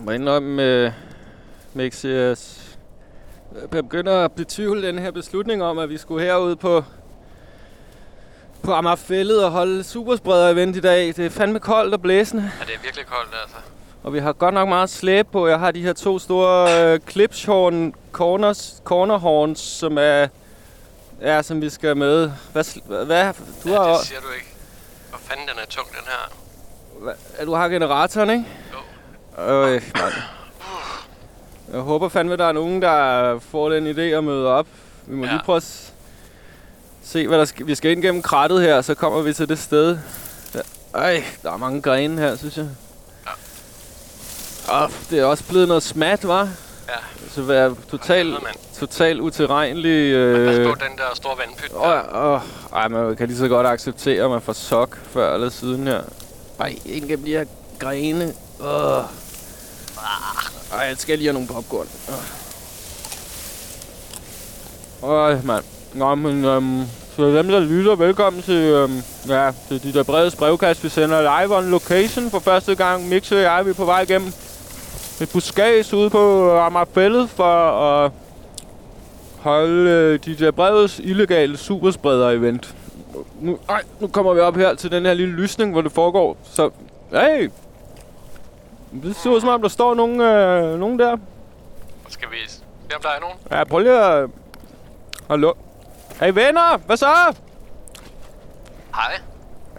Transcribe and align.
Jeg 0.00 0.04
må 0.04 0.10
indrømme, 0.10 0.86
uh, 0.86 0.92
Mix, 1.74 2.04
jeg 2.04 2.36
begynder 3.70 4.24
at 4.24 4.32
betvivle 4.32 4.86
den 4.86 4.98
her 4.98 5.10
beslutning 5.10 5.62
om, 5.62 5.78
at 5.78 5.88
vi 5.88 5.98
skulle 5.98 6.24
herud 6.24 6.56
på 6.56 6.84
på 8.62 8.72
Amagerfællet 8.72 9.44
og 9.44 9.50
holde 9.50 9.84
superspreder-event 9.84 10.76
i 10.76 10.80
dag. 10.80 11.06
Det 11.06 11.18
er 11.18 11.30
fandme 11.30 11.58
koldt 11.58 11.94
og 11.94 12.02
blæsende. 12.02 12.50
Ja, 12.60 12.64
det 12.66 12.74
er 12.74 12.82
virkelig 12.82 13.06
koldt, 13.06 13.34
altså. 13.42 13.56
Og 14.02 14.14
vi 14.14 14.18
har 14.18 14.32
godt 14.32 14.54
nok 14.54 14.68
meget 14.68 14.90
slæb 14.90 15.26
på. 15.32 15.48
Jeg 15.48 15.58
har 15.58 15.70
de 15.70 15.82
her 15.82 15.92
to 15.92 16.18
store 16.18 16.94
uh, 16.94 17.00
clipshorn 17.10 17.94
corners, 18.12 18.82
corner 18.84 19.18
horns, 19.18 19.60
som 19.60 19.98
er 19.98 20.26
Ja, 21.22 21.42
som 21.42 21.62
vi 21.62 21.70
skal 21.70 21.96
med. 21.96 22.30
Hvad, 22.52 23.04
hvad 23.04 23.34
du 23.64 23.68
ja, 23.70 23.82
har 23.82 23.96
det 23.96 24.06
siger 24.06 24.20
du 24.20 24.30
ikke. 24.34 24.54
Hvor 25.08 25.18
fanden 25.18 25.48
den 25.48 25.58
er 25.62 25.66
tung, 25.66 25.88
den 25.88 26.04
her. 26.06 26.36
Hvad, 27.00 27.46
du 27.46 27.54
har 27.54 27.68
generatoren, 27.68 28.30
ikke? 28.30 28.44
Øh, 29.48 29.82
man. 29.94 30.12
Jeg 31.72 31.80
håber 31.80 32.08
fandme, 32.08 32.36
der 32.36 32.44
er 32.44 32.52
nogen, 32.52 32.82
der 32.82 33.38
får 33.38 33.68
den 33.68 33.86
idé 33.86 34.00
at 34.00 34.24
møde 34.24 34.48
op. 34.48 34.66
Vi 35.06 35.16
må 35.16 35.24
ja. 35.24 35.30
lige 35.32 35.42
prøve 35.44 35.56
at 35.56 35.92
se, 37.04 37.28
hvad 37.28 37.38
der 37.38 37.44
skal. 37.44 37.66
Vi 37.66 37.74
skal 37.74 37.90
ind 37.90 38.02
gennem 38.02 38.22
krattet 38.22 38.60
her, 38.60 38.80
så 38.80 38.94
kommer 38.94 39.22
vi 39.22 39.32
til 39.32 39.48
det 39.48 39.58
sted. 39.58 39.98
Der, 40.52 40.62
ej, 40.94 41.24
der 41.42 41.52
er 41.52 41.56
mange 41.56 41.82
grene 41.82 42.20
her, 42.20 42.36
synes 42.36 42.56
jeg. 42.56 42.68
Ja. 43.26 44.84
Oh, 44.84 44.90
det 45.10 45.18
er 45.18 45.24
også 45.24 45.44
blevet 45.44 45.68
noget 45.68 45.82
smat, 45.82 46.28
var. 46.28 46.48
Ja. 46.88 46.94
Så 47.30 47.42
være 47.42 47.76
totalt 47.90 48.36
total 48.78 49.20
utilregnelig... 49.20 50.12
Øh, 50.12 50.46
men 50.46 50.56
pas 50.56 50.78
på 50.78 50.84
den 50.88 50.98
der 50.98 51.14
store 51.14 51.38
vandpyt. 51.38 51.72
Åh, 51.74 52.32
åh, 52.32 52.40
ej, 52.72 52.88
man 52.88 53.16
kan 53.16 53.28
lige 53.28 53.38
så 53.38 53.48
godt 53.48 53.66
acceptere, 53.66 54.24
at 54.24 54.30
man 54.30 54.40
får 54.40 54.52
sok 54.52 54.98
før 55.10 55.34
eller 55.34 55.48
siden 55.48 55.86
her. 55.86 56.02
Ej, 56.60 56.78
ikke 56.84 57.08
gennem 57.08 57.24
de 57.24 57.30
her 57.30 57.44
grene. 57.78 58.34
Åh. 58.60 59.04
Ah. 60.04 60.78
Ej, 60.78 60.86
jeg 60.86 60.96
skal 60.98 61.18
lige 61.18 61.26
have 61.26 61.32
nogle 61.34 61.48
popcorn. 61.48 61.86
Ah. 62.08 62.14
Åh, 65.02 65.46
mand. 65.46 65.64
Nå, 65.94 66.14
men 66.14 66.44
øhm, 66.44 66.82
så 67.16 67.36
dem, 67.36 67.48
der 67.48 67.60
lytter, 67.60 67.94
velkommen 67.94 68.42
til, 68.42 68.54
øhm, 68.54 69.02
ja, 69.28 69.50
til 69.68 69.82
de 69.82 69.92
der 69.92 70.02
brede 70.02 70.36
brevkast. 70.36 70.84
Vi 70.84 70.88
sender 70.88 71.20
live 71.20 71.56
on 71.56 71.70
location 71.70 72.30
for 72.30 72.38
første 72.38 72.74
gang. 72.74 73.08
Mixer 73.08 73.36
og 73.36 73.42
jeg, 73.42 73.64
vi 73.64 73.70
er 73.70 73.74
på 73.74 73.84
vej 73.84 74.00
igennem 74.00 74.32
et 75.20 75.30
buskage 75.32 75.96
ude 75.96 76.10
på 76.10 76.50
Amagerfællet 76.58 77.30
for 77.30 77.70
at 77.70 78.10
holde 79.40 79.90
øh, 79.90 80.18
de 80.24 80.44
der 80.44 80.50
brevets 80.50 80.98
illegale 80.98 81.56
superspreder-event. 81.56 82.74
Nu, 83.40 83.58
ej, 83.68 83.82
nu 84.00 84.06
kommer 84.06 84.34
vi 84.34 84.40
op 84.40 84.56
her 84.56 84.74
til 84.74 84.90
den 84.90 85.06
her 85.06 85.14
lille 85.14 85.34
lysning, 85.34 85.72
hvor 85.72 85.80
det 85.80 85.92
foregår. 85.92 86.36
Så, 86.52 86.70
hey! 87.12 87.50
Det 88.92 89.16
ser 89.16 89.30
ud 89.30 89.40
som 89.40 89.48
om, 89.48 89.62
der 89.62 89.68
står 89.68 89.94
nogen, 89.94 90.20
øh, 90.20 90.78
nogen 90.78 90.98
der. 90.98 91.16
Skal 92.08 92.30
vi 92.30 92.36
se, 92.48 92.62
om 92.96 93.02
der 93.02 93.08
er 93.08 93.20
nogen? 93.20 93.36
Ja, 93.50 93.64
prøv 93.64 93.78
lige 93.78 94.00
at... 94.00 94.30
Hallo? 95.30 95.52
Hey 96.20 96.32
venner, 96.32 96.76
hvad 96.76 96.96
så? 96.96 97.06
Hej. 98.94 99.20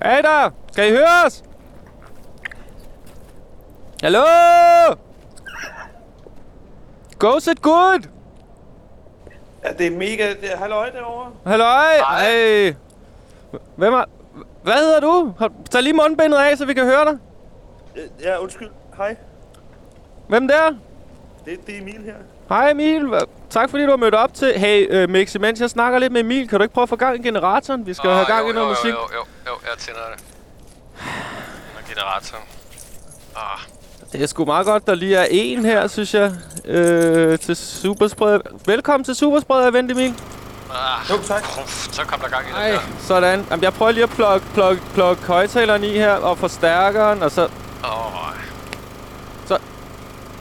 Hey 0.04 0.24
der, 0.24 0.50
skal 0.72 0.88
I 0.88 0.92
høre 0.92 1.26
os? 1.26 1.44
Hallo? 4.04 4.24
Goes 7.20 7.48
it 7.48 7.62
good? 7.62 8.08
Ja, 9.64 9.70
det 9.78 9.88
er 9.88 9.92
mega... 9.92 10.30
Det 10.42 10.54
er 10.54 10.58
halløj 10.58 10.90
derovre. 10.90 11.32
Halløj! 11.46 11.98
Hej. 11.98 12.76
Hvem 13.76 13.94
er... 13.94 14.04
Hvad 14.64 14.74
hedder 14.74 15.00
du? 15.00 15.34
Tag 15.70 15.84
lige 15.84 15.94
mundbindet 15.94 16.38
af, 16.38 16.58
så 16.58 16.66
vi 16.66 16.74
kan 16.74 16.86
høre 16.86 17.06
dig. 17.06 17.18
Ja, 18.24 18.38
undskyld. 18.38 18.70
Hej. 19.02 19.16
Hvem 20.28 20.48
der? 20.48 20.70
Det, 21.46 21.68
det 21.68 21.76
er 21.76 21.82
Emil 21.82 22.02
her. 22.06 22.14
Hej 22.50 22.72
Emil. 22.72 23.14
Tak 23.50 23.70
fordi 23.70 23.84
du 23.84 23.90
har 23.90 23.98
mødt 23.98 24.16
op 24.16 24.34
til... 24.34 24.54
Hey, 24.60 25.04
uh, 25.04 25.10
Mixi, 25.10 25.38
mens 25.40 25.62
jeg 25.62 25.70
snakker 25.70 26.00
lidt 26.00 26.14
med 26.14 26.22
Emil, 26.22 26.48
kan 26.48 26.60
du 26.60 26.64
ikke 26.64 26.74
prøve 26.74 26.84
at 26.84 26.90
få 26.90 26.96
gang 26.96 27.20
i 27.20 27.28
generatoren? 27.28 27.86
Vi 27.86 27.94
skal 27.94 28.10
oh, 28.10 28.16
have 28.16 28.26
gang 28.26 28.46
jo, 28.46 28.52
i 28.52 28.54
noget 28.54 28.68
jo, 28.68 28.72
musik. 28.72 28.92
Jo, 28.92 29.00
jo, 29.14 29.26
jo, 29.48 29.52
jeg 29.70 29.78
tænder 29.78 30.00
det. 30.16 30.24
generatoren. 31.88 32.44
Ah. 33.36 33.60
Det 34.12 34.24
er 34.24 34.28
sgu 34.28 34.46
meget 34.46 34.66
godt, 34.66 34.88
der 34.88 34.96
lige 34.96 35.16
er 35.16 35.28
en 35.32 35.66
her, 35.66 35.88
synes 35.88 36.14
jeg, 36.14 36.32
øh, 36.66 37.40
til 37.40 37.56
Superspreder. 37.56 38.40
Velkommen 38.66 39.04
til 39.04 39.16
Superspreder 39.16 39.68
Event, 39.68 39.92
Emil. 39.92 40.14
Ah, 40.72 41.10
jo, 41.10 41.24
tak. 41.24 41.46
Så 41.92 42.04
kom 42.04 42.20
der 42.20 42.30
gang 42.30 42.46
i 42.46 42.50
det 42.50 42.74
der. 42.74 42.80
sådan. 43.00 43.46
Jamen, 43.50 43.64
jeg 43.64 43.74
prøver 43.74 43.92
lige 43.92 44.04
at 44.04 44.10
plukke 44.10 44.48
plug, 44.54 44.78
plug 44.94 45.16
højtaleren 45.16 45.84
i 45.84 45.90
her, 45.90 46.14
og 46.14 46.38
forstærkeren, 46.38 47.24
og 47.24 47.32
så... 47.32 47.50
Oh. 47.84 48.22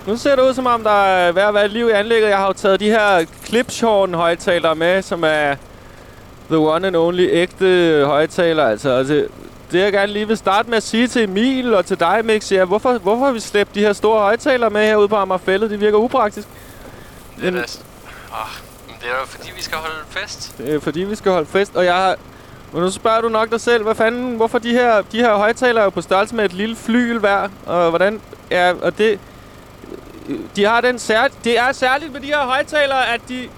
Nu 0.07 0.17
ser 0.17 0.37
det 0.37 0.43
ud, 0.43 0.55
som 0.55 0.67
om 0.67 0.83
der 0.83 1.05
er 1.05 1.33
ved 1.33 1.43
at 1.43 1.55
være 1.55 1.69
liv 1.69 1.89
i 1.89 1.93
anlægget. 1.93 2.29
Jeg 2.29 2.39
har 2.39 2.47
jo 2.47 2.53
taget 2.53 2.81
de 2.81 2.91
her 2.91 3.27
Clipshorn 3.45 4.15
højtalere 4.15 4.75
med, 4.75 5.03
som 5.03 5.25
er 5.25 5.55
the 6.49 6.59
one 6.59 6.87
and 6.87 6.97
only 6.97 7.29
ægte 7.31 8.03
højtaler. 8.07 8.65
Altså, 8.65 8.91
altså 8.91 9.27
det 9.73 9.81
jeg 9.81 9.93
gerne 9.93 10.13
lige 10.13 10.29
vil 10.29 10.37
starte 10.37 10.71
med 10.71 10.77
at 10.77 10.83
sige 10.83 11.09
til 11.09 11.23
Emil 11.23 11.75
og 11.75 11.87
til 11.87 12.01
dig, 12.01 12.21
Mix, 12.25 12.53
ja, 12.53 12.65
hvorfor, 12.65 12.99
hvorfor 12.99 13.25
har 13.25 13.33
vi 13.33 13.41
slæbt 13.41 13.75
de 13.75 13.81
her 13.81 13.93
store 13.93 14.21
højtalere 14.21 14.71
med 14.71 14.87
herude 14.87 15.09
på 15.09 15.17
Amagerfællet? 15.17 15.71
Det 15.71 15.81
virker 15.81 15.99
upraktisk. 15.99 16.49
Det 17.37 17.49
er, 17.49 17.51
men, 17.51 17.61
oh, 17.61 18.49
det 19.01 19.09
er 19.09 19.21
jo 19.21 19.27
fordi, 19.27 19.51
vi 19.57 19.63
skal 19.63 19.79
holde 19.79 19.95
fest. 20.09 20.55
Det 20.59 20.75
er 20.75 20.81
fordi, 20.81 21.01
vi 21.01 21.15
skal 21.15 21.33
holde 21.33 21.47
fest, 21.47 21.77
og 21.77 21.85
jeg 21.85 21.95
har... 21.95 22.17
Men 22.73 22.83
nu 22.83 22.91
spørger 22.91 23.21
du 23.21 23.29
nok 23.29 23.51
dig 23.51 23.61
selv, 23.61 23.83
hvad 23.83 23.95
fanden, 23.95 24.37
hvorfor 24.37 24.59
de 24.59 24.73
her, 24.73 25.03
de 25.13 25.19
her 25.19 25.35
højtalere 25.35 25.81
er 25.81 25.85
jo 25.85 25.91
på 25.91 26.01
størrelse 26.01 26.35
med 26.35 26.45
et 26.45 26.53
lille 26.53 26.77
flyl 26.77 27.19
hver, 27.19 27.49
og 27.67 27.89
hvordan, 27.89 28.21
ja, 28.51 28.73
og 28.83 28.99
det, 28.99 29.19
de 30.57 30.65
har 30.65 30.81
den 30.81 30.99
sær, 30.99 31.29
det 31.45 31.59
er 31.59 31.73
særligt 31.73 32.13
med 32.13 32.21
de 32.21 32.27
her 32.27 32.45
højtalere, 32.45 33.09
at 33.15 33.21
de 33.29 33.49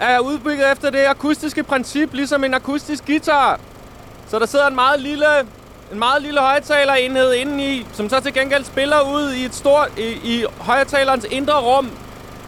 er 0.00 0.18
udbygget 0.18 0.72
efter 0.72 0.90
det 0.90 1.04
akustiske 1.06 1.62
princip, 1.62 2.12
ligesom 2.12 2.44
en 2.44 2.54
akustisk 2.54 3.06
guitar. 3.06 3.60
Så 4.28 4.38
der 4.38 4.46
sidder 4.46 4.66
en 4.66 4.74
meget 4.74 5.00
lille, 5.00 5.26
en 5.92 5.98
meget 5.98 6.22
lille 6.22 6.40
højtalerenhed 6.40 7.32
indeni, 7.32 7.86
som 7.92 8.08
så 8.08 8.20
til 8.20 8.34
gengæld 8.34 8.64
spiller 8.64 9.00
ud 9.00 9.32
i 9.32 9.44
et 9.44 9.54
stort, 9.54 9.88
i, 9.98 10.02
i 10.02 10.44
højtalerens 10.60 11.26
indre 11.30 11.60
rum. 11.60 11.90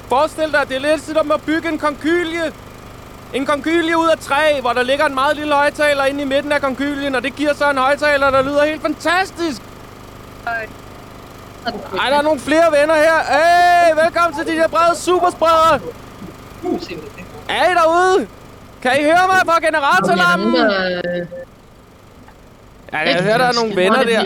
Forestil 0.09 0.53
dig, 0.53 0.69
det 0.69 0.77
er 0.77 0.81
lidt 0.81 1.03
som 1.03 1.31
at 1.31 1.43
bygge 1.43 1.69
en 1.69 1.79
konkylie. 1.79 2.53
En 3.35 3.47
konkylie 3.47 3.99
ud 3.99 4.09
af 4.09 4.19
træ, 4.19 4.61
hvor 4.61 4.73
der 4.73 4.83
ligger 4.83 5.07
en 5.07 5.15
meget 5.15 5.37
lille 5.37 5.55
højtaler 5.55 6.05
inde 6.05 6.23
i 6.23 6.25
midten 6.25 6.53
af 6.53 6.61
konkylien, 6.61 7.15
og 7.15 7.23
det 7.23 7.37
giver 7.37 7.55
så 7.55 7.71
en 7.71 7.79
højtaler, 7.79 8.31
der 8.31 8.43
lyder 8.43 8.65
helt 8.65 8.83
fantastisk. 8.83 9.63
Øh, 10.49 10.88
ej, 11.75 12.11
der 12.11 12.17
er 12.19 12.23
nogle 12.23 12.41
flere 12.41 12.65
venner 12.81 12.95
her. 12.95 13.19
Hey, 13.29 14.05
velkommen 14.05 14.39
til 14.39 14.53
de 14.55 14.61
der 14.61 14.69
brede 14.69 14.97
superspreder. 14.99 15.79
Er 17.49 17.71
I 17.71 17.75
derude? 17.75 18.27
Kan 18.83 18.93
I 19.01 19.03
høre 19.03 19.27
mig 19.27 19.41
fra 19.47 19.59
generatorlampen? 19.67 20.55
Ja, 22.93 22.99
jeg 22.99 23.23
hører, 23.23 23.39
der 23.39 23.45
er 23.45 23.53
nogle 23.53 23.77
venner 23.77 24.03
der. 24.03 24.23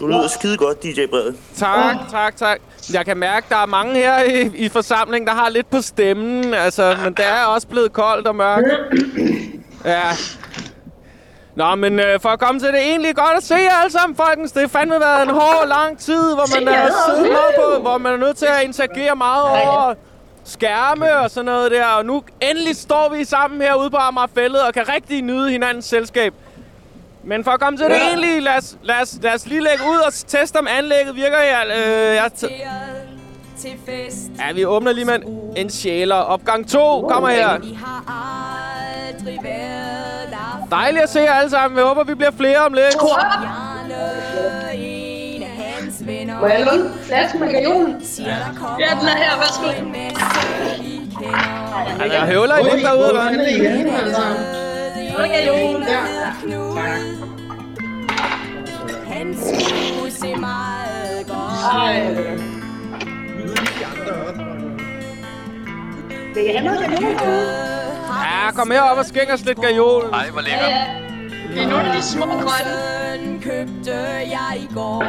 Du 0.00 0.06
lyder 0.06 0.28
skide 0.28 0.56
godt, 0.56 0.82
DJ 0.82 1.06
Brede. 1.10 1.34
Tak, 1.56 1.96
tak, 2.10 2.36
tak. 2.36 2.58
Jeg 2.92 3.04
kan 3.04 3.16
mærke, 3.16 3.46
der 3.48 3.56
er 3.56 3.66
mange 3.66 3.94
her 3.94 4.22
i, 4.22 4.50
i 4.54 4.68
forsamlingen, 4.68 5.26
der 5.26 5.34
har 5.34 5.48
lidt 5.48 5.70
på 5.70 5.80
stemmen. 5.82 6.54
Altså, 6.54 6.96
men 7.04 7.14
det 7.14 7.26
er 7.26 7.44
også 7.44 7.66
blevet 7.66 7.92
koldt 7.92 8.26
og 8.26 8.36
mørkt. 8.36 8.68
Ja. 9.84 10.00
Nå, 11.56 11.74
men 11.74 12.00
øh, 12.00 12.20
for 12.20 12.28
at 12.28 12.38
komme 12.38 12.60
til 12.60 12.68
det 12.68 12.80
egentlig 12.80 13.16
godt 13.16 13.36
at 13.36 13.42
se 13.42 13.54
jer 13.54 13.80
alle 13.80 13.92
sammen, 13.92 14.16
folkens. 14.16 14.52
Det 14.52 14.60
har 14.60 14.68
fandme 14.68 15.00
været 15.00 15.22
en 15.22 15.30
hård, 15.30 15.68
lang 15.68 15.98
tid, 15.98 16.34
hvor 16.34 16.60
man 16.60 16.68
er 16.68 16.90
siddet 17.06 17.32
meget 17.32 17.54
på, 17.56 17.80
hvor 17.82 17.98
man 17.98 18.12
er 18.12 18.16
nødt 18.16 18.36
til 18.36 18.46
at 18.46 18.62
interagere 18.64 19.16
meget 19.16 19.44
over 19.44 19.94
skærme 20.44 21.16
og 21.16 21.30
sådan 21.30 21.44
noget 21.44 21.70
der. 21.70 21.86
Og 21.86 22.06
nu 22.06 22.22
endelig 22.40 22.76
står 22.76 23.14
vi 23.16 23.24
sammen 23.24 23.60
herude 23.60 23.90
på 23.90 23.96
Amagerfællet 23.96 24.62
og 24.62 24.74
kan 24.74 24.88
rigtig 24.88 25.22
nyde 25.22 25.50
hinandens 25.50 25.84
selskab. 25.84 26.34
Men 27.24 27.44
for 27.44 27.50
at 27.50 27.60
komme 27.60 27.76
til 27.76 27.86
ja. 27.88 27.94
det 27.94 28.02
egentlig, 28.02 28.42
lad 28.42 28.56
os, 28.56 28.76
lad, 28.82 29.02
os, 29.02 29.18
lad 29.22 29.34
os 29.34 29.46
lige 29.46 29.60
lægge 29.60 29.84
ud 29.92 29.98
og 30.06 30.12
teste, 30.12 30.56
om 30.56 30.68
anlægget 30.78 31.16
virker 31.16 31.38
her. 31.38 31.60
Øh, 31.66 32.14
jeg 32.14 32.30
til 33.64 33.78
fest. 33.86 34.18
Ja, 34.38 34.52
vi 34.52 34.64
åbner 34.64 34.92
lige 34.92 35.04
med 35.04 35.18
en, 35.56 35.70
sjæler. 35.70 36.14
Opgang 36.14 36.68
2 36.68 37.08
kommer 37.10 37.28
her. 37.28 37.58
Dejligt 40.70 41.02
at 41.02 41.08
se 41.08 41.20
jer 41.20 41.32
alle 41.32 41.50
sammen. 41.50 41.78
Jeg 41.78 41.86
håber, 41.86 42.04
vi 42.04 42.14
bliver 42.14 42.30
flere 42.30 42.58
om 42.58 42.72
lidt. 42.72 42.96
Må 46.40 46.46
jeg 46.46 46.66
låne 46.72 46.90
flaske 47.02 47.38
med 47.38 47.52
gajolen? 47.52 48.02
Ja, 48.18 48.24
den 49.00 49.08
er 49.08 49.16
her. 49.16 49.36
Værsgo. 49.36 49.68
Altså, 52.00 52.18
jeg 52.18 52.26
høvler 52.26 52.58
I 52.58 52.62
lidt 52.62 52.84
derude, 52.84 53.08
eller? 53.08 53.22
Han 59.14 59.36
skulle 59.36 60.12
se 60.12 60.34
meget 60.36 61.26
godt. 61.26 62.53
Vil 66.34 66.44
I 66.44 66.52
have 66.56 66.64
noget 66.64 66.80
Ja, 68.24 68.50
kom 68.54 68.70
herop 68.70 68.98
og 68.98 69.04
skæng 69.06 69.32
os 69.32 69.44
lidt 69.44 69.60
gajol. 69.60 70.04
Ej, 70.12 70.30
hvor 70.30 70.40
lækkert. 70.40 70.68
Ja, 70.70 70.84
Det 71.54 71.62
er 71.62 71.68
nogle 71.68 71.84
af 71.88 71.96
de 71.96 72.02
små 72.02 72.24
grønne. 72.26 73.40
købte 73.42 73.94
jeg 74.36 74.56
i 74.58 74.68
går. 74.74 75.04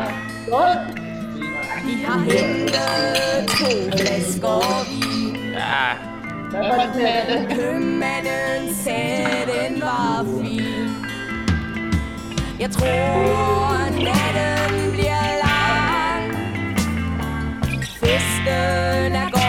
Vi 1.86 2.04
har 2.06 2.20
hentet 2.20 3.50
to 3.50 3.98
flasker 3.98 4.60
vin. 4.90 5.36
Ja, 5.54 5.88
Købmanden 7.56 8.76
sagde, 8.84 9.28
den 9.46 9.82
var 9.82 10.26
fin. 10.42 11.06
Jeg 12.60 12.72
tror, 12.72 13.78
natten 14.04 14.92
bliver 14.92 15.25
Festen 18.46 19.16
er 19.16 19.30
godt 19.32 19.45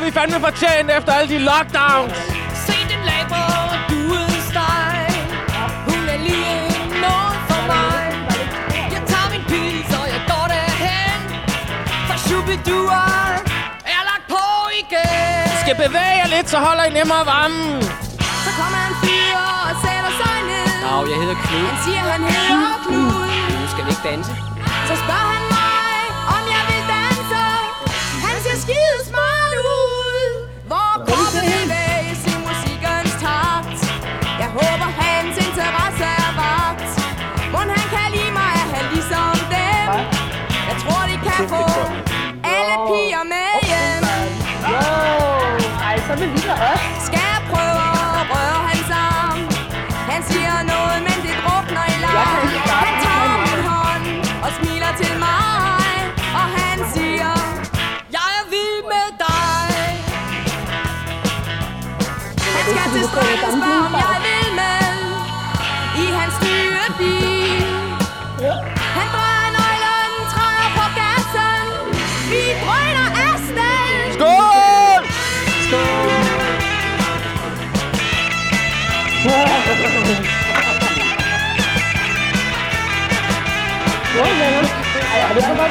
har 0.00 0.06
vi 0.06 0.12
fandme 0.20 0.38
fortjent 0.48 0.88
efter 0.98 1.12
alle 1.18 1.28
de 1.34 1.38
lockdowns. 1.50 2.18
Se 2.66 2.76
den 2.92 3.02
lag 3.10 3.22
på 3.34 3.42
duesteg 3.90 5.08
Hun 5.88 6.02
er 6.14 6.20
lige 6.28 6.64
noget 7.06 7.36
for 7.50 7.62
mig 7.72 8.02
Jeg 8.94 9.02
tager 9.10 9.28
min 9.34 9.44
pils, 9.50 9.90
og 10.00 10.06
jeg 10.14 10.22
går 10.30 10.46
derhen 10.54 11.20
For 12.08 12.18
Shubiduer 12.24 13.10
er 13.96 14.02
lagt 14.10 14.26
på 14.34 14.44
igen 14.82 15.44
Skal 15.64 15.76
bevæge 15.84 16.14
jer 16.20 16.28
lidt, 16.36 16.48
så 16.54 16.58
holder 16.66 16.84
I 16.90 16.92
nemmere 16.98 17.24
varmen. 17.32 17.82
Så 18.44 18.50
kommer 18.60 18.80
en 18.90 18.96
fyr 19.02 19.36
og 19.68 19.74
sætter 19.84 20.12
sig 20.20 20.36
ned 20.50 20.66
Nå, 20.84 20.94
jeg 21.10 21.18
hedder 21.22 21.38
Knud. 21.44 21.66
Han 21.70 21.78
siger, 21.84 22.02
han 22.14 22.22
hedder 22.32 22.76
Knud 22.86 23.26
Nu 23.60 23.66
skal 23.72 23.82
vi 23.86 23.90
ikke 23.94 24.04
danse. 24.10 24.32
Så 24.88 24.94
spørger 25.02 25.30
han 25.34 25.49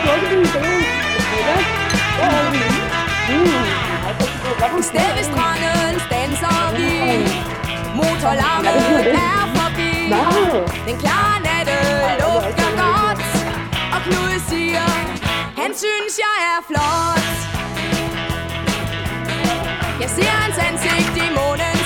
Ben. 0.05 0.49
Sted 4.83 5.11
ved 5.17 5.23
stranden 5.31 5.99
standser 6.07 6.59
vi 6.77 6.91
Motorlarmen 7.95 8.67
er 9.31 9.41
forbi. 9.57 9.93
Den 10.87 10.97
klare 11.03 11.37
natte 11.47 11.77
lugter 12.21 12.71
godt. 12.83 13.21
Og 13.93 13.99
Knud 14.05 14.39
siger 14.49 14.89
Han 15.61 15.71
synes 15.83 16.13
jeg 16.25 16.37
er 16.53 16.59
flot. 16.69 17.29
Jeg 20.01 20.09
ser 20.09 20.33
hans 20.43 20.57
ansigt 20.67 21.15
i 21.25 21.27
månens 21.39 21.78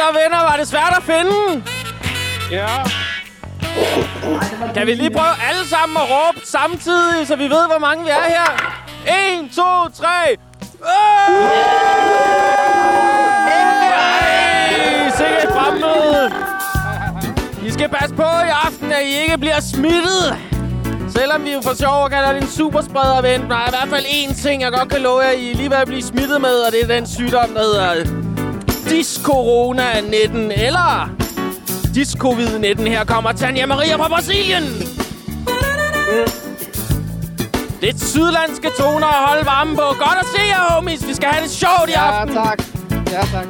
så, 0.00 0.06
venner? 0.20 0.40
Var 0.50 0.56
det 0.56 0.68
svært 0.68 0.94
at 0.96 1.02
finde? 1.02 1.64
Ja. 2.50 2.66
Kan 4.74 4.86
vi 4.86 4.94
lige 4.94 5.10
prøve 5.10 5.34
alle 5.48 5.68
sammen 5.68 5.96
at 5.96 6.06
råbe 6.10 6.40
samtidig, 6.44 7.26
så 7.26 7.36
vi 7.36 7.44
ved, 7.44 7.66
hvor 7.66 7.78
mange 7.78 8.04
vi 8.04 8.10
er 8.10 8.26
her? 8.36 8.50
1, 9.42 9.50
2, 9.56 9.62
3. 10.02 10.06
Ej, 13.92 15.10
sikkert 15.16 15.52
fremmøde. 15.52 16.32
I 17.66 17.70
skal 17.70 17.88
passe 17.88 18.14
på 18.14 18.22
i 18.22 18.52
aften, 18.66 18.92
at 18.92 19.02
I 19.02 19.22
ikke 19.22 19.38
bliver 19.38 19.60
smittet. 19.60 20.38
Selvom 21.16 21.44
vi 21.44 21.52
jo 21.52 21.60
for 21.60 21.74
sjov 21.74 22.10
kalder 22.10 22.32
det 22.32 22.42
en 22.42 22.48
superspreder-event, 22.48 23.48
der 23.50 23.56
er 23.56 23.66
i 23.66 23.70
hvert 23.70 23.88
fald 23.90 24.04
én 24.04 24.42
ting, 24.42 24.62
jeg 24.62 24.72
godt 24.72 24.88
kan 24.88 25.00
love 25.00 25.20
jer, 25.20 25.30
I 25.30 25.50
er 25.50 25.54
lige 25.54 25.70
ved 25.70 25.76
at 25.76 25.86
blive 25.86 26.02
smittet 26.02 26.40
med, 26.40 26.56
og 26.66 26.72
det 26.72 26.82
er 26.82 26.86
den 26.86 27.06
sygdom, 27.06 27.54
der 27.54 27.62
hedder 27.62 28.19
Dis-Corona-19, 28.90 30.36
eller 30.66 31.10
Dis-Covid-19. 31.94 32.88
Her 32.88 33.04
kommer 33.04 33.32
Tanja 33.32 33.66
Maria 33.66 33.96
fra 33.96 34.08
Brasilien. 34.08 34.62
Lidt 37.82 38.00
sydlandske 38.00 38.70
toner 38.78 39.06
at 39.06 39.28
holde 39.28 39.46
varme 39.46 39.74
på. 39.76 39.82
Godt 39.82 40.18
at 40.20 40.26
se 40.36 40.42
jer, 40.48 40.72
homies. 40.74 41.08
Vi 41.08 41.14
skal 41.14 41.28
have 41.28 41.42
det 41.42 41.50
sjovt 41.50 41.88
i 41.88 41.92
aften. 41.92 42.34
tak. 42.34 42.62
Ja, 43.10 43.20
tak. 43.32 43.46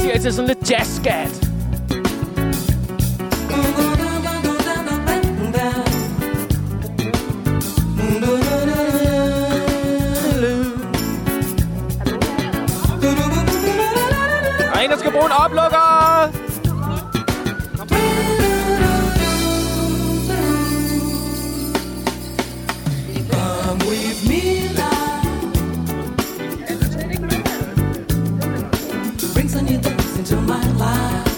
Siger 0.00 0.12
jeg 0.12 0.22
til 0.22 0.32
sådan 0.34 0.48
lidt 0.48 0.70
jazz-skat. 0.70 1.41
Der 1.41 1.41
er 15.14 15.24
en, 15.24 15.30
der 15.30 15.30
skal 15.30 15.30
bruge 15.30 15.30
en 15.30 15.32
oplukker. 15.32 16.30
Bring 29.34 29.48
some 29.48 29.64
new 29.64 29.78
things 29.78 30.18
into 30.18 30.36
my 30.36 30.64
life. 30.78 31.31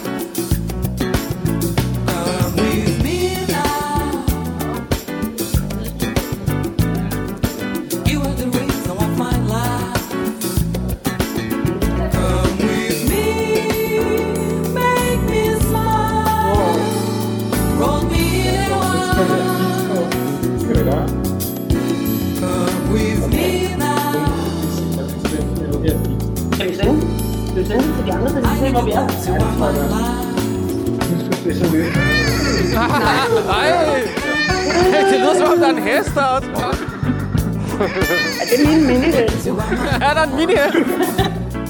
Minihest? 40.46 40.76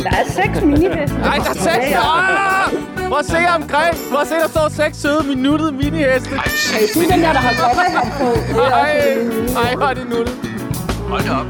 Der 0.04 0.10
er 0.10 0.24
seks 0.42 0.62
miniheste. 0.62 1.18
Nej, 1.18 1.36
der 1.36 1.50
er 1.50 1.54
seks. 1.54 1.96
Ah! 1.96 2.72
Prøv 3.08 3.18
at 3.18 3.26
se 3.26 3.38
omkring. 3.54 3.94
Prøv 4.10 4.20
at 4.20 4.28
se, 4.28 4.34
der 4.34 4.48
står 4.48 4.68
seks 4.68 4.96
søde 4.96 5.22
minuttede 5.26 5.72
miniheste. 5.72 6.34
Ej, 6.36 6.44
I 6.46 6.48
shit. 6.48 6.90
se 6.94 7.00
den 7.00 7.20
der, 7.22 7.32
der 7.32 7.40
har 7.40 7.54
cowboyhat 7.54 8.12
på? 8.18 8.60
Er 8.60 8.74
Ej, 8.74 9.68
ej, 9.68 9.74
hvor 9.76 9.86
er 9.86 9.94
det 9.94 10.08
nuttet. 10.08 10.36
Hold 11.08 11.28
op. 11.28 11.46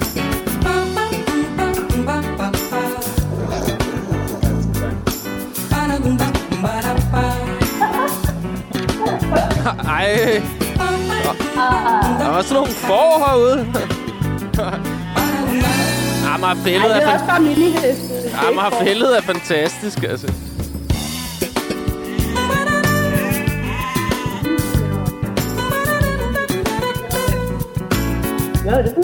Ej. 9.88 10.43
Der 12.19 12.31
var 12.31 12.43
sådan 12.43 12.54
nogle 12.54 12.73
får 12.73 13.26
herude. 13.26 14.94
Amagerfældet 16.45 16.81
Ej, 16.83 16.89
det 16.89 16.97
er, 16.97 17.01
er 17.01 17.05
fan- 17.07 17.15
også 17.15 17.27
bare 17.27 17.41
miniheste. 17.41 18.13
Amagerfældet 18.49 19.17
er 19.17 19.23
fantastisk, 19.23 20.03
altså. 20.03 20.33
Ja, 28.65 28.83
det 28.83 28.95
er. 28.97 29.03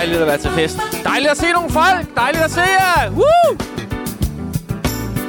Dejligt 0.00 0.20
at 0.20 0.26
være 0.26 0.38
til 0.38 0.50
fest. 0.50 0.78
Dejligt 1.04 1.30
at 1.30 1.36
se 1.38 1.52
nogle 1.52 1.70
folk. 1.70 2.14
Dejligt 2.16 2.44
at 2.44 2.50
se 2.50 2.60
jer. 2.60 3.10
Woo! 3.10 3.56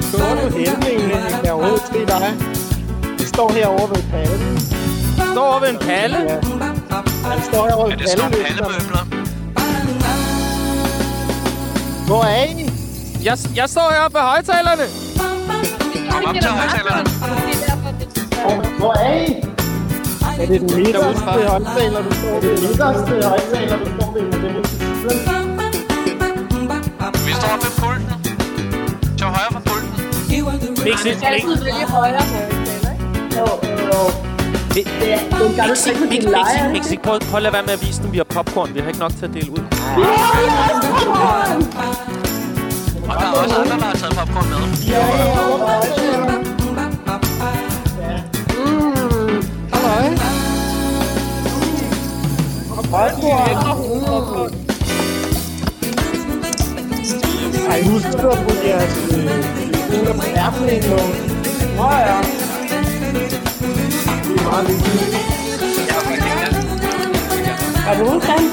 Står 0.01 0.35
du 0.35 0.57
hældningen, 0.57 1.09
Henning? 1.11 1.43
Jeg 1.43 1.51
overhovedet 1.53 1.83
se 1.93 2.05
dig? 2.05 2.33
Vi 3.19 3.25
står 3.25 3.51
herovre 3.51 3.89
ved 3.89 4.03
pallen. 4.11 4.59
Står 5.31 5.41
over 5.47 5.59
ved 5.59 5.69
en 5.69 5.77
palle. 5.77 6.17
Ja. 6.17 6.35
Han 7.29 7.41
står 7.51 7.67
herovre 7.67 7.89
ved 7.89 7.93
Er 7.93 7.97
det 7.97 8.19
pallen. 8.21 8.45
pallemøbler? 8.45 9.03
Hvor 12.07 12.23
er 12.23 12.43
I? 12.43 12.69
Jeg, 13.23 13.37
jeg 13.55 13.69
står 13.69 13.91
heroppe 13.95 14.15
ved 14.17 14.25
højtalerne. 14.25 14.83
Kom 16.11 16.25
op 16.25 16.35
til 16.35 16.49
højtalerne. 16.49 17.09
Hvor 18.79 18.93
er 18.93 19.13
I? 19.21 19.40
Er 20.41 20.45
det 20.45 20.61
den 20.61 20.69
midterste 20.77 21.23
højtaler, 21.23 22.01
du 22.03 22.11
står 22.11 22.39
ved? 22.41 22.49
Det 22.49 22.57
den 22.57 22.67
midterste 22.67 23.13
højtaler, 23.27 23.77
du 23.77 23.85
står 23.97 24.13
ved. 24.13 24.23
Vi 27.27 27.33
står 27.41 27.55
ved 27.63 27.71
pulten. 27.81 28.15
Til 29.17 29.27
højre 29.27 29.51
for 29.51 29.59
pulten. 29.69 29.89
Mixi, 30.85 31.09
Det 31.09 31.23
er 31.23 31.27
altid 31.27 31.63
vælge 31.63 31.85
højre 31.87 32.21
højtaler, 32.33 32.91
ikke? 32.93 33.05
Jo, 33.37 33.45
jo. 33.89 33.99
Det 34.73 34.83
det 35.01 35.13
er 35.13 35.19
en 35.19 35.55
gammel 35.55 35.75
ting, 35.77 35.99
Mixi, 36.01 36.17
de 36.17 36.31
leger. 36.31 36.69
Mixi, 36.69 36.73
Mixi, 36.73 36.97
prøv, 36.97 37.19
prøv 37.19 37.37
at 37.37 37.43
lade 37.43 37.53
være 37.53 37.63
med 37.63 37.73
at 37.73 37.81
vise 37.87 38.01
dem, 38.01 38.11
vi 38.11 38.17
har 38.17 38.23
popcorn. 38.23 38.73
Vi 38.73 38.79
har 38.79 38.87
ikke 38.87 38.99
nok 38.99 39.11
til 39.19 39.25
at 39.25 39.33
dele 39.33 39.51
ud. 39.51 39.63
Og 43.09 43.15
der 43.21 43.27
er 43.27 43.31
også 43.41 43.55
andre, 43.55 43.77
der 43.81 43.85
har 43.91 43.95
taget 43.95 44.15
popcorn 44.17 44.49
med. 44.49 46.40
Ej, 52.93 53.09
husk 57.83 58.11
du 58.21 58.29
at 58.29 58.37
putte 58.37 58.67
jeres 58.67 58.97
øh, 59.11 60.15
på 60.15 60.23
ærten 60.35 60.69
ind. 60.69 60.83
Nå 61.77 61.83
ja. 61.83 62.21
Det 64.23 64.39
er 64.39 64.43
meget 64.43 64.67
vigtigt. 64.67 65.15
Er 67.87 67.93
du 67.97 68.03
ude 68.03 68.21
sammen 68.21 68.51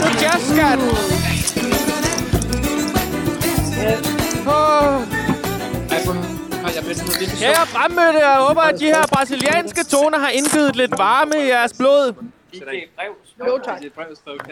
til 0.00 0.14
jazzskat. 0.22 0.80
Kære 7.38 7.66
fremmødte, 7.66 8.18
jeg 8.28 8.36
håber, 8.46 8.60
at 8.60 8.80
de 8.80 8.84
her 8.84 9.06
brasilianske 9.12 9.84
toner 9.84 10.18
har 10.18 10.28
indgivet 10.28 10.76
lidt 10.76 10.98
varme 10.98 11.34
i 11.44 11.46
jeres 11.46 11.72
blod. 11.72 12.14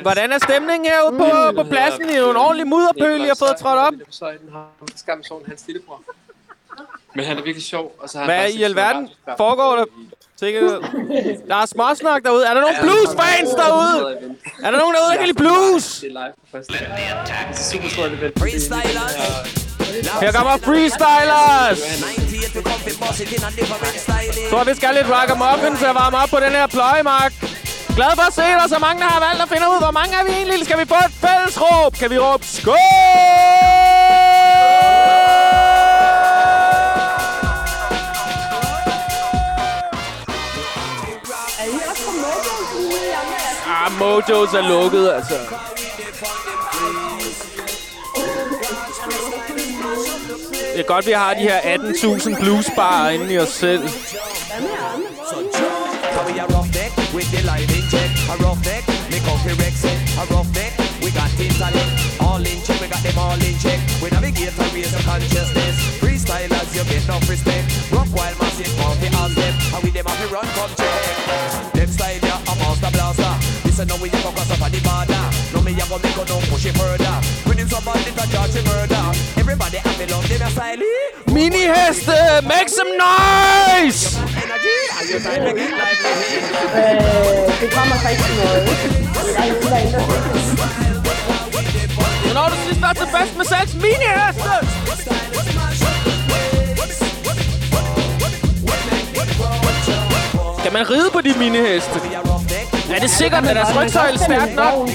Hvordan 0.03 0.33
er 0.33 0.39
stemningen 0.39 0.91
herude 0.91 1.19
på, 1.19 1.63
på 1.63 1.69
pladsen? 1.69 2.11
I 2.11 2.13
er 2.13 2.19
jo 2.19 2.31
en 2.31 2.37
ordentlig 2.37 2.67
mudderpøl, 2.67 3.21
I 3.21 3.27
har 3.27 3.37
fået 3.39 3.57
trådt 3.61 3.79
op. 3.79 3.93
Er 3.95 5.49
hans 5.49 5.65
lillebror. 5.67 6.03
Men 7.15 7.25
han 7.25 7.39
er 7.39 7.43
virkelig 7.43 7.67
sjov, 7.67 7.95
og 7.99 8.09
så 8.09 8.19
har 8.19 8.25
han 8.25 8.41
Hvad 8.41 8.51
i 8.51 8.63
alverden 8.63 9.09
foregår 9.37 9.77
der? 9.77 9.85
Sikkert. 10.37 10.83
Der 11.49 11.57
er 11.57 11.67
småsnak 11.67 12.23
derude. 12.25 12.47
Er 12.47 12.55
der 12.55 12.61
nogen 12.61 12.77
bluesfans 12.83 13.51
derude? 13.51 14.19
Er 14.63 14.71
der 14.71 14.79
nogen 14.79 14.95
derude, 14.95 15.11
der 15.11 15.17
kan 15.17 15.27
lide 15.27 15.39
blues? 15.39 16.01
Det 16.01 16.07
er 16.07 16.09
live 16.09 16.33
på 16.41 16.47
første. 16.53 16.73
Det 16.73 16.81
er 16.81 17.55
super 17.73 17.89
stort 17.89 18.13
event. 18.13 18.39
Freestylers. 18.39 19.68
Her 20.23 20.33
kommer 20.33 20.57
freestylers! 20.67 21.79
98 21.79 22.55
we 22.57 22.63
come 22.63 22.81
fi 22.87 22.93
bust 23.03 23.21
it 23.21 23.33
in 23.37 23.43
a 23.49 23.51
different 23.59 24.01
style. 24.07 24.51
Så 24.51 24.65
vi 24.65 24.75
skal 24.79 24.95
lidt 24.95 25.09
rock 25.15 25.31
muffins 25.43 25.83
og 25.83 25.95
varme 25.95 26.17
op 26.23 26.29
på 26.29 26.41
den 26.45 26.53
her 26.59 26.67
pløjemark. 26.67 27.33
Glad 27.97 28.13
for 28.19 28.27
at 28.31 28.35
se 28.35 28.43
dig, 28.61 28.67
så 28.69 28.79
mange 28.79 29.03
der 29.03 29.09
har 29.09 29.21
valgt 29.27 29.43
at 29.43 29.49
finde 29.49 29.67
ud, 29.73 29.79
hvor 29.85 29.91
mange 29.91 30.13
er 30.19 30.25
vi 30.25 30.31
egentlig? 30.31 30.65
Skal 30.67 30.79
vi 30.79 30.87
få 30.89 30.95
et 31.09 31.15
fælles 31.25 31.61
råb? 31.61 31.93
Kan 32.01 32.11
vi 32.11 32.19
råbe 32.19 32.45
skål? 32.47 32.75
Ah, 43.67 43.93
Mojos 43.99 44.55
er 44.55 44.69
lukket, 44.69 45.11
altså. 45.17 45.35
Det 50.79 50.85
er 50.85 50.93
godt, 50.95 51.07
vi 51.07 51.13
har 51.13 51.35
de 51.35 51.41
her 51.41 51.59
18.000 51.59 52.43
bluesbarer 52.43 53.11
inde 53.11 53.35
i 53.35 53.39
os 53.39 53.49
selv. 53.49 53.89
So 53.89 53.97
we 56.27 56.33
a 56.43 56.47
rough 56.55 56.71
deck 56.79 56.93
with 57.17 57.29
the 57.35 57.41
light 57.51 57.71
in 57.77 57.85
check. 57.93 58.11
A 58.33 58.35
rough 58.45 58.61
deck 58.69 58.85
bumpy 59.11 59.55
Rex 59.63 59.75
it. 59.91 59.99
A 60.23 60.25
rough 60.35 60.51
we 61.03 61.09
got 61.19 61.31
intellect. 61.47 61.93
All 62.27 62.43
in 62.51 62.59
check, 62.67 62.79
we 62.83 62.87
got 62.95 63.03
them 63.07 63.19
all 63.25 63.41
in 63.49 63.57
check. 63.65 63.81
We 64.03 64.07
navigate 64.15 64.55
and 64.63 64.71
raise 64.75 64.93
your 64.95 65.05
consciousness. 65.09 65.75
Freestylers, 66.01 66.69
you 66.77 66.85
get 66.91 67.03
enough 67.07 67.27
respect. 67.33 67.67
Rock 67.95 68.09
while 68.17 68.37
massive 68.41 68.73
bumpy 68.79 69.09
as 69.23 69.33
them. 69.41 69.55
And 69.75 69.81
with 69.85 69.95
them 69.97 70.07
have 70.11 70.21
to 70.23 70.27
run, 70.35 70.47
come 70.57 70.73
check. 70.81 71.15
Them 71.77 71.91
style, 71.97 72.23
yeah, 72.29 72.51
a 72.51 72.53
master 72.61 72.91
blaster. 72.95 73.35
Listen, 73.67 73.87
now 73.89 73.99
we 74.03 74.09
a 74.11 74.31
cross 74.37 74.51
up 74.55 74.63
on 74.67 74.71
the 74.75 74.81
border. 74.87 75.25
No 75.53 75.59
me 75.67 75.73
a 75.75 75.85
go 75.91 75.97
make 76.05 76.19
a 76.21 76.25
no 76.31 76.37
push 76.51 76.67
it 76.71 76.75
further. 76.79 77.17
When 77.47 77.59
him, 77.59 77.67
about 77.67 78.07
it, 78.09 78.15
a 78.23 78.25
charge 78.33 78.55
him 78.59 78.65
murder. 78.71 78.98
Everybody 80.01 80.13
have 80.13 80.13
a 80.13 80.15
love 80.15 80.29
them 80.29 80.43
a 80.43 80.51
style. 80.51 80.79
Mini-heste, 81.27 82.19
make 82.47 82.69
some 82.69 82.91
noise! 82.97 84.19
Øh, 84.19 84.31
det 87.61 87.71
kommer 87.73 87.97
til 87.97 88.37
noget. 88.37 88.69
Der 89.35 89.41
er 89.41 89.45
ingen, 89.45 89.63
der 89.63 89.79
ændrer 89.79 90.01
sig. 90.01 90.19
Har 92.37 92.49
du 92.49 92.55
sidst 92.67 92.83
været 92.83 92.97
til 92.97 93.07
fest 93.07 93.37
med 93.37 93.45
seks 93.45 93.75
mini-heste? 93.75 94.53
Kan 100.63 100.73
man 100.73 100.91
ride 100.91 101.11
på 101.13 101.21
de 101.21 101.35
mini-heste? 101.39 102.01
Er 102.95 102.99
det 103.01 103.11
sikkert, 103.11 103.47
at 103.47 103.57
deres 103.57 103.77
rygsøjle 103.77 104.19
stærkt 104.19 104.55
nok? 104.55 104.89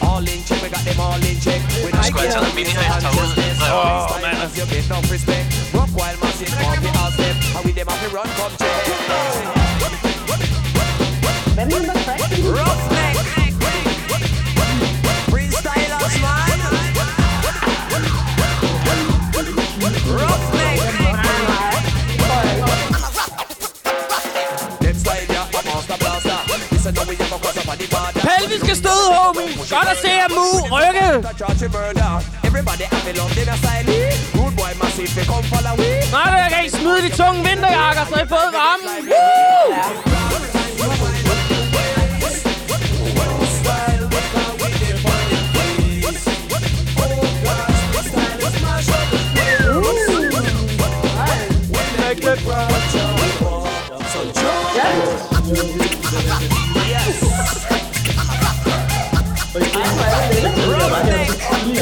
A 0.00 0.02
rough 0.02 0.02
neck, 0.02 0.02
we 0.02 0.02
got 0.02 0.02
intellect. 0.02 0.02
All 0.02 0.20
in 0.20 0.44
check, 0.44 0.62
we 0.62 0.68
got 0.68 0.84
them 0.84 1.00
all 1.00 1.22
in 1.22 1.40
check. 1.40 1.60
We 1.84 1.90
Du 1.90 2.02
skulle 2.02 2.20
have 2.20 2.32
taget 2.32 2.48
en 2.48 2.54
mini-hest 2.54 3.06
herude. 3.06 3.34
Åh, 3.62 4.20
man. 4.22 4.50
You 4.54 4.66
get 4.66 4.84
enough 4.84 5.10
respect. 5.10 5.46
Rock 5.72 5.90
while 5.96 6.16
massive 6.22 6.52
bumpy 6.60 6.90
as 7.04 7.16
them. 7.16 7.36
And 7.56 7.64
with 7.64 7.74
them 7.74 7.88
have 7.88 8.00
to 8.02 8.16
run, 8.16 8.28
come 8.38 8.63
Godt 29.74 29.88
at 29.94 29.98
se 30.04 30.10
jer 30.20 30.28
mu 30.36 30.46
rykke! 30.76 31.08
Nej, 36.12 36.32
jeg 36.42 36.48
kan 36.52 36.60
ikke 36.64 36.76
smide 36.78 37.00
de 37.06 37.10
tunge 37.20 37.38
vinterjakker, 37.48 38.04
så 38.10 38.16
I 38.24 38.26
fået 38.34 38.50
varmen. 38.58 38.88
Woo! 55.10 55.83
Du 61.74 61.80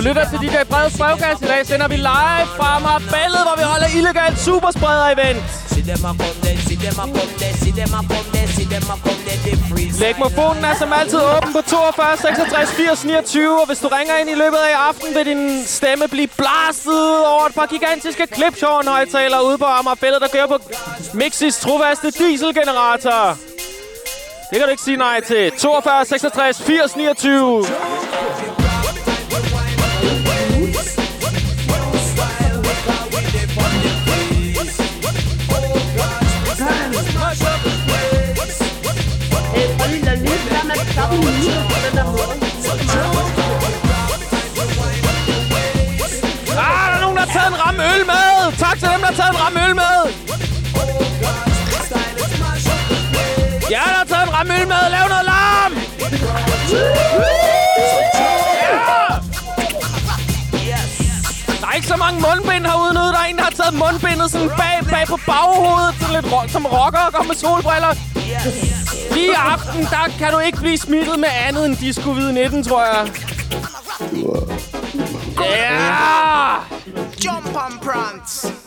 lytter 0.00 0.24
til 0.30 0.38
DJ 0.38 0.56
Breds 0.70 0.98
Brevkast. 0.98 1.42
I 1.42 1.46
dag 1.46 1.66
sender 1.66 1.88
vi 1.88 1.96
live 1.96 2.46
fra 2.56 2.78
Marbellet, 2.78 3.42
hvor 3.46 3.56
vi 3.56 3.62
holder 3.62 3.86
illegalt 3.98 4.38
superspreder-event 4.38 5.42
dem 6.86 6.94
them 6.94 7.04
a 7.04 7.16
come 7.18 7.52
sig 7.60 7.74
dem 7.78 7.88
them 7.88 7.94
a 7.94 8.02
come 8.10 8.48
sig 8.54 8.66
dem 8.70 8.80
them 8.80 8.90
a 8.90 8.96
come 9.04 9.22
det 9.26 9.36
see 9.44 9.90
them. 9.90 10.00
Lægmofonen 10.00 10.64
er 10.64 10.74
som 10.74 10.92
altid 10.92 11.20
åben 11.36 11.52
på 11.52 11.62
42 11.62 12.16
66 12.16 12.70
80 12.70 13.04
29, 13.04 13.60
og 13.60 13.66
hvis 13.66 13.78
du 13.78 13.88
ringer 13.88 14.16
ind 14.16 14.30
i 14.30 14.34
løbet 14.34 14.56
af 14.56 14.76
aften, 14.88 15.14
vil 15.14 15.24
din 15.26 15.64
stemme 15.66 16.08
blive 16.08 16.28
blastet 16.40 17.26
over 17.26 17.46
et 17.46 17.54
par 17.54 17.66
gigantiske 17.66 18.26
klipshorn 18.26 18.86
højtaler 18.86 19.40
ude 19.40 19.58
på 19.58 19.64
Amagerfældet, 19.64 20.20
der 20.20 20.28
kører 20.28 20.46
på 20.46 20.58
Mixis 21.14 21.56
trofaste 21.56 22.10
dieselgenerator. 22.10 23.38
Det 24.50 24.58
kan 24.58 24.62
du 24.62 24.70
ikke 24.70 24.82
sige 24.82 24.96
nej 24.96 25.20
til. 25.20 25.52
42 25.58 26.04
66 26.04 26.62
80 26.62 26.96
29. 26.96 27.64
Ah, 40.98 41.02
der 46.90 46.96
er 46.96 47.00
nogen, 47.00 47.16
der 47.16 47.22
har 47.22 47.32
taget 47.32 47.48
en 47.48 47.60
ramme 47.66 47.84
øl 47.94 48.06
med. 48.06 48.56
Tak 48.58 48.78
til 48.78 48.88
dem, 48.88 49.00
der 49.00 49.06
har 49.06 49.14
taget 49.14 49.30
en 49.30 49.40
ramme 49.40 49.68
øl 49.68 49.74
med. 49.74 49.98
Ja, 53.70 53.82
der 53.86 53.96
har 53.98 54.04
taget 54.04 54.22
en 54.28 54.34
ramme 54.34 54.60
øl 54.60 54.68
med. 54.68 54.90
Lav 54.90 55.08
noget 55.08 55.24
larm. 55.24 55.72
Ikke 61.76 61.88
så 61.88 61.96
mange 61.96 62.20
mundbind 62.26 62.64
herude 62.66 62.94
nu. 62.94 63.00
Der 63.00 63.20
er 63.24 63.28
en, 63.30 63.36
der 63.36 63.42
har 63.42 63.50
taget 63.50 63.74
mundbindet 63.74 64.30
sådan 64.30 64.48
bag, 64.48 64.76
bag 64.90 65.06
på 65.06 65.18
baghovedet. 65.26 65.94
Sådan 66.00 66.14
lidt 66.16 66.32
rock, 66.32 66.48
som 66.50 66.66
rocker 66.66 67.02
og 67.08 67.12
går 67.12 67.24
med 67.30 67.34
solbriller. 67.34 67.92
Lige 69.14 69.30
i 69.36 69.38
aften, 69.52 69.80
der 69.94 70.04
kan 70.18 70.32
du 70.32 70.38
ikke 70.38 70.58
blive 70.58 70.78
smittet 70.78 71.18
med 71.18 71.28
andet 71.48 71.66
end 71.66 71.76
disco-19, 71.76 72.68
tror 72.68 72.82
jeg. 72.90 73.02
Ja! 75.40 76.54
Jump 77.24 77.56
and 77.64 77.80
prance. 77.84 78.65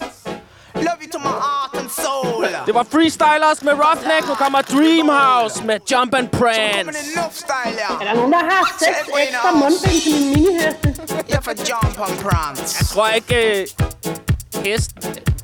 Love 0.88 1.00
you 1.04 1.12
to 1.12 1.20
my 1.20 1.36
heart 1.46 1.74
and 1.82 1.90
soul. 1.90 2.46
Det 2.66 2.74
var 2.76 2.86
Freestylers 2.92 3.64
med 3.64 3.74
Roughneck. 3.74 4.28
Nu 4.28 4.36
kommer 4.36 4.62
Dreamhouse 4.62 5.64
med 5.64 5.80
Jump 5.92 6.14
and 6.14 6.30
Prance. 6.30 7.00
Er 8.02 8.06
der 8.06 8.14
nogen, 8.14 8.32
der 8.32 8.44
har 8.52 8.76
seks 8.80 9.10
ekstra 9.20 9.52
mundbind 9.52 10.02
til 10.02 10.14
min 10.14 10.30
miniheste? 10.34 10.96
Yeah, 11.32 11.44
for 11.44 11.52
jump 11.70 12.00
and 12.10 12.18
prance. 12.24 12.76
Jeg 12.80 12.88
tror 12.88 13.08
ikke, 13.08 13.62
øh, 13.62 13.68
hest... 14.66 14.92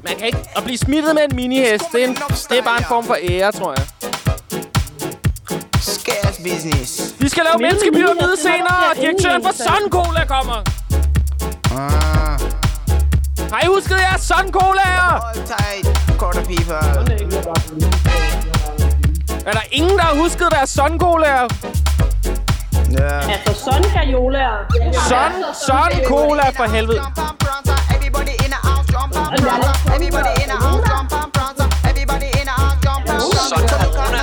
Man 0.03 0.15
kan 0.17 0.27
ikke... 0.27 0.39
At 0.55 0.63
blive 0.63 0.77
smittet 0.77 1.15
med 1.15 1.23
en 1.23 1.35
minihest, 1.35 1.85
det 1.91 2.03
er, 2.03 2.07
en, 2.07 2.15
det 2.49 2.57
er 2.57 2.63
bare 2.63 2.77
en 2.77 2.85
form 2.87 3.03
for 3.05 3.17
ære, 3.21 3.51
tror 3.51 3.73
jeg. 3.77 3.85
Scarce 5.81 6.41
business. 6.43 7.15
Vi 7.19 7.29
skal 7.29 7.43
lave 7.43 7.57
menneskepyramide 7.61 8.37
senere, 8.37 8.89
og 8.91 8.95
direktøren 8.95 9.43
for 9.43 9.51
Sun 9.51 9.89
Cola 9.89 10.25
kommer. 10.25 10.63
Ah, 11.71 12.34
Har 13.51 13.63
I 13.63 13.67
husket 13.67 13.97
jeres 13.99 14.21
Sun 14.21 14.51
Colaer? 14.51 15.21
all 15.21 15.33
tight, 15.45 15.85
quarter 16.19 16.43
people. 16.45 16.75
Er 19.45 19.51
der 19.51 19.61
ingen, 19.71 19.97
der 19.97 20.03
har 20.03 20.15
husket 20.15 20.47
deres 20.51 20.69
Sun 20.69 20.99
Colaer? 20.99 21.47
Yeah. 22.99 23.31
Altså, 23.33 23.63
sådan 23.65 23.83
kan 23.83 24.09
jolaer. 24.09 24.57
Sun, 25.09 25.31
Sun 25.67 25.91
Cola 26.07 26.49
for 26.57 26.63
helvede. 26.63 27.01
Everybody 27.95 28.33
in 28.45 28.51
the 28.55 28.59
house, 28.67 28.87
jump 28.93 29.15
and 29.17 29.41
prance. 29.43 29.67
Everybody 29.95 30.31
in 30.43 30.49
the 30.53 30.57
house, 30.65 30.83
jump 30.89 31.11
and 31.19 31.31
prance. 31.35 31.61
Everybody 31.89 32.29
in 32.41 32.45
the 32.51 32.55
house, 32.63 32.77
jump 32.85 33.05
and 33.11 33.19
prance. 33.21 33.49
Sådan 33.49 33.67
corona. 33.69 34.21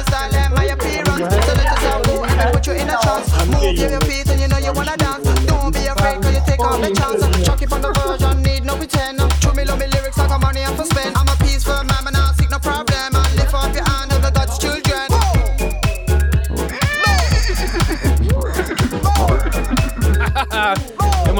a. 3.35 3.47
Move 3.53 3.79
your 3.95 4.01
feet 4.09 4.27
and 4.33 4.41
you 4.43 4.49
know 4.49 4.59
you 4.67 4.73
wanna 4.79 4.97
dance. 4.97 5.27
Don't 5.51 5.71
be 5.77 5.83
afraid 5.93 6.17
'cause 6.23 6.35
you 6.37 6.43
take 6.47 6.63
all 6.69 6.79
the 6.85 6.91
chance. 6.99 7.22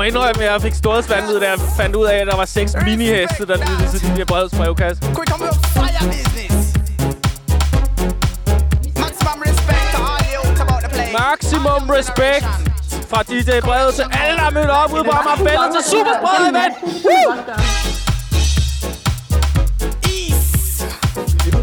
Må 0.03 0.07
indrømme, 0.07 0.45
at 0.45 0.53
jeg 0.53 0.63
fik 0.63 0.75
storhedsvandvid, 0.75 1.41
da 1.41 1.47
jeg 1.51 1.59
fandt 1.77 1.97
ud 1.97 2.07
af, 2.07 2.17
at 2.17 2.27
der 2.27 2.37
var 2.37 2.45
seks 2.45 2.73
miniheste, 2.85 3.47
der 3.47 3.57
lyttede 3.57 3.89
til 3.93 4.01
de 4.07 4.11
her 4.19 4.25
brevkasse. 4.25 5.01
Quick, 5.17 5.29
come 5.33 5.45
with 5.45 5.59
fire 5.79 6.03
business. 6.17 6.57
Maximum 9.05 9.37
respect 9.49 9.87
to 9.95 10.01
all 10.11 10.23
you 10.35 10.43
about 10.65 10.81
the 10.85 10.91
place. 10.97 11.13
Maximum 11.27 11.81
respect 11.99 12.45
fra 13.11 13.21
DJ 13.31 13.51
Brede 13.69 13.93
til 13.99 14.07
alle, 14.23 14.37
der 14.41 14.47
er 14.51 14.55
mødt 14.59 14.71
op 14.71 14.93
ude 14.93 15.05
på 15.05 15.13
Amagerbællet 15.21 15.69
til 15.75 15.83
Superspread 15.91 16.43
Event. 16.53 16.75
Woo! 17.07 17.29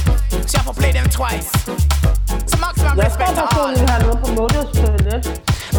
personligt 3.41 3.89
har 3.91 3.99
noget 4.05 4.17
på 4.23 4.27
Motives 4.39 4.71
Toilet. 4.79 5.19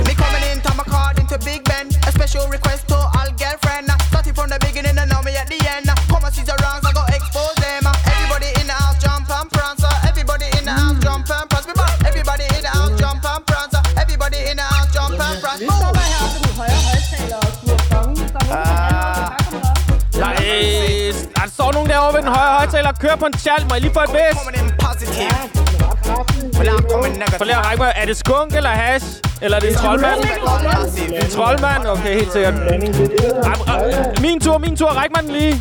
Me 0.07 0.13
coming 0.23 0.45
in, 0.51 0.57
Tom 0.65 0.79
according 0.87 1.27
to 1.33 1.37
Big 1.49 1.61
Ben. 1.69 1.87
Special 2.19 2.45
request 2.57 2.83
to 2.93 2.99
all 3.19 3.31
girlfriend. 3.43 3.87
Starting 4.11 4.35
from 4.39 4.49
the 4.53 4.59
beginning 4.67 4.97
and 5.03 5.09
now 5.13 5.21
me 5.27 5.33
at 5.43 5.47
the. 5.53 5.59
Come 6.11 6.25
and 6.27 6.35
see 6.37 6.45
the 6.51 6.57
wrongs, 6.63 6.85
I 6.89 6.93
go 6.99 7.03
expose 7.17 7.57
them. 7.65 7.83
Everybody 8.13 8.49
in 8.61 8.67
the 8.71 8.77
house 8.83 8.99
jump 9.05 9.29
and 9.39 9.49
prance. 9.55 9.85
Everybody 10.11 10.47
in 10.59 10.67
house 10.77 10.99
jump 11.05 11.29
and 11.37 11.47
prance. 11.51 11.67
Everybody 12.09 12.47
in 12.57 12.65
house 12.75 12.95
jump 13.03 13.25
and 13.33 13.43
prance. 13.51 13.77
Everybody 14.03 14.39
in 14.51 14.59
house 14.59 14.91
jump 14.97 15.21
and 15.27 15.37
prance. 15.43 15.61
Hvis 15.63 15.75
der 15.83 15.91
var 15.99 16.05
heroppe 16.13 16.39
den 16.45 16.53
højre 16.61 16.81
højtaler 16.89 17.39
og 17.47 17.51
sluger 17.59 17.83
kongen, 17.93 18.17
så 18.33 18.39
må 18.49 18.55
du 18.57 18.77
Nej, 20.25 20.35
der 21.37 21.47
står 21.57 21.73
nogen 21.73 21.89
derovre 21.91 22.13
ved 22.15 22.23
den 22.23 22.33
højre 22.37 22.55
højtaler 22.59 22.89
og 22.89 22.99
kører 22.99 23.17
på 23.17 23.27
en 23.27 23.33
tjal. 23.33 23.61
Må 23.69 23.75
jeg 23.75 23.83
lige 23.83 23.95
få 23.99 24.01
et 24.01 24.13
væs? 24.13 24.35
Ja, 25.19 25.56
lige 27.45 27.57
at 27.57 27.67
række 27.67 27.83
mig. 27.83 27.93
Er 27.97 28.05
det 28.07 28.17
skunk 28.17 28.57
eller 28.57 28.71
hash? 28.71 29.07
Eller 29.43 29.57
er 29.57 29.61
det 29.61 29.69
en 29.71 29.77
troldmand? 29.77 30.21
En 31.25 31.31
troldmand? 31.31 31.87
Okay, 31.87 32.15
helt 32.15 32.33
sikkert. 32.33 32.55
Ram- 33.47 34.21
Min 34.21 34.41
tur, 34.41 34.59
min 34.59 34.77
tur. 34.77 34.87
Ræk 34.89 35.11
mig 35.15 35.23
den 35.23 35.31
lige. 35.33 35.61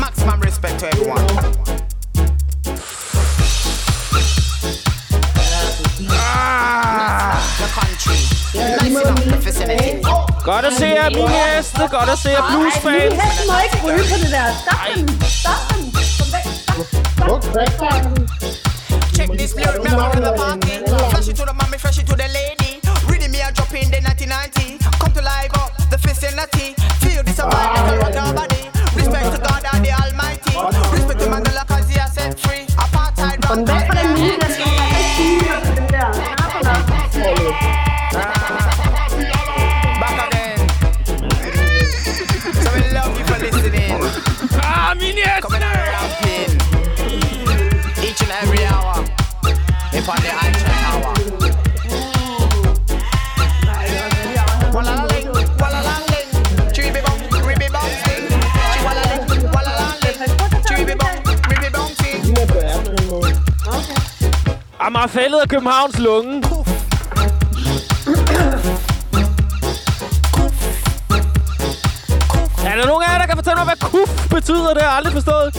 Maximum 0.00 0.40
respect 0.46 0.78
to 0.80 0.86
everyone. 0.86 1.22
The 7.58 7.68
country. 7.78 8.18
Nice 8.54 9.00
enough 9.00 9.24
the 9.32 9.36
vicinity. 9.46 10.02
Godt 10.44 10.64
at 10.64 10.72
se 10.72 10.86
jer, 10.86 11.10
mine 11.10 11.28
heste. 11.28 11.88
Godt 11.90 12.08
at 12.10 12.18
se 12.18 12.30
jer, 12.30 12.42
bluesfans. 12.50 13.14
hest 13.22 13.40
må 13.50 13.54
ikke 13.64 13.78
ryge 13.86 14.04
på 14.12 14.16
det 14.22 14.30
der. 14.36 14.46
Stop 14.62 14.80
dem. 14.96 15.20
Stop 15.22 15.62
dem. 15.70 15.84
Kom 16.18 16.28
væk. 16.34 16.46
Stop. 17.16 17.42
Stop. 17.44 18.35
Check 19.26 19.38
this 19.38 19.58
out 19.58 20.16
of 20.16 20.22
the 20.22 20.32
party. 20.36 20.86
Flash 21.10 21.28
it 21.28 21.36
to 21.36 21.44
the 21.44 21.52
mommy, 21.52 21.78
flash 21.78 21.98
it 21.98 22.06
to 22.06 22.14
the 22.14 22.28
lady. 22.28 22.80
Reading 23.10 23.32
me 23.32 23.40
a 23.40 23.50
drop 23.50 23.74
in 23.74 23.90
the 23.90 23.98
1990. 23.98 24.78
Come 25.00 25.12
to 25.12 25.22
live 25.22 25.50
up 25.54 25.76
the 25.90 25.96
vicinity. 25.96 26.75
Amagerfællet 65.06 65.38
af 65.38 65.48
Københavns 65.48 65.98
lunge. 65.98 66.42
Er 72.66 72.76
der 72.76 72.86
nogen 72.86 73.02
af 73.02 73.12
jer, 73.12 73.18
der 73.18 73.26
kan 73.26 73.36
fortælle 73.36 73.56
mig, 73.56 73.64
hvad 73.64 73.90
kuf 73.90 74.28
betyder? 74.30 74.74
Det 74.74 74.82
har 74.82 74.88
jeg 74.88 74.96
aldrig 74.96 75.12
forstået. 75.12 75.55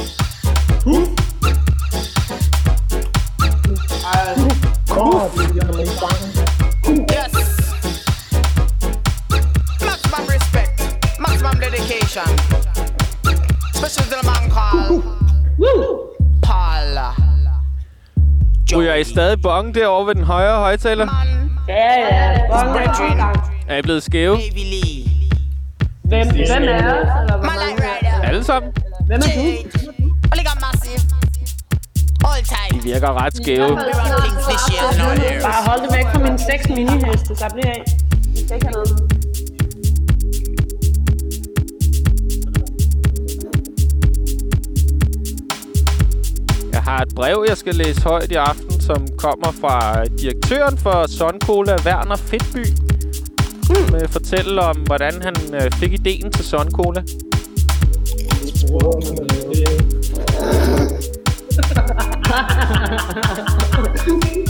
I 18.98 19.04
stadig 19.04 19.42
bong 19.42 19.76
derovre 19.76 20.08
ved 20.08 20.16
den 20.16 20.24
højre 20.24 20.58
højtaler? 20.60 21.08
Ja, 21.68 21.76
ja. 21.76 22.40
Bongen 22.50 22.76
er 22.76 23.44
Er 23.68 23.78
I 23.78 23.82
blevet 23.82 24.04
skæve? 24.04 24.38
Hvem, 26.04 26.28
hvem 26.28 26.64
er 26.64 26.94
os? 26.94 27.08
Alle 28.24 28.44
sammen? 28.44 28.72
Hvem 29.08 29.20
er 29.20 29.36
du? 29.36 29.42
All 32.26 32.42
De 32.42 32.46
time. 32.72 32.84
virker 32.84 33.24
ret 33.24 33.36
skæve. 33.36 33.76
Bare 35.42 35.68
hold 35.70 35.82
det 35.82 35.98
væk 35.98 36.06
fra 36.14 36.20
mine 36.20 36.40
seks 36.40 36.70
miniheste, 36.70 37.36
så 37.36 37.46
bliver 37.54 37.70
af. 37.70 37.84
Vi 38.28 38.38
skal 38.46 38.56
ikke 38.56 38.68
have 38.68 38.74
noget. 38.74 39.17
Har 46.88 47.02
et 47.02 47.16
brev, 47.16 47.46
jeg 47.48 47.58
skal 47.58 47.76
læse 47.76 48.02
højt 48.04 48.32
i 48.32 48.36
aften, 48.36 48.82
som 48.82 49.08
kommer 49.18 49.52
fra 49.62 50.06
direktøren 50.06 50.78
for 50.78 51.08
Sun 51.08 51.40
Cola, 51.42 51.76
Werner 51.86 52.16
Fedtby. 52.16 52.66
Med 53.92 54.08
fortælle 54.08 54.62
om, 54.62 54.76
hvordan 54.76 55.22
han 55.22 55.36
øh, 55.54 55.72
fik 55.72 55.94
ideen 55.94 56.32
til 56.32 56.46
Sun 56.46 56.72
Cola. 56.72 57.04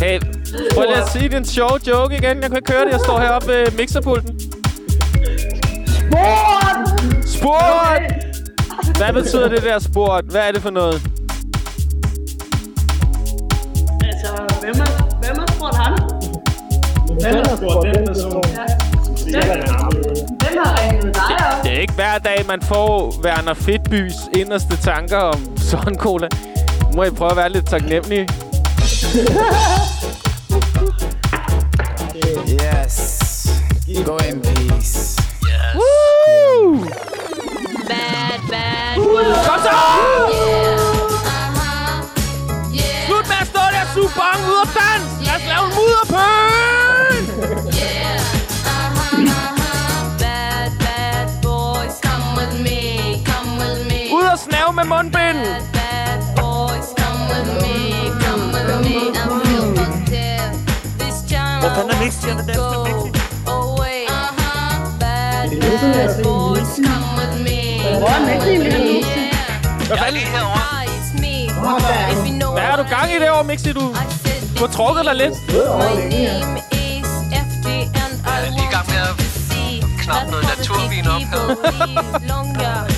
Hey, 0.04 0.20
prøv 0.74 0.84
lige 0.84 0.98
at 0.98 1.10
sige 1.10 1.30
din 1.30 1.46
sjove 1.46 1.80
joke 1.88 2.16
igen. 2.16 2.42
Jeg 2.42 2.50
kan 2.50 2.56
ikke 2.56 2.72
høre 2.72 2.86
det. 2.86 2.92
Jeg 2.92 3.00
står 3.00 3.20
heroppe 3.20 3.48
ved 3.48 3.72
mixerpulten. 3.78 4.40
Sport! 5.88 6.78
Sport! 7.26 8.02
Hvad 8.98 9.14
betyder 9.14 9.48
det 9.48 9.64
der 9.64 9.80
sport? 9.80 10.26
Hvad 10.26 10.48
er 10.48 10.52
det 10.52 10.62
for 10.62 10.70
noget? 10.70 11.17
Hvem 17.22 17.36
har 17.36 17.56
spurgt 17.56 17.96
den 17.96 18.06
person? 18.08 18.44
Hvem 20.44 20.58
har 20.64 20.82
ringet 20.82 21.16
dig 21.16 21.22
op? 21.58 21.64
Det 21.64 21.72
er 21.76 21.80
ikke 21.80 21.94
hver 21.94 22.18
dag, 22.18 22.46
man 22.48 22.62
får 22.62 23.14
Werner 23.26 23.54
Fedtbys 23.54 24.14
inderste 24.36 24.78
tanker 24.78 25.18
om 25.18 25.58
Sun 25.70 25.96
Cola. 25.96 26.28
Nu 26.82 26.96
må 26.96 27.04
I 27.04 27.10
prøve 27.10 27.32
at 27.32 27.38
være 27.38 27.50
lidt 27.50 27.66
taknemmelige. 27.70 28.28
Yes. 32.48 33.48
Go 34.06 34.18
in 34.18 34.42
peace. 34.42 35.18
Woo! 35.76 36.86
Bad, 37.88 38.40
bad. 38.50 38.96
Kom 39.46 39.60
så! 39.64 39.70
Uh-huh. 39.70 40.67
This 61.00 61.16
time 61.28 61.60
Hvor 61.62 61.70
fanden 61.76 61.92
er 61.92 62.00
to 62.00 62.30
Den 62.30 62.50
er 62.50 62.56
go 62.56 62.84
Mixi. 62.84 63.10
away. 63.48 64.06
Uh-huh. 64.08 65.00
Bad, 65.00 65.50
bad 65.62 66.24
boys, 66.24 66.72
come 66.86 67.08
with 67.18 67.36
me. 67.48 67.60
Hvor 68.00 68.08
er 68.08 68.20
Mixi, 68.26 68.58
Mixi? 68.58 69.04
Hvad 69.88 69.98
fanden? 69.98 70.22
Har 72.58 72.78
du 72.78 72.84
gang 72.90 73.12
i 73.12 73.20
derovre, 73.20 73.44
Mixi, 73.44 73.72
du? 73.74 73.96
Du 74.60 74.66
har 74.66 74.72
trukket 74.74 75.06
dig 75.06 75.16
lidt. 75.16 75.34
My 75.50 75.56
name 76.16 76.58
is 76.72 77.08
FD 77.50 77.68
and 78.04 78.14
I 78.26 78.28
er 78.46 78.50
lige 78.58 78.68
i 78.70 78.72
gang 78.76 78.86
med 78.90 78.98
at 78.98 79.08
want 79.08 79.20
to 79.20 79.24
see 79.50 79.82
knappe 80.04 80.32
noget 80.32 80.46
naturvin 80.58 81.08
op 81.08 81.22
her. 81.22 81.46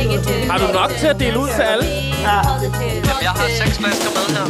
negative. 0.00 0.50
Har 0.50 0.58
du 0.58 0.66
nok 0.80 0.90
til 1.00 1.06
at 1.06 1.18
dele 1.20 1.38
ud 1.42 1.48
til 1.56 1.62
alle? 1.72 1.84
Positive. 2.48 2.98
Jamen, 3.08 3.22
jeg 3.26 3.32
har 3.38 3.46
seks 3.60 3.74
flasker 3.82 4.10
med 4.16 4.26
her. 4.36 4.46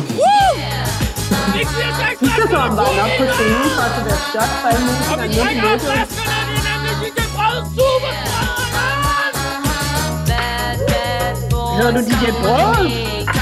Mixi 1.55 1.81
er 1.89 1.93
seks 2.03 2.17
Du 2.21 2.27
skal 2.35 2.47
så 2.55 2.57
bare 2.81 2.93
nok 3.01 3.11
på 3.19 3.25
scenen 3.35 3.71
for 3.77 3.85
at 3.89 3.93
få 3.97 4.01
været 4.09 4.23
shot 4.33 4.53
for 4.61 4.69
alle 4.73 4.83
mulige, 4.87 5.07
der 5.21 5.27
vi 5.33 5.39
er 5.39 5.63
nede 5.63 5.79
på 5.79 5.87
flaskerne, 5.93 6.43
det 6.49 6.59
er 6.59 6.79
nemlig 6.87 6.95
de 7.03 7.11
kan 7.17 7.29
brød 7.37 7.59
super. 7.77 8.13
Hedder 11.79 11.93
du 11.93 12.01
DJ 12.09 12.25
Brød? 12.43 13.38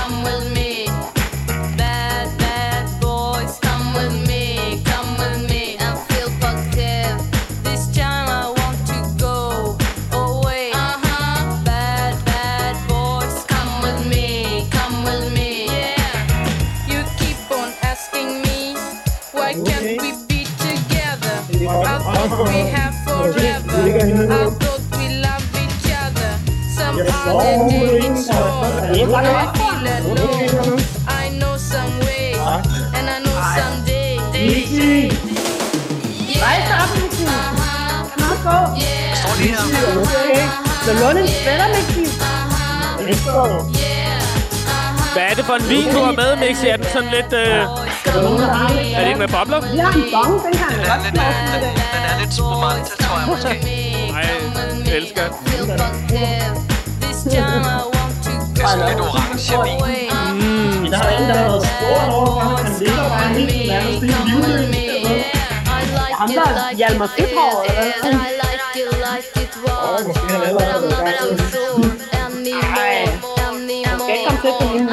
I 26.97 27.01
know 31.39 31.57
some 31.59 31.93
way, 32.01 32.33
and 32.97 33.07
I 33.11 33.19
know 33.21 33.37
someday. 33.59 34.17
Rejs 36.43 36.65
dig 36.69 36.77
op, 36.83 36.91
Mixi. 37.03 37.25
Kom 38.19 38.37
på. 38.43 38.57
Står 39.15 39.35
lige 39.39 39.49
her. 39.49 39.57
Okay. 40.01 40.49
Så 40.85 40.93
låne 41.01 41.21
en 41.21 41.29
spætter, 41.29 41.69
Mixi. 41.69 42.05
Hvad 45.13 45.25
er 45.31 45.35
det 45.35 45.45
for 45.45 45.55
en 45.55 45.69
vin, 45.69 45.93
du 45.93 45.99
har 45.99 46.13
med, 46.13 46.37
Mixi? 46.37 46.69
Er 46.69 46.77
den 46.77 46.87
sådan 46.93 47.11
lidt... 47.11 47.33
Øh... 47.33 47.49
Er 48.95 49.01
det 49.01 49.07
ikke 49.07 49.19
med 49.19 49.29
bobler? 49.29 49.61
Har 49.83 49.93
en 49.93 50.05
bong, 50.13 50.43
den 50.45 50.53
kan 50.53 50.69
Den 50.71 50.87
er 50.87 50.97
lidt, 51.05 51.15
øh, 51.15 51.23
den, 51.55 51.63
den 51.95 52.03
er 52.11 52.21
lidt 52.21 52.35
spumante, 52.35 52.91
tror 53.03 53.19
jeg 53.19 53.29
måske. 53.29 53.55
Nej, 54.13 54.21
jeg 54.87 54.97
elsker 54.97 55.23
det. 55.23 56.76
Det 57.27 57.39
er 57.39 58.69
sådan 58.69 58.89
lidt 58.89 59.01
orange 59.01 59.55
vin. 59.65 59.79
Men 60.83 60.93
der 60.93 60.99
er 60.99 61.19
en, 61.19 61.29
der 61.29 61.35
har 61.35 61.45
været 61.45 61.67
spurgt 61.67 62.11
over, 62.15 62.41
for 62.41 62.49
han 62.57 62.73
ligger 62.79 63.09
bare 63.09 63.29
helt 63.39 63.69
nærmest 63.69 64.03
i 64.03 64.07
livløb. 64.29 64.75
Ham, 66.21 66.29
der 66.29 66.77
Hjalmar 66.77 67.11
Fedthår, 67.17 67.65
eller 67.69 67.83
hvad? 68.03 68.15
Was. 69.67 70.07
Måske 70.07 70.33
han 70.33 70.43
allerede 70.43 70.73
har 70.73 71.05
været 71.05 71.31
i 71.33 71.37
gang. 71.37 71.67
Ej, 72.77 72.95
han 73.87 73.99
skal 74.01 74.15
ikke 74.15 74.27
komme 74.27 74.41
til 74.43 74.53
på 74.61 74.65
min 74.75 74.89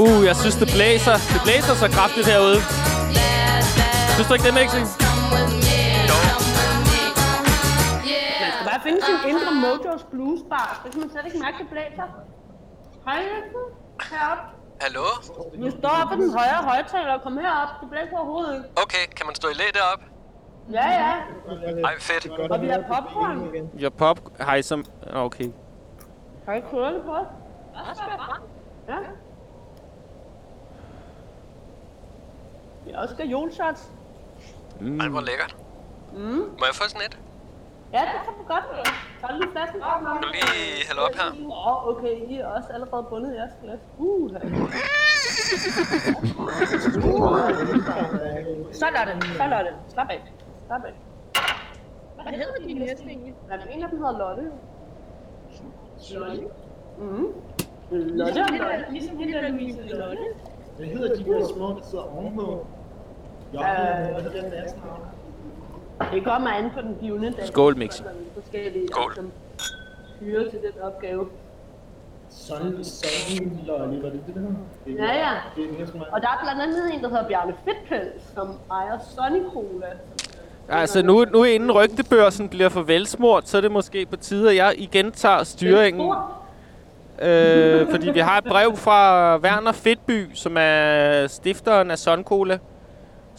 Uh, 0.00 0.24
jeg 0.30 0.36
synes, 0.42 0.56
det 0.62 0.68
blæser. 0.76 1.16
Det 1.34 1.40
blæser 1.46 1.74
så 1.82 1.86
kraftigt 1.96 2.26
herude. 2.32 2.60
Synes 4.14 4.26
du 4.28 4.32
ikke 4.36 4.46
det, 4.48 4.54
Mixi? 4.60 4.80
come 5.04 5.24
with 5.34 5.50
me, 5.66 5.80
come 6.00 6.48
with 6.58 6.82
me. 6.90 7.02
Man 8.42 8.50
skal 8.54 8.66
bare 8.70 8.80
finde 8.86 9.00
sin 9.08 9.18
indre 9.30 9.50
Mojos 9.64 10.02
Blues 10.12 10.40
Bar. 10.52 10.70
Det 10.82 10.88
kan 10.92 11.00
man 11.02 11.10
slet 11.12 11.24
ikke 11.28 11.38
mærke, 11.46 11.56
det 11.62 11.68
blæser. 11.74 12.06
Hej, 13.06 13.18
Jensen. 13.28 13.64
Herop. 14.10 14.40
Hallo? 14.84 15.06
Vi 15.64 15.70
står 15.78 15.94
oppe 16.00 16.08
på 16.12 16.16
den 16.22 16.30
højre 16.38 16.60
højtaler 16.70 17.12
og 17.18 17.22
kom 17.26 17.34
herop. 17.44 17.70
Det 17.80 17.86
blæser 17.92 18.16
overhovedet 18.20 18.52
ikke. 18.56 18.68
Okay, 18.84 19.04
kan 19.16 19.24
man 19.28 19.34
stå 19.40 19.46
i 19.54 19.56
læ 19.60 19.66
deroppe? 19.78 20.04
Ja, 20.72 20.88
ja. 20.90 21.12
Ej, 21.84 21.94
fedt. 22.00 22.50
Og 22.50 22.60
vi 22.60 22.66
har 22.68 22.78
popcorn. 22.78 23.70
Jeg 23.78 23.92
pop... 23.92 24.20
Hej 24.40 24.62
som... 24.62 24.84
Okay. 25.12 25.50
Har 26.46 26.54
I 26.54 26.60
kørt 26.60 27.02
på? 27.04 27.16
Ja. 28.88 28.94
Vi 32.84 32.90
har 32.92 33.02
også 33.02 33.16
gajolshots. 33.16 33.90
Ej, 35.00 35.08
hvor 35.08 35.20
lækkert. 35.20 35.56
Mm. 36.12 36.18
Må 36.28 36.64
jeg 36.66 36.74
få 36.74 36.88
sådan 36.88 37.06
et? 37.06 37.18
Ja, 37.92 38.00
det 38.00 38.08
kan 38.24 38.32
du 38.38 38.44
godt. 38.48 38.64
Tag 39.20 39.30
lige 39.38 39.50
flasken 39.52 39.80
fra 39.82 40.00
mig. 40.00 40.12
Kan 40.12 40.22
du 40.22 40.28
lige 40.28 40.86
hælde 40.88 41.02
op 41.02 41.14
her? 41.14 41.46
Åh, 41.50 41.66
oh, 41.66 41.88
okay. 41.88 42.28
I 42.28 42.38
er 42.38 42.46
også 42.46 42.68
allerede 42.72 43.06
bundet 43.10 43.32
i 43.32 43.36
jeres 43.36 43.52
glas. 43.62 43.78
Uh, 43.98 44.30
Sådan, 48.72 49.22
sådan. 49.40 49.74
Slap 49.92 50.10
af. 50.10 50.22
Slap 50.68 50.84
af. 50.84 50.92
Hvad 52.22 52.32
hedder 52.32 52.66
dine 52.66 52.80
heste 52.80 53.04
egentlig? 53.04 53.34
Nej, 53.48 53.58
en 53.70 53.82
af 53.82 53.88
dem 53.90 53.98
hedder 53.98 54.18
Lotte. 54.18 54.42
Lotte? 56.14 56.42
Mhm. 56.98 57.26
Lotte 57.90 58.38
og 58.40 58.48
Lotte. 58.58 58.84
Ligesom 58.90 59.16
hende 59.16 59.32
der 59.32 59.48
Louise 59.48 59.82
Lotte. 59.82 60.22
Hvad 60.76 60.86
hedder 60.86 61.14
de 61.14 61.24
der 61.24 61.46
små, 61.46 61.68
der 61.68 61.82
sidder 61.82 62.16
ovenpå? 62.16 62.66
Ja, 63.52 63.58
hvad 64.10 64.22
hedder 64.22 64.42
den 64.42 64.52
der 64.52 64.62
navn? 64.64 65.00
Det 66.12 66.24
kommer 66.24 66.50
an 66.50 66.70
på 66.70 66.80
den 66.80 66.96
givende 67.00 67.30
dag. 67.32 67.46
Skål, 67.46 67.76
Mixi. 67.76 68.02
Der 68.02 68.08
er 68.08 68.12
forskellige, 68.34 68.88
Skål. 68.88 69.14
som 69.14 69.32
hyrer 70.20 70.50
til 70.50 70.58
den 70.58 70.82
opgave. 70.82 71.28
Sådan, 72.28 72.84
sådan, 72.84 73.60
lolly, 73.66 74.02
var 74.02 74.10
det 74.10 74.22
det, 74.26 74.34
der 74.34 74.40
hedder? 74.40 75.04
Ja, 75.06 75.18
ja. 75.18 75.32
Det 75.56 75.80
er 75.80 76.12
Og 76.12 76.22
der 76.22 76.28
er 76.28 76.38
blandt 76.42 76.62
andet 76.62 76.94
en, 76.94 77.02
der 77.02 77.08
hedder 77.08 77.28
Bjarne 77.28 77.54
Fedtpels, 77.64 78.22
som 78.34 78.48
ejer 78.70 78.98
Sonny 78.98 79.42
Cola. 79.52 79.86
Altså, 80.68 81.02
nu, 81.02 81.24
nu 81.32 81.44
inden 81.44 81.72
rygtebørsen 81.72 82.48
bliver 82.48 82.68
for 82.68 82.82
velsmurt, 82.82 83.48
så 83.48 83.56
er 83.56 83.60
det 83.60 83.72
måske 83.72 84.06
på 84.06 84.16
tide, 84.16 84.50
at 84.50 84.56
jeg 84.56 84.74
igen 84.78 85.12
tager 85.12 85.44
styringen. 85.44 86.12
Øh, 87.22 87.90
fordi 87.90 88.10
vi 88.10 88.18
har 88.18 88.38
et 88.38 88.44
brev 88.44 88.76
fra 88.76 89.36
Werner 89.36 89.72
Fedtby, 89.72 90.26
som 90.34 90.56
er 90.58 91.26
stifteren 91.26 91.90
af 91.90 91.98
Sun 91.98 92.24
Cola. 92.24 92.58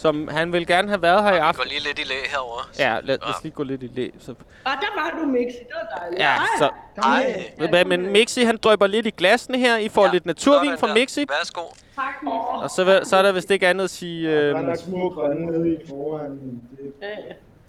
Som 0.01 0.27
han 0.27 0.53
vil 0.53 0.67
gerne 0.67 0.87
have 0.87 1.01
været 1.01 1.23
her 1.23 1.31
i 1.31 1.33
Vi 1.33 1.39
aften. 1.39 1.63
går 1.63 1.69
lige 1.69 1.83
lidt 1.83 1.99
i 1.99 2.03
læ 2.03 2.15
herovre. 2.31 2.65
Ja, 2.79 2.93
lad, 2.93 3.01
lad 3.03 3.23
os 3.23 3.43
lige 3.43 3.53
gå 3.53 3.63
lidt 3.63 3.83
i 3.83 3.87
læ. 3.95 4.09
Så. 4.19 4.31
Og 4.31 4.37
der 4.65 5.01
var 5.01 5.19
du, 5.21 5.25
Mixi. 5.27 5.57
Det 5.59 5.67
var 5.81 5.97
dejligt. 5.99 6.19
Ja, 6.21 6.35
så... 6.59 6.69
Ej, 7.03 7.69
hvad, 7.69 7.85
Men 7.85 8.11
Mixi, 8.11 8.43
han 8.43 8.57
drøber 8.57 8.87
lidt 8.87 9.05
i 9.05 9.09
glassene 9.09 9.57
her. 9.57 9.77
I 9.77 9.89
får 9.89 10.05
ja, 10.05 10.11
lidt 10.11 10.25
naturvin 10.25 10.77
fra 10.77 10.87
der. 10.87 10.93
Mixi. 10.93 11.25
Værsgo. 11.29 11.61
Tak, 11.95 12.05
Mixi. 12.23 12.35
Og 12.63 12.69
så, 12.69 12.99
så 13.03 13.17
er 13.17 13.21
der 13.21 13.31
vist 13.31 13.51
ikke 13.51 13.67
andet 13.67 13.83
at 13.83 13.89
sige... 13.89 14.31
Der 14.31 14.53
Øh, 14.55 14.55
er 14.55 14.61
nok 14.61 14.77
små 14.77 15.09
grønne 15.09 15.45
nede 15.45 15.73
i 15.73 15.77
foran. 15.89 16.31
Det 16.99 17.09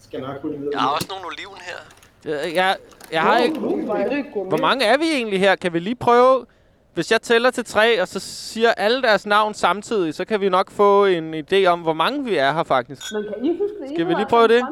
skal 0.04 0.20
nok 0.20 0.40
kunne 0.40 0.58
ned. 0.60 0.68
Jeg 0.72 0.80
har 0.80 0.88
også 0.88 1.06
nogle 1.10 1.26
oliven 1.26 1.58
her. 1.60 2.44
øh, 2.48 2.54
jeg, 2.54 2.76
jeg 3.12 3.22
har 3.22 3.38
ikke... 3.38 3.56
Er. 3.56 4.48
Hvor 4.48 4.58
mange 4.58 4.84
er 4.84 4.96
vi 4.98 5.04
egentlig 5.14 5.40
her? 5.40 5.56
Kan 5.56 5.72
vi 5.72 5.78
lige 5.78 5.96
prøve... 5.96 6.46
Hvis 6.94 7.12
jeg 7.12 7.22
tæller 7.22 7.50
til 7.50 7.64
tre, 7.64 8.03
og 8.03 8.09
så 8.09 8.20
siger 8.20 8.72
alle 8.72 9.03
deres 9.03 9.26
navn 9.26 9.55
samtidig, 9.55 10.14
så 10.14 10.24
kan 10.24 10.40
vi 10.40 10.48
nok 10.48 10.70
få 10.70 11.07
en 11.07 11.35
idé 11.35 11.66
om, 11.66 11.81
hvor 11.81 11.92
mange 11.92 12.24
vi 12.24 12.37
er 12.37 12.53
her 12.53 12.62
faktisk. 12.62 13.03
Men 13.12 13.24
kan 13.24 13.44
I 13.44 13.48
huske 13.59 13.76
det? 13.83 13.90
Skal 13.94 14.09
vi 14.09 14.14
lige 14.14 14.26
prøve 14.26 14.48
det? 14.48 14.62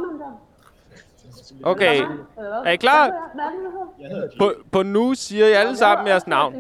Okay. 1.63 2.03
Er 2.65 2.71
I 2.71 2.77
klar? 2.77 3.11
På, 4.39 4.53
på 4.73 4.83
nu 4.83 5.15
siger 5.15 5.47
I 5.47 5.53
alle 5.53 5.77
sammen 5.77 6.07
jeres 6.07 6.27
navn. 6.27 6.55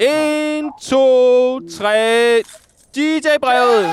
1, 0.00 0.64
2, 0.82 1.68
3. 1.68 2.42
DJ-brevet! 2.96 3.86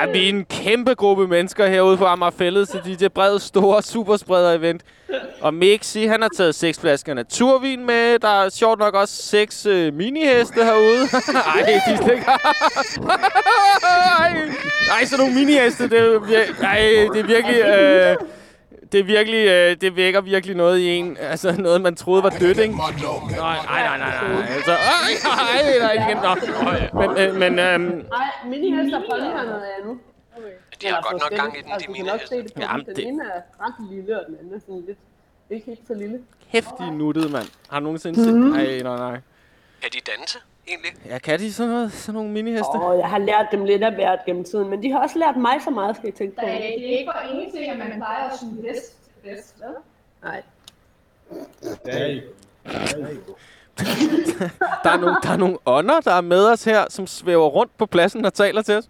Ja, 0.00 0.06
vi 0.12 0.24
er 0.24 0.28
en 0.28 0.44
kæmpe 0.44 0.94
gruppe 0.94 1.28
mennesker 1.28 1.66
herude 1.66 1.96
på 1.96 2.04
så 2.04 2.66
til 2.66 2.80
DJ 3.00 3.06
Breds 3.08 3.42
store 3.42 3.82
superspreder-event. 3.82 4.80
Og 5.40 5.54
Mixi, 5.54 6.06
han 6.06 6.22
har 6.22 6.28
taget 6.36 6.54
seks 6.54 6.80
flasker 6.80 7.14
naturvin 7.14 7.86
med. 7.86 8.18
Der 8.18 8.28
er 8.44 8.48
sjovt 8.48 8.78
nok 8.78 8.94
også 8.94 9.22
seks 9.22 9.66
øh, 9.66 9.94
miniheste 9.94 10.64
herude. 10.64 11.08
Ej, 11.54 11.80
de 11.88 11.96
stikker. 11.96 12.30
Ej, 14.20 14.32
ej, 14.98 15.04
sådan 15.04 15.18
nogle 15.26 15.34
miniheste, 15.34 15.90
det 15.90 15.98
er, 15.98 16.18
vir- 16.18 16.64
ej, 16.64 17.08
det 17.12 17.20
er 17.20 17.26
virkelig... 17.26 17.60
Øh, 17.60 18.16
det 18.94 19.00
er 19.00 19.04
virkelig, 19.04 19.46
øh, 19.48 19.76
det 19.80 19.96
vækker 19.96 20.20
virkelig 20.20 20.56
noget 20.56 20.78
i 20.78 20.86
en. 20.88 21.16
Altså 21.20 21.52
noget, 21.60 21.80
man 21.80 21.94
troede 21.96 22.22
var 22.22 22.30
dødt, 22.30 22.58
ikke? 22.58 22.74
Nej, 22.76 22.90
nej, 23.30 23.58
nej, 23.66 23.98
nej, 23.98 24.28
nej. 24.28 24.46
Altså, 24.56 24.72
ej, 24.72 25.12
ej, 25.24 25.78
nej, 25.80 25.92
igen. 26.06 26.16
Nå. 26.16 26.32
Men, 27.00 27.10
øh, 27.18 27.34
men 27.34 27.58
øhm, 27.58 27.82
Nej, 27.82 28.28
minihester 28.46 29.00
på 29.10 29.16
lige 29.16 29.30
noget 29.34 29.62
andet. 29.80 29.98
De 30.82 30.86
har 30.86 31.00
godt 31.10 31.22
nok 31.22 31.38
gang 31.40 31.56
i 31.58 31.60
den, 31.60 31.68
de 31.68 32.10
altså, 32.12 32.34
det 32.36 32.52
på 32.54 32.60
Jamen, 32.62 32.86
den. 32.86 32.96
det- 32.96 33.04
Den 33.04 33.14
ene 33.14 33.22
er 33.34 33.40
ret 33.64 33.74
lille, 33.90 34.20
og 34.20 34.26
den 34.26 34.36
anden 34.40 34.54
er 34.54 34.58
sådan 34.60 34.84
lidt... 34.86 34.98
Ikke 35.50 35.66
helt 35.66 35.80
så 35.86 35.94
lille. 35.94 36.20
hæftig 36.48 36.90
nuttet, 36.92 37.30
mand. 37.30 37.46
Har 37.70 37.78
du 37.78 37.84
nogensinde 37.84 38.24
set? 38.24 38.34
Mhm. 38.34 38.42
Nej, 38.50 38.64
nej, 38.82 38.96
nej. 38.96 39.20
Kan 39.82 39.90
de 39.92 39.98
danse, 40.16 40.38
egentlig? 40.68 40.90
Ja, 41.06 41.18
kan 41.18 41.38
de 41.38 41.52
sådan 41.52 41.72
noget? 41.72 41.92
Sådan 41.92 42.14
nogle 42.14 42.30
miniheste? 42.30 42.70
Åh, 42.74 42.98
jeg 42.98 43.08
har 43.08 43.18
lært 43.18 43.46
dem 43.52 43.64
lidt 43.64 43.82
af 43.82 43.94
hvert 43.94 44.18
gennem 44.26 44.44
tiden, 44.44 44.70
men 44.70 44.82
de 44.82 44.92
har 44.92 44.98
også 44.98 45.18
lært 45.18 45.36
mig 45.36 45.60
så 45.64 45.70
meget, 45.70 45.96
skal 45.96 46.06
jeg 46.06 46.14
tænke 46.14 46.36
på. 46.36 46.40
Det 46.44 46.54
er 46.54 46.98
ikke 46.98 47.10
for 47.14 47.34
ingenting, 47.34 47.70
at 47.70 47.78
man 47.78 47.92
plejer 47.96 48.28
at 48.28 48.38
suge 48.38 48.68
hest 48.68 48.96
til 49.04 49.30
fest, 49.30 49.54
vel? 49.60 49.74
Nej. 50.22 50.42
Hey. 51.86 52.20
Der 54.84 54.90
er, 54.90 54.96
nogle, 55.00 55.16
der 55.22 55.30
er 55.30 55.36
nogle 55.36 55.58
ånder, 55.66 56.00
der 56.00 56.12
er 56.12 56.20
med 56.20 56.46
os 56.46 56.64
her, 56.64 56.84
som 56.88 57.06
svæver 57.06 57.46
rundt 57.46 57.76
på 57.78 57.86
pladsen 57.86 58.24
og 58.24 58.34
taler 58.34 58.62
til 58.62 58.74
os. 58.74 58.88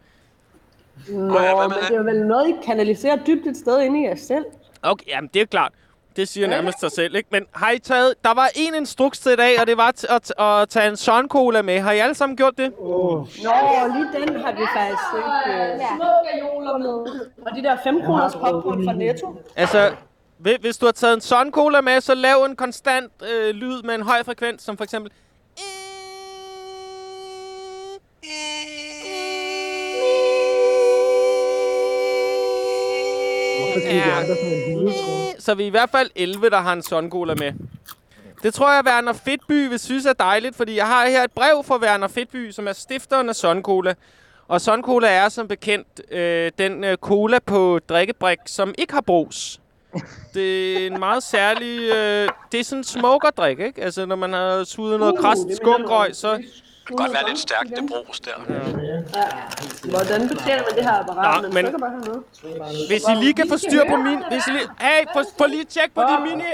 Nå, 1.09 1.39
hvad 1.39 1.69
men 1.69 1.79
det? 1.89 1.97
er 1.97 2.03
vel 2.03 2.27
noget, 2.27 2.49
I 2.49 2.55
kanaliserer 2.67 3.17
dybt 3.27 3.47
et 3.47 3.57
sted 3.57 3.81
inde 3.83 4.01
i 4.03 4.05
jer 4.05 4.15
selv. 4.17 4.45
Okay, 4.83 5.07
jamen 5.09 5.31
det 5.35 5.43
er 5.43 5.47
klart. 5.47 5.73
Det 6.16 6.29
siger 6.29 6.46
nærmest 6.48 6.81
sig 6.81 6.92
selv, 6.92 7.14
ikke? 7.14 7.29
Men 7.33 7.44
har 7.53 7.70
I 7.70 7.79
taget... 7.79 8.14
Der 8.24 8.35
var 8.35 8.48
en 8.55 8.74
instruks 8.74 9.18
til 9.18 9.33
i 9.33 9.37
dag, 9.37 9.61
og 9.61 9.66
det 9.66 9.77
var 9.77 9.92
t- 9.98 10.14
at, 10.14 10.33
at 10.40 10.68
tage 10.68 10.88
en 10.88 10.96
Sun 10.96 11.29
Cola 11.29 11.62
med. 11.62 11.81
Har 11.81 11.92
I 11.92 11.98
alle 11.98 12.14
sammen 12.14 12.37
gjort 12.37 12.53
det? 12.59 12.72
Nå, 12.81 13.27
lige 13.42 14.27
den 14.27 14.37
har 14.44 14.53
vi 14.53 14.66
faktisk 14.77 15.03
ikke. 15.16 15.62
øh, 15.62 15.81
Små 15.96 16.11
gajoler 16.33 16.79
med. 16.79 17.20
Og 17.46 17.57
de 17.57 17.62
der 17.62 17.77
5 17.85 18.03
kroners 18.03 18.33
popcorn 18.33 18.85
fra 18.85 18.92
Netto. 18.92 19.37
Altså, 19.57 19.92
hvi- 20.38 20.61
hvis 20.61 20.77
du 20.79 20.87
har 20.87 20.92
taget 20.92 21.14
en 21.14 21.20
Sun 21.20 21.50
Cola 21.50 21.81
med, 21.81 22.00
så 22.00 22.14
lav 22.14 22.42
en 22.44 22.57
konstant 22.57 23.12
øh, 23.33 23.55
lyd 23.55 23.83
med 23.83 23.94
en 23.94 24.03
høj 24.03 24.22
frekvens, 24.22 24.62
som 24.62 24.77
for 24.77 24.85
eksempel... 24.85 25.12
Hvorfor 33.59 33.81
siger 33.81 34.05
de 34.05 34.12
andre 34.12 34.35
sådan 34.37 34.53
en 34.53 34.68
lille, 34.68 34.92
tror 34.92 35.09
jeg? 35.12 35.13
Så 35.44 35.54
vi 35.54 35.62
er 35.62 35.66
i 35.66 35.70
hvert 35.70 35.90
fald 35.90 36.11
11, 36.14 36.50
der 36.50 36.61
har 36.61 36.72
en 36.72 36.83
Sun 36.83 37.11
Cola 37.11 37.35
med. 37.35 37.52
Det 38.42 38.54
tror 38.54 38.72
jeg, 38.72 38.83
Werner 38.87 39.12
Fedtby 39.12 39.68
vil 39.68 39.78
synes 39.78 40.07
er 40.07 40.12
dejligt, 40.12 40.57
fordi 40.57 40.76
jeg 40.76 40.87
har 40.87 41.07
her 41.07 41.24
et 41.24 41.33
brev 41.33 41.64
fra 41.64 41.76
Werner 41.76 42.09
Fedtby, 42.09 42.50
som 42.50 42.68
er 42.68 42.72
stifteren 42.72 43.28
af 43.28 43.35
Sun 43.35 43.62
Cola. 43.62 43.94
Og 44.48 44.61
Sun 44.61 44.83
Cola 44.83 45.09
er 45.09 45.28
som 45.28 45.48
bekendt 45.48 46.12
øh, 46.12 46.52
den 46.59 46.85
øh, 46.85 46.96
cola 46.96 47.38
på 47.38 47.80
drikkebrik, 47.88 48.38
som 48.46 48.74
ikke 48.78 48.92
har 48.92 49.00
brus. 49.00 49.61
Det 50.35 50.72
er 50.83 50.87
en 50.87 50.98
meget 50.98 51.22
særlig... 51.22 51.80
Øh, 51.80 52.28
det 52.52 52.61
er 52.61 52.64
sådan 52.64 52.80
en 52.80 52.85
smokerdrik, 52.85 53.61
ikke? 53.61 53.83
Altså, 53.83 54.07
når 54.07 54.16
man 54.16 54.33
har 54.33 54.64
suget 54.64 55.00
noget 55.00 55.18
krast 55.18 55.57
skumrøg, 55.57 56.16
så... 56.16 56.42
Det 56.85 56.88
kan 56.88 56.97
godt 56.97 57.12
være 57.12 57.29
lidt 57.29 57.38
stærkt, 57.38 57.68
det 57.70 57.90
brus 58.07 58.20
der. 58.20 58.31
Hvordan 59.90 60.29
betjener 60.29 60.62
man 60.68 60.75
det 60.77 60.85
her 60.85 60.92
apparat? 60.92 61.42
Nå, 61.42 61.49
men- 61.49 61.81
bare 61.81 61.90
hernede. 61.90 62.23
Hvis 62.88 63.03
I 63.09 63.14
lige 63.25 63.35
kan 63.35 63.49
få 63.49 63.57
styr 63.59 63.85
på 63.88 63.97
min... 63.97 64.18
Hvis 64.31 64.47
I 64.47 64.51
lige, 64.51 64.68
hey, 64.81 65.05
få, 65.12 65.23
få 65.38 65.47
lige 65.47 65.64
tjek 65.64 65.94
på 65.94 66.01
de 66.01 66.20
mini... 66.23 66.44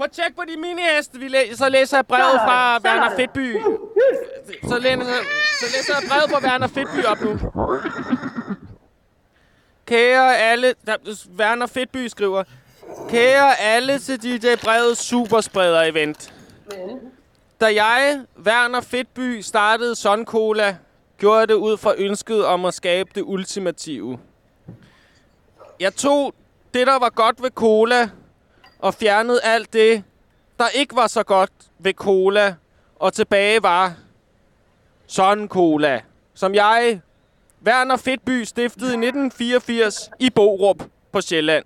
Få 0.00 0.06
tjek 0.06 0.36
på 0.36 0.42
de 0.48 0.56
mini-heste, 0.60 1.18
vi 1.18 1.28
læ- 1.28 1.54
så 1.54 1.68
læser 1.68 1.96
jeg 1.96 2.06
brevet 2.06 2.40
fra. 2.46 2.78
Werner 2.84 3.16
Fedtby. 3.16 3.56
Så 4.68 4.78
læser, 4.78 5.04
så 5.60 5.66
læser 5.76 5.94
jeg 6.00 6.08
brevet 6.08 6.30
fra 6.30 6.48
Werner 6.48 6.66
Fedtby 6.66 7.04
op 7.04 7.20
nu. 7.20 7.38
Kære 9.86 10.36
alle... 10.36 10.74
Der, 10.86 10.96
Werner 11.38 11.66
Fedtby 11.66 12.06
skriver... 12.06 12.44
Kære 13.10 13.60
alle 13.60 13.98
til 13.98 14.22
DJ 14.22 14.46
Brevet 14.64 14.96
Superspreder 14.98 15.82
Event. 15.82 16.32
Da 17.60 17.74
jeg, 17.74 18.20
Werner 18.46 18.80
Fedtby, 18.80 19.40
startede 19.40 19.94
Sun 19.94 20.24
Cola, 20.24 20.76
gjorde 21.18 21.38
jeg 21.38 21.48
det 21.48 21.54
ud 21.54 21.76
fra 21.76 21.94
ønsket 21.96 22.44
om 22.44 22.64
at 22.64 22.74
skabe 22.74 23.10
det 23.14 23.22
ultimative. 23.22 24.18
Jeg 25.80 25.94
tog 25.94 26.34
det, 26.74 26.86
der 26.86 26.98
var 26.98 27.10
godt 27.10 27.42
ved 27.42 27.50
cola, 27.50 28.10
og 28.78 28.94
fjernede 28.94 29.40
alt 29.42 29.72
det, 29.72 30.04
der 30.58 30.68
ikke 30.68 30.96
var 30.96 31.06
så 31.06 31.22
godt 31.22 31.52
ved 31.78 31.92
cola, 31.92 32.54
og 32.96 33.12
tilbage 33.12 33.62
var 33.62 33.94
Sun 35.06 35.48
Cola, 35.48 36.00
som 36.34 36.54
jeg, 36.54 37.00
Werner 37.66 37.96
Fedtby, 37.96 38.44
stiftede 38.44 38.90
i 38.90 39.06
1984 39.06 40.10
i 40.20 40.30
Borup 40.30 40.82
på 41.12 41.20
Sjælland. 41.20 41.64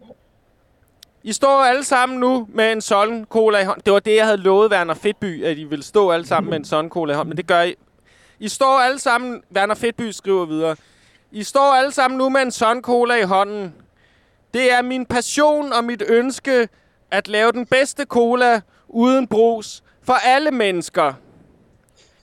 I 1.23 1.33
står 1.33 1.63
alle 1.65 1.85
sammen 1.85 2.21
nu 2.21 2.49
med 2.51 2.73
en 2.73 2.81
sådan 2.81 3.27
Cola 3.31 3.59
i 3.59 3.65
hånden. 3.65 3.83
Det 3.85 3.93
var 3.93 3.99
det, 3.99 4.17
jeg 4.17 4.25
havde 4.25 4.37
lovet 4.37 4.73
Werner 4.73 4.95
Fedtby, 4.95 5.45
at 5.45 5.59
I 5.59 5.65
ville 5.65 5.85
stå 5.85 6.11
alle 6.11 6.27
sammen 6.27 6.51
med 6.51 6.59
en 6.59 6.65
sådan 6.65 6.91
Cola 6.91 7.13
i 7.13 7.17
hånden, 7.17 7.29
men 7.31 7.37
det 7.37 7.47
gør 7.47 7.63
I. 7.63 7.75
I 8.39 8.49
står 8.49 8.79
alle 8.79 8.99
sammen, 8.99 9.43
Werner 9.57 9.75
Fedtby 9.75 10.11
skriver 10.11 10.45
videre, 10.45 10.77
I 11.33 11.43
står 11.43 11.75
alle 11.75 11.93
sammen 11.93 12.19
nu 12.19 12.29
med 12.29 12.41
en 12.41 12.51
sådan 12.51 12.83
Cola 12.83 13.15
i 13.15 13.23
hånden. 13.23 13.75
Det 14.55 14.73
er 14.73 14.83
min 14.83 15.07
passion 15.07 15.73
og 15.73 15.85
mit 15.85 16.03
ønske 16.09 16.69
at 17.11 17.29
lave 17.29 17.53
den 17.53 17.67
bedste 17.67 18.05
cola 18.05 18.61
uden 18.89 19.27
brus 19.27 19.83
for 20.03 20.13
alle 20.13 20.51
mennesker. 20.51 21.13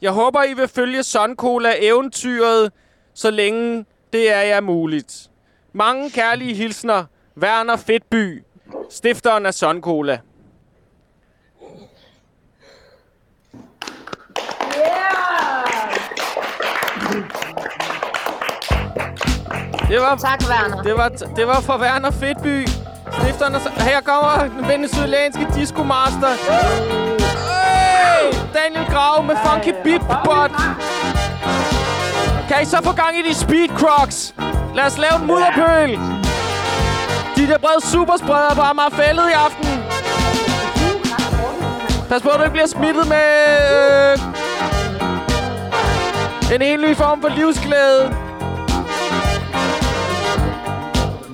Jeg 0.01 0.12
håber, 0.12 0.43
I 0.43 0.53
vil 0.53 0.67
følge 0.67 1.03
Sun 1.03 1.36
Cola 1.36 1.73
eventyret, 1.79 2.71
så 3.13 3.31
længe 3.31 3.86
det 4.13 4.31
er 4.31 4.41
jer 4.41 4.62
muligt. 4.62 5.29
Mange 5.73 6.10
kærlige 6.10 6.53
hilsner, 6.53 7.05
Werner 7.38 7.75
Fedtby, 7.75 8.43
stifteren 8.89 9.45
af 9.45 9.54
Sun 9.54 9.82
Cola. 9.82 10.19
Det 19.89 19.99
var, 20.01 20.15
Tak, 20.15 20.39
Werner. 20.49 20.82
Det 20.82 20.97
var, 20.97 21.10
det 21.10 21.47
var 21.47 21.62
fra 21.62 21.80
Werner 21.80 22.12
Fedtby. 22.12 22.67
Stifteren 23.21 23.56
af... 23.56 23.62
Her 23.62 24.01
kommer 24.01 24.47
den 24.58 24.67
venezuelanske 24.67 25.47
disco 25.56 25.84
master. 25.84 26.32
Hey! 27.49 28.34
Daniel 28.54 28.86
Grau 28.93 29.21
med 29.21 29.36
Funky 29.45 29.73
Beat 29.84 30.01
Bot. 30.25 30.51
Kan 32.49 32.62
I 32.62 32.65
så 32.65 32.78
få 32.84 32.95
gang 32.95 33.19
i 33.19 33.30
de 33.30 33.36
speed 33.36 33.69
crocs? 33.78 34.36
Lad 34.75 34.86
os 34.86 34.97
lave 34.97 35.15
en 35.21 35.28
mudderpøl. 35.28 36.24
DJ 37.45 37.49
Bred 37.49 37.60
brede 37.60 37.81
superspreder 37.91 38.55
på 38.55 38.62
Amagerfældet 38.62 39.29
i 39.29 39.34
aften. 39.34 39.67
Pas 42.10 42.21
på, 42.21 42.29
at 42.29 42.38
du 42.39 42.43
ikke 42.43 42.51
bliver 42.51 42.67
smittet 42.67 43.08
med... 43.08 43.17
Øh, 46.51 46.55
en 46.55 46.62
helt 46.62 46.81
ny 46.81 46.95
form 46.95 47.21
for 47.21 47.29
livsglæde. 47.29 48.15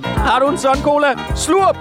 Har 0.03 0.39
du 0.39 0.49
en 0.49 0.57
sådan 0.57 0.83
cola? 0.83 1.15
Slurp! 1.35 1.77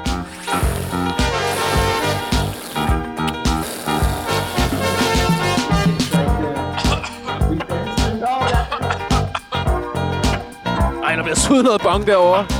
Ej, 11.04 11.16
der 11.16 11.22
bliver 11.22 11.36
suget 11.36 11.64
noget 11.64 11.80
bong 11.82 12.06
derovre. 12.06 12.59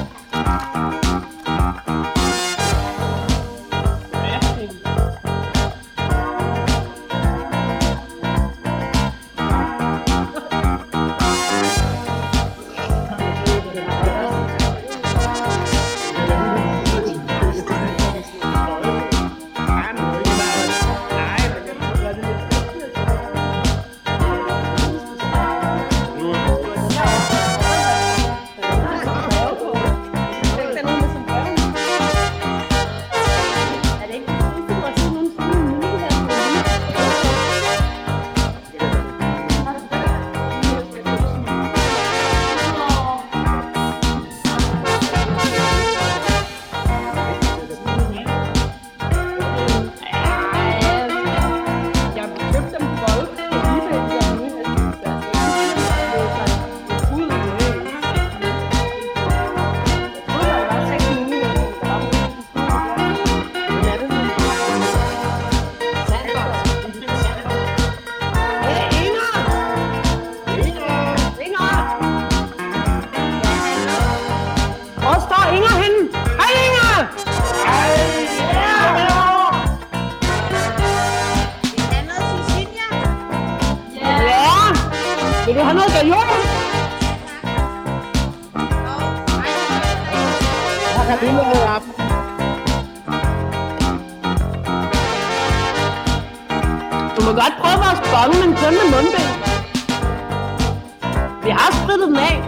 Vi 101.45 101.51
har 101.51 101.83
sprittet 101.83 102.09
den 102.09 102.17
af. 102.17 102.43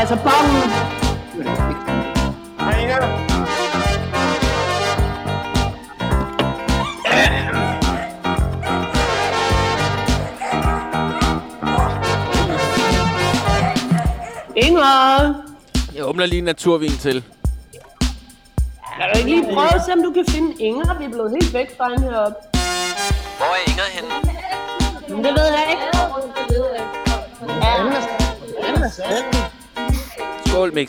Altså, 0.00 0.16
bongen. 0.16 0.70
Hej, 2.60 2.80
Inger. 2.82 3.30
Inger! 14.56 15.34
Jeg 15.94 16.04
åbner 16.04 16.26
lige 16.26 16.38
en 16.38 16.44
naturvin 16.44 16.90
til. 16.90 17.24
Kan 18.96 19.08
du 19.12 19.18
ikke 19.18 19.30
lige 19.30 19.54
prøve 19.54 19.74
at 19.74 19.82
se, 19.86 19.92
om 19.92 20.02
du 20.02 20.12
kan 20.12 20.24
finde 20.28 20.62
Inger? 20.62 20.98
Vi 20.98 21.04
er 21.04 21.08
blevet 21.08 21.30
helt 21.30 21.54
væk 21.54 21.76
fra 21.76 21.88
hende 21.88 22.10
heroppe. 22.10 22.36
Hvor 23.38 23.46
er 23.46 23.70
Inger 23.70 23.88
henne? 23.92 24.10
Men 25.08 25.24
det 25.24 25.32
ved 25.34 25.44
jeg 25.44 25.66
ikke. 25.70 26.39
Skål, 30.46 30.74
Mix. 30.74 30.88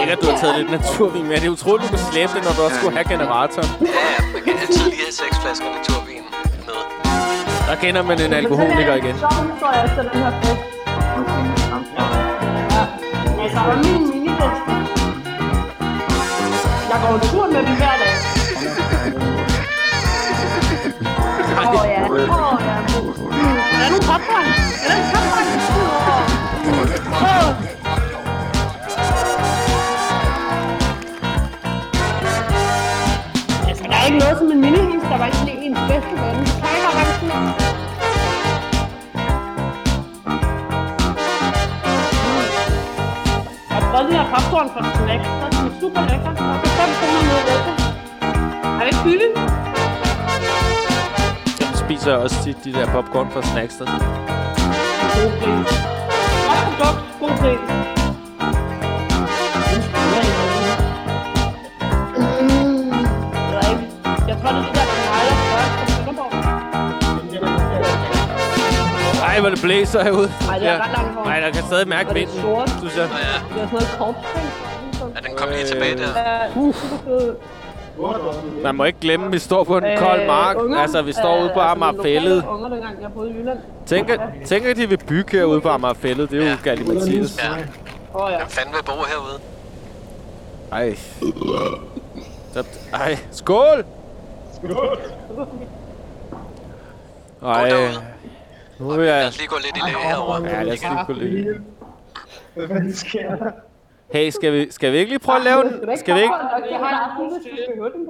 Ikke, 0.00 0.12
at 0.12 0.18
du 0.22 0.26
har 0.30 0.38
taget 0.38 0.58
lidt 0.58 0.70
naturvin 0.70 1.26
med. 1.28 1.36
Det 1.36 1.46
er 1.46 1.50
utroligt, 1.50 1.84
at 1.84 1.92
du 1.92 1.96
kan 1.96 2.06
slæbe 2.12 2.32
det, 2.34 2.44
når 2.44 2.52
du 2.56 2.62
også 2.62 2.76
skulle 2.76 2.96
have 2.96 3.08
generatoren. 3.08 3.68
Ja, 3.80 3.86
ja, 3.86 4.32
man 4.32 4.42
kan 4.44 4.52
altid 4.60 4.84
lige 4.84 5.02
have 5.04 5.12
seks 5.22 5.36
flasker 5.42 5.66
naturvin 5.78 6.22
med. 6.66 6.74
Der 7.68 7.74
kender 7.82 8.02
man 8.02 8.20
en 8.20 8.32
alkoholiker 8.32 8.94
igen. 8.94 9.14
Så 9.18 9.28
står 9.58 9.72
jeg 9.72 9.84
efter 9.84 10.02
den 10.10 10.22
her 10.22 10.32
fest. 10.40 10.60
Ja. 12.76 12.84
Altså, 13.42 13.60
og 13.70 13.78
min 13.84 14.02
minifest. 14.10 14.62
Jeg 16.90 16.98
går 17.02 17.14
en 17.14 17.20
tur 17.30 17.46
med 17.46 17.62
dem 17.68 17.76
hver 17.80 17.96
dag. 18.02 18.14
Åh 21.60 21.70
oh, 21.70 21.88
ja, 21.88 22.02
åh 22.04 22.52
oh, 22.52 22.67
ja. 23.78 23.84
Er 23.84 23.88
der 23.88 23.90
nogle 23.94 24.06
popcorn? 24.10 24.46
Er 24.84 24.88
der 24.90 24.96
en 24.96 25.06
popcorn? 25.14 25.46
Åh. 27.26 27.48
Altså, 33.68 33.84
der 33.90 33.96
er 33.96 34.04
ikke 34.06 34.18
noget 34.18 34.36
som 34.38 34.48
en 34.52 34.60
minihus, 34.60 35.02
der 35.10 35.18
var 35.18 35.26
ikke 35.26 35.44
lige 35.44 35.60
ens 35.66 35.78
bedste 35.88 36.14
ven. 36.22 36.36
Kan 36.60 36.68
jeg 36.74 36.82
bare 36.84 37.04
sådan. 37.20 37.30
Jeg 43.70 43.76
har 43.76 43.90
prøvet 43.90 44.06
den 44.08 44.16
her 44.16 44.26
popcorn 44.34 44.68
fra 44.74 44.80
Snack. 44.96 45.22
Så 45.24 45.44
er 45.46 45.50
den 45.50 45.80
super 45.80 46.02
lækker. 46.10 46.30
Og 46.30 46.56
så 46.62 46.68
5 46.78 46.88
kroner 46.98 47.22
med 47.28 47.38
rødder. 47.46 47.74
Er 48.78 48.82
det 48.84 48.90
ikke 48.92 49.04
billigt? 49.04 49.57
Jeg 51.88 51.96
spiser 51.98 52.14
også 52.14 52.42
tit 52.44 52.64
de 52.64 52.72
der 52.72 52.86
popcorn 52.86 53.30
fra 53.30 53.42
Snackster. 53.42 53.84
God 53.84 55.30
pris. 55.40 55.78
Godt 56.46 56.78
produkt, 56.78 57.20
god 57.20 57.30
pris. 57.38 57.58
Jeg. 63.52 63.88
Jeg 64.28 64.36
tror, 64.42 64.50
det 64.50 64.64
er 64.68 64.72
der. 64.72 64.88
Ej, 69.24 69.40
hvor 69.40 69.48
det 69.50 69.60
blæser 69.62 70.02
herude. 70.04 70.30
Ej, 70.50 70.58
det 70.58 70.68
er 70.68 70.84
ret 70.84 70.90
langt. 70.96 71.24
Nej, 71.24 71.40
der 71.40 71.50
kan 71.50 71.62
stadig 71.62 71.88
mærke 71.88 72.08
Og 72.08 72.14
det 72.14 72.22
er 72.22 72.26
vinden, 72.26 72.42
sort. 72.42 72.70
synes 72.78 72.96
jeg. 72.96 73.06
Nå 73.08 73.14
ja, 73.16 73.54
Det 73.54 73.62
er 73.62 73.66
sådan 73.66 73.72
noget 73.72 73.88
korpsting. 73.98 74.48
er 75.16 75.20
den 75.20 75.36
kommet 75.36 75.56
lige 75.56 75.68
tilbage 75.68 75.96
der? 75.96 76.08
Ja, 76.16 76.52
super 76.54 76.96
fed. 77.04 77.34
Man 78.62 78.74
må 78.74 78.84
ikke 78.84 78.98
glemme, 79.00 79.26
at 79.26 79.32
vi 79.32 79.38
står 79.38 79.64
på 79.64 79.78
en 79.78 79.84
Øh, 79.84 79.98
kold 79.98 80.26
mark. 80.26 80.56
unger. 80.56 80.78
Altså, 80.78 81.02
vi 81.02 81.12
står 81.12 81.40
ude 81.40 81.50
på 81.54 81.60
Øh, 81.60 81.70
Amagerfællet. 81.70 82.32
Altså, 82.32 82.34
lokale 82.50 82.54
unger, 82.54 82.68
dengang 82.68 83.02
jeg 83.02 83.12
boede 83.12 83.30
i 83.30 83.34
Jylland. 83.34 83.58
Tænk, 83.86 84.10
at, 84.10 84.20
tænk, 84.46 84.64
at 84.66 84.76
de 84.76 84.88
vil 84.88 84.96
bygge 85.08 85.36
herude 85.38 85.60
på 85.60 85.68
Amagerfællet. 85.68 86.30
Det 86.30 86.46
er 86.46 86.50
jo 86.50 86.56
galt 86.64 86.88
Mathias. 86.94 87.38
Ja. 87.44 87.50
Åh 88.14 88.24
oh, 88.24 88.30
ja. 88.32 88.36
Hvem 88.36 88.48
fanden 88.48 88.74
vil 88.74 88.82
bo 88.84 88.92
herude? 88.92 89.40
Ej. 90.72 90.96
Ej, 92.92 93.18
skål! 93.30 93.84
Ej. 97.42 97.70
Nu 98.78 98.88
vil 98.88 98.98
Lad 99.06 99.18
jeg... 99.18 99.28
os 99.28 99.38
lige 99.38 99.48
gå 99.48 99.56
lidt 99.64 99.76
i 99.76 99.80
lag 99.80 100.02
herovre. 100.08 100.44
Ja, 100.48 100.62
lad 100.62 100.72
os 100.72 100.80
lige 100.82 101.04
gå 101.06 101.12
lidt. 101.12 101.56
Hvad 102.54 102.68
fanden 102.68 102.94
sker 102.94 103.36
der? 103.36 103.50
Hey, 104.12 104.30
skal 104.30 104.52
vi, 104.52 104.70
skal 104.70 104.92
vi 104.92 104.98
ikke 104.98 105.10
lige 105.10 105.18
prøve 105.18 105.38
at 105.38 105.44
lave 105.44 105.60
en... 105.64 105.98
Skal 105.98 106.14
vi 106.14 106.20
ikke... 106.20 106.34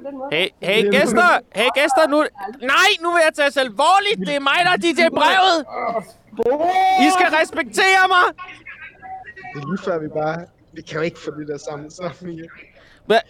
Den. 0.07 0.22
Hey, 0.32 0.49
hey 0.62 0.90
gæster! 0.90 1.28
Hey 1.55 1.68
gæster, 1.74 2.09
nu... 2.09 2.16
Nej, 2.61 2.90
nu 3.03 3.12
vil 3.12 3.20
jeg 3.24 3.34
tage 3.34 3.51
sig 3.51 3.62
alvorligt! 3.62 4.20
Det 4.28 4.36
er 4.36 4.40
mig, 4.40 4.59
der 4.64 4.70
er 4.70 4.76
DJ 4.76 5.01
Brevet! 5.20 5.59
I 7.07 7.09
skal 7.16 7.28
respektere 7.40 8.03
mig! 8.09 8.26
Det 9.55 9.62
er 9.62 9.66
lige 9.70 9.82
før 9.84 9.99
vi 9.99 10.09
bare... 10.09 10.36
Vi 10.72 10.82
kan 10.82 10.96
jo 10.96 11.03
ikke 11.03 11.18
få 11.24 11.30
det 11.30 11.49
der 11.49 11.59
sammen 11.59 11.90
sammen 11.90 12.40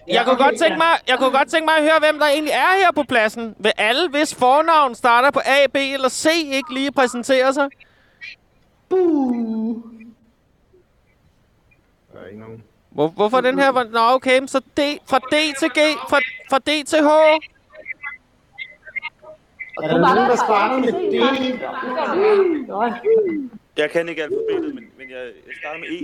Jeg 0.08 0.24
kunne, 0.26 0.36
godt 0.36 0.58
tænke 0.58 0.76
mig, 0.76 0.92
jeg 1.08 1.18
kunne 1.18 1.30
godt 1.38 1.48
tænke 1.48 1.64
mig 1.66 1.76
at 1.76 1.82
høre, 1.82 1.98
hvem 1.98 2.18
der 2.18 2.26
egentlig 2.26 2.52
er 2.52 2.72
her 2.82 2.92
på 2.92 3.02
pladsen. 3.02 3.54
Vil 3.58 3.72
alle, 3.76 4.08
hvis 4.08 4.34
fornavn 4.34 4.94
starter 4.94 5.30
på 5.30 5.40
A, 5.44 5.66
B 5.74 5.76
eller 5.76 6.08
C, 6.08 6.26
ikke 6.44 6.74
lige 6.74 6.92
præsentere 6.92 7.52
sig? 7.52 7.68
Der 12.18 12.24
er 12.24 12.28
ikke 12.28 12.40
nogen. 12.40 12.62
Hvor, 12.90 13.08
hvorfor 13.08 13.40
den 13.40 13.58
her? 13.58 13.72
Nå, 13.72 14.14
okay, 14.14 14.46
så 14.46 14.58
D, 14.58 14.80
fra 15.10 15.18
D 15.18 15.34
til 15.58 15.68
G, 15.68 15.78
fra, 16.10 16.18
fra 16.50 16.58
D 16.58 16.86
til 16.86 16.98
H. 16.98 17.10
Er 19.82 19.88
der 19.88 19.98
nogen, 19.98 20.30
der 20.30 20.36
starter 20.36 20.78
med 20.78 20.92
det? 20.92 21.60
Jeg 23.76 23.90
kan 23.90 24.08
ikke 24.08 24.22
alfabetet, 24.22 24.74
men, 24.74 24.84
men 24.98 25.10
jeg, 25.10 25.22
jeg 25.46 25.54
starter 25.60 25.80
med 25.80 25.88
E. 25.88 25.98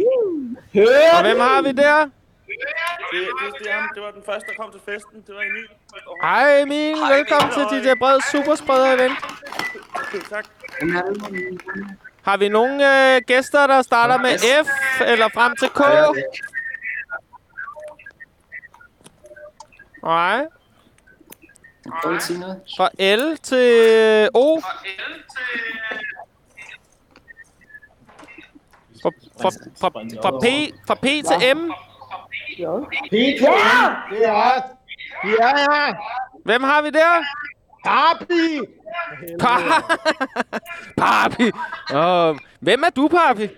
Og 1.17 1.23
hvem 1.23 1.41
har 1.41 1.63
vi 1.63 1.73
der? 1.73 2.01
Det, 2.05 2.11
det, 3.13 3.59
det, 3.59 3.71
er 3.71 3.75
ham. 3.75 3.91
det 3.95 4.03
var 4.03 4.11
den 4.11 4.23
første, 4.27 4.47
der 4.51 4.63
kom 4.63 4.71
til 4.73 4.81
festen. 4.85 5.25
Det 5.27 5.35
var 5.35 5.43
Emil. 5.43 5.67
Hej 6.23 6.61
Emil, 6.63 6.97
velkommen 7.17 7.51
til 7.57 7.65
DJ 7.73 7.95
Bred 7.99 8.21
Superspreder 8.33 8.95
event. 8.97 9.19
Okay, 9.95 10.23
tak. 10.31 10.47
Har 12.23 12.37
vi 12.37 12.49
nogle 12.49 12.75
øh, 12.91 13.23
gæster, 13.27 13.67
der 13.67 13.83
starter 13.83 14.19
med 14.19 14.39
F 14.39 14.69
eller 15.01 15.29
frem 15.35 15.57
til 15.57 15.69
K? 15.69 15.81
Nej. 20.03 20.47
Fra 22.77 22.89
L 22.99 23.37
til 23.37 24.29
O. 24.35 24.61
Fra, 29.03 29.11
fra, 29.41 29.51
fra, 29.81 29.89
fra, 30.23 30.31
P, 30.31 30.47
fra 30.87 30.95
P 30.95 31.05
til 31.05 31.57
M. 31.57 31.73
Peter! 33.11 34.07
Det 34.11 34.25
er 34.29 34.63
Vi 35.25 35.33
er 35.41 35.57
her! 35.57 35.95
Hvem 36.45 36.63
har 36.63 36.83
vi 36.83 36.91
der? 36.91 37.25
Papi! 37.85 38.61
Pa 39.41 39.57
Papi. 40.97 41.51
Oh, 41.95 42.37
hvem 42.61 42.83
er 42.83 42.91
du, 42.97 43.09
Papi? 43.09 43.49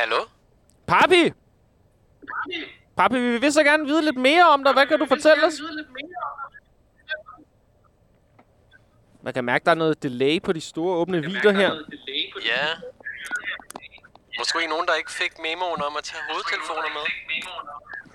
Hallo? 0.00 0.16
Papi! 0.86 1.32
Papi, 2.96 3.18
vi 3.18 3.38
vil 3.38 3.52
så 3.52 3.62
gerne 3.62 3.86
vide 3.86 4.04
lidt 4.04 4.16
mere 4.16 4.48
om 4.48 4.64
dig. 4.64 4.72
Hvad 4.72 4.86
kan 4.86 4.98
du 4.98 5.06
fortælle 5.06 5.46
os? 5.46 5.62
Man 9.22 9.34
kan 9.34 9.44
mærke, 9.44 9.64
der 9.64 9.70
er 9.70 9.74
noget 9.74 10.02
delay 10.02 10.42
på 10.42 10.52
de 10.52 10.60
store 10.60 10.96
åbne 10.96 11.22
videoer 11.22 11.52
her. 11.52 11.74
Ja. 12.44 12.66
Måske 14.38 14.66
nogen, 14.68 14.86
der 14.86 14.94
ikke 14.94 15.12
fik 15.12 15.32
memoen 15.38 15.82
om 15.82 15.96
at 15.98 16.04
tage 16.04 16.22
hovedtelefoner 16.30 16.90
med. 16.96 17.04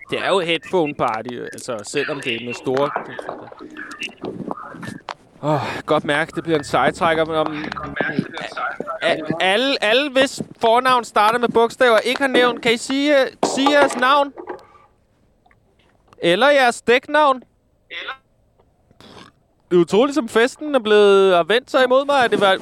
Det 0.10 0.20
er 0.26 0.30
jo 0.30 0.40
headphone 0.40 0.96
party, 0.96 1.34
altså 1.54 1.84
selvom 1.84 2.22
det 2.22 2.36
er 2.36 2.46
med 2.46 2.54
store... 2.54 2.92
Åh, 5.46 5.54
oh, 5.54 5.62
godt 5.86 6.04
mærke, 6.06 6.32
det 6.36 6.43
bliver 6.43 6.58
en 6.58 6.64
sejtrækker, 6.64 7.26
men 7.26 7.36
om... 7.36 7.66
A- 9.02 9.18
alle, 9.39 9.84
alle, 9.84 10.12
hvis 10.12 10.41
fornavn 10.62 11.04
starter 11.04 11.39
med 11.39 11.50
bogstaver, 11.50 11.98
ikke 11.98 12.22
har 12.22 12.28
nævnt, 12.28 12.62
kan 12.62 12.74
I 12.74 12.78
sige, 12.78 13.16
sige 13.43 13.72
jeres 13.72 13.96
navn? 13.98 14.34
Eller 16.18 16.50
jeres 16.50 16.82
dæknavn? 16.82 17.43
Det 19.72 19.78
er 19.78 19.82
utroligt, 19.82 20.16
som 20.16 20.30
festen 20.30 20.76
er 20.76 20.80
blevet 20.80 21.36
og 21.36 21.50
vendt 21.50 21.72
sig 21.72 21.84
imod 21.84 22.06
mig, 22.06 22.24
at 22.24 22.32
det 22.32 22.41
var 22.41 22.58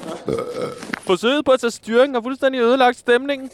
forsøget 1.00 1.46
på 1.46 1.52
at 1.52 1.60
tage 1.60 1.72
styring 1.72 2.18
og 2.18 2.24
fuldstændig 2.24 2.62
ødelagt 2.62 2.98
stemningen. 2.98 3.50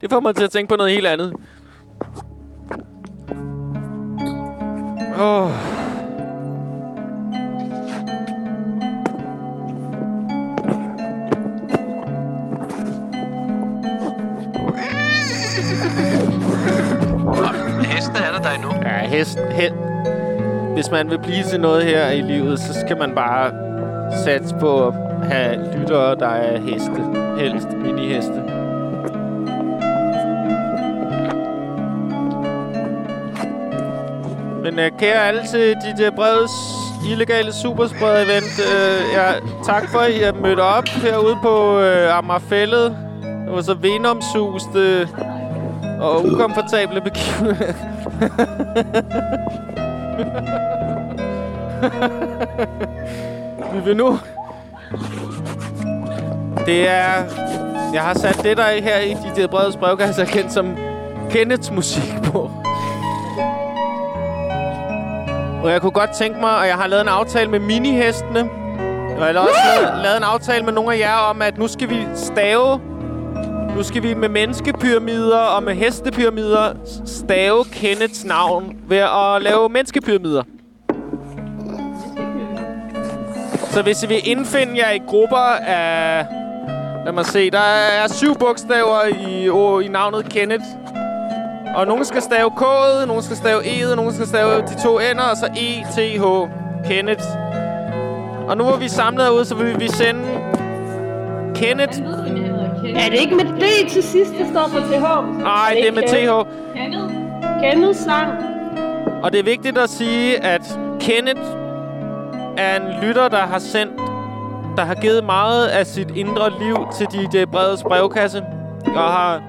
Det 0.00 0.10
får 0.10 0.20
mig 0.20 0.36
til 0.36 0.44
at 0.44 0.50
tænke 0.50 0.68
på 0.68 0.76
noget 0.76 0.92
helt 0.92 1.06
andet. 1.06 1.34
Åh. 5.18 5.42
Oh. 5.42 5.87
Hest, 19.08 19.38
He 19.50 19.70
hvis 20.78 20.90
man 20.90 21.10
vil 21.10 21.18
blive 21.18 21.42
til 21.42 21.60
noget 21.60 21.84
her 21.84 22.10
i 22.10 22.20
livet, 22.20 22.58
så 22.58 22.80
skal 22.80 22.98
man 22.98 23.14
bare 23.14 23.52
satse 24.24 24.54
på 24.60 24.86
at 24.86 24.94
have 25.22 25.78
lyttere, 25.78 26.14
der 26.14 26.28
er 26.28 26.60
heste. 26.60 27.04
Helst 27.38 27.68
mini-heste. 27.68 28.42
Men 34.62 34.78
uh, 34.78 34.98
kære 34.98 35.28
alle 35.28 35.42
til 35.50 35.60
dit 35.60 36.00
øh, 36.00 36.04
der 36.04 36.10
brede 36.10 36.48
illegale 37.10 37.52
superspread 37.52 38.26
event. 38.26 38.58
Uh, 38.58 39.14
ja, 39.14 39.32
tak 39.64 39.88
for, 39.88 39.98
at 39.98 40.10
I 40.10 40.22
er 40.22 40.32
mødt 40.32 40.60
op 40.60 40.88
herude 40.88 41.36
på 41.42 41.78
uh, 41.78 42.18
Amagerfællet. 42.18 42.96
Det 43.22 43.52
var 43.54 43.62
så 43.62 43.74
venomsuste 43.74 45.08
og 46.00 46.26
ukomfortable 46.26 47.00
begivenheder. 47.00 47.97
Vi 53.72 53.80
vil 53.84 53.96
nu... 53.96 54.18
Det 56.66 56.88
er... 56.88 57.24
Jeg 57.94 58.02
har 58.02 58.14
sat 58.14 58.40
det 58.42 58.56
der 58.56 58.82
her 58.82 58.98
i 58.98 59.10
de 59.10 59.32
der 59.36 59.46
brede 59.46 59.78
brevkasser 59.78 60.24
kendt 60.24 60.52
som 60.52 60.76
Kenneths 61.30 61.70
musik 61.70 62.14
på. 62.24 62.50
Og 65.62 65.70
jeg 65.70 65.80
kunne 65.80 65.92
godt 65.92 66.10
tænke 66.10 66.40
mig, 66.40 66.56
og 66.56 66.66
jeg 66.66 66.74
har 66.74 66.86
lavet 66.86 67.02
en 67.02 67.08
aftale 67.08 67.50
med 67.50 67.58
minihestene. 67.58 68.50
Og 69.18 69.26
jeg 69.26 69.34
har 69.34 69.40
også 69.40 69.60
lavet, 69.80 70.02
lavet 70.02 70.16
en 70.16 70.22
aftale 70.22 70.64
med 70.64 70.72
nogle 70.72 70.94
af 70.94 70.98
jer 70.98 71.16
om, 71.16 71.42
at 71.42 71.58
nu 71.58 71.68
skal 71.68 71.90
vi 71.90 72.06
stave... 72.14 72.80
Nu 73.78 73.84
skal 73.84 74.02
vi 74.02 74.14
med 74.14 74.28
menneskepyramider 74.28 75.38
og 75.38 75.62
med 75.62 75.74
hestepyramider 75.74 76.74
stave 77.06 77.64
Kenneths 77.72 78.24
navn 78.24 78.76
ved 78.88 78.96
at 78.96 79.42
lave 79.42 79.68
menneskepyramider. 79.68 80.42
Så 83.70 83.82
hvis 83.82 84.02
I 84.02 84.06
vil 84.06 84.28
indfinde 84.28 84.72
jer 84.78 84.90
i 84.90 84.98
grupper 85.08 85.36
af... 85.66 86.26
Lad 87.04 87.12
mig 87.12 87.26
se, 87.26 87.50
der 87.50 87.58
er 87.58 88.08
syv 88.08 88.34
bogstaver 88.38 89.04
i, 89.28 89.48
oh, 89.48 89.84
i 89.84 89.88
navnet 89.88 90.24
Kenneth. 90.24 90.64
Og 91.76 91.86
nogen 91.86 92.04
skal 92.04 92.22
stave 92.22 92.50
K'et, 92.50 93.06
nogen 93.06 93.22
skal 93.22 93.36
stave 93.36 93.60
E'et, 93.60 93.94
nogen 93.94 94.14
skal 94.14 94.26
stave 94.26 94.62
de 94.62 94.82
to 94.82 94.98
ender, 94.98 95.24
og 95.24 95.36
så 95.36 95.46
E, 95.46 95.84
T, 95.92 96.20
H. 96.20 96.24
Kenneth. 96.88 97.24
Og 98.48 98.56
nu 98.56 98.64
hvor 98.64 98.76
vi 98.76 98.84
er 98.84 98.88
samlet 98.88 99.24
herude, 99.24 99.44
så 99.44 99.54
vil 99.54 99.80
vi 99.80 99.88
sende 99.88 100.22
Kenneth. 101.54 101.98
Er 102.96 103.10
det 103.10 103.20
ikke 103.20 103.34
med 103.36 103.44
D 103.44 103.88
til 103.88 104.02
sidst, 104.02 104.30
det 104.38 104.46
står 104.50 104.68
på 104.72 104.78
TH? 104.78 105.42
Nej, 105.42 105.74
det 105.74 105.88
er 105.88 105.92
med 105.92 106.02
TH. 106.02 106.50
Kenneth. 106.76 107.14
Kenneth 107.62 107.98
sang. 107.98 108.32
Og 109.22 109.32
det 109.32 109.38
er 109.40 109.44
vigtigt 109.44 109.78
at 109.78 109.90
sige, 109.90 110.44
at 110.44 110.78
Kenneth 111.00 111.40
er 112.56 112.76
en 112.76 113.02
lytter, 113.02 113.28
der 113.28 113.38
har 113.38 113.58
sendt, 113.58 113.96
der 114.76 114.84
har 114.84 114.94
givet 114.94 115.24
meget 115.24 115.66
af 115.66 115.86
sit 115.86 116.10
indre 116.16 116.50
liv 116.60 116.76
til 116.96 117.06
de, 117.12 117.38
de 117.38 117.46
bredes 117.46 117.82
brevkasse. 117.82 118.42
Og 118.86 119.12
har 119.12 119.42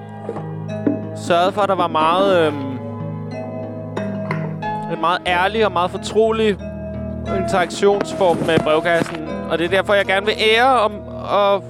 sørget 1.16 1.54
for, 1.54 1.60
at 1.60 1.68
der 1.68 1.74
var 1.74 1.88
meget, 1.88 2.46
øhm, 2.46 2.70
en 4.92 5.00
meget 5.00 5.18
ærlig 5.26 5.66
og 5.66 5.72
meget 5.72 5.90
fortrolig 5.90 6.56
interaktionsform 7.42 8.36
med 8.36 8.58
brevkassen. 8.64 9.28
Og 9.50 9.58
det 9.58 9.64
er 9.64 9.68
derfor, 9.68 9.94
jeg 9.94 10.06
gerne 10.06 10.26
vil 10.26 10.34
ære 10.38 10.80
om, 10.80 10.92
og 11.30 11.64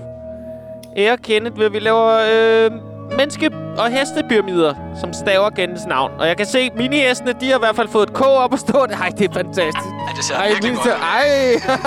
ære 0.97 1.17
Kenneth 1.17 1.59
ved, 1.59 1.67
at 1.67 1.73
vi 1.73 1.79
laver 1.79 2.19
øh, 2.33 2.71
menneske- 3.17 3.51
og 3.79 3.91
hestepyramider, 3.91 4.75
som 5.01 5.13
staver 5.13 5.51
Kenneths 5.51 5.87
navn. 5.87 6.13
Og 6.19 6.27
jeg 6.27 6.37
kan 6.37 6.47
se, 6.47 6.71
minihestene, 6.77 7.35
de 7.41 7.49
har 7.49 7.57
i 7.57 7.59
hvert 7.59 7.77
fald 7.77 7.89
fået 7.89 8.09
et 8.09 8.15
K 8.15 8.21
op 8.23 8.53
at 8.53 8.59
stå. 8.59 8.79
Ej, 8.79 9.09
det 9.19 9.31
er 9.31 9.33
fantastisk. 9.35 9.87
Ja, 10.09 10.13
det 10.17 10.25
ser 10.25 10.35
Ej, 10.35 10.49
virkelig 10.49 10.75
godt. 10.75 10.87
Ej, 10.87 11.27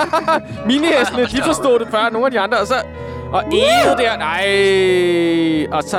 minihestene, 0.70 1.24
de 1.24 1.42
forstod 1.42 1.78
det 1.78 1.88
før 1.90 2.10
nogle 2.12 2.26
af 2.26 2.30
de 2.32 2.40
andre. 2.40 2.58
Og 2.58 2.66
så... 2.66 2.74
Og 3.32 3.42
E'et 3.42 3.96
der, 3.98 4.16
nej. 4.18 5.66
Og 5.76 5.82
så... 5.82 5.96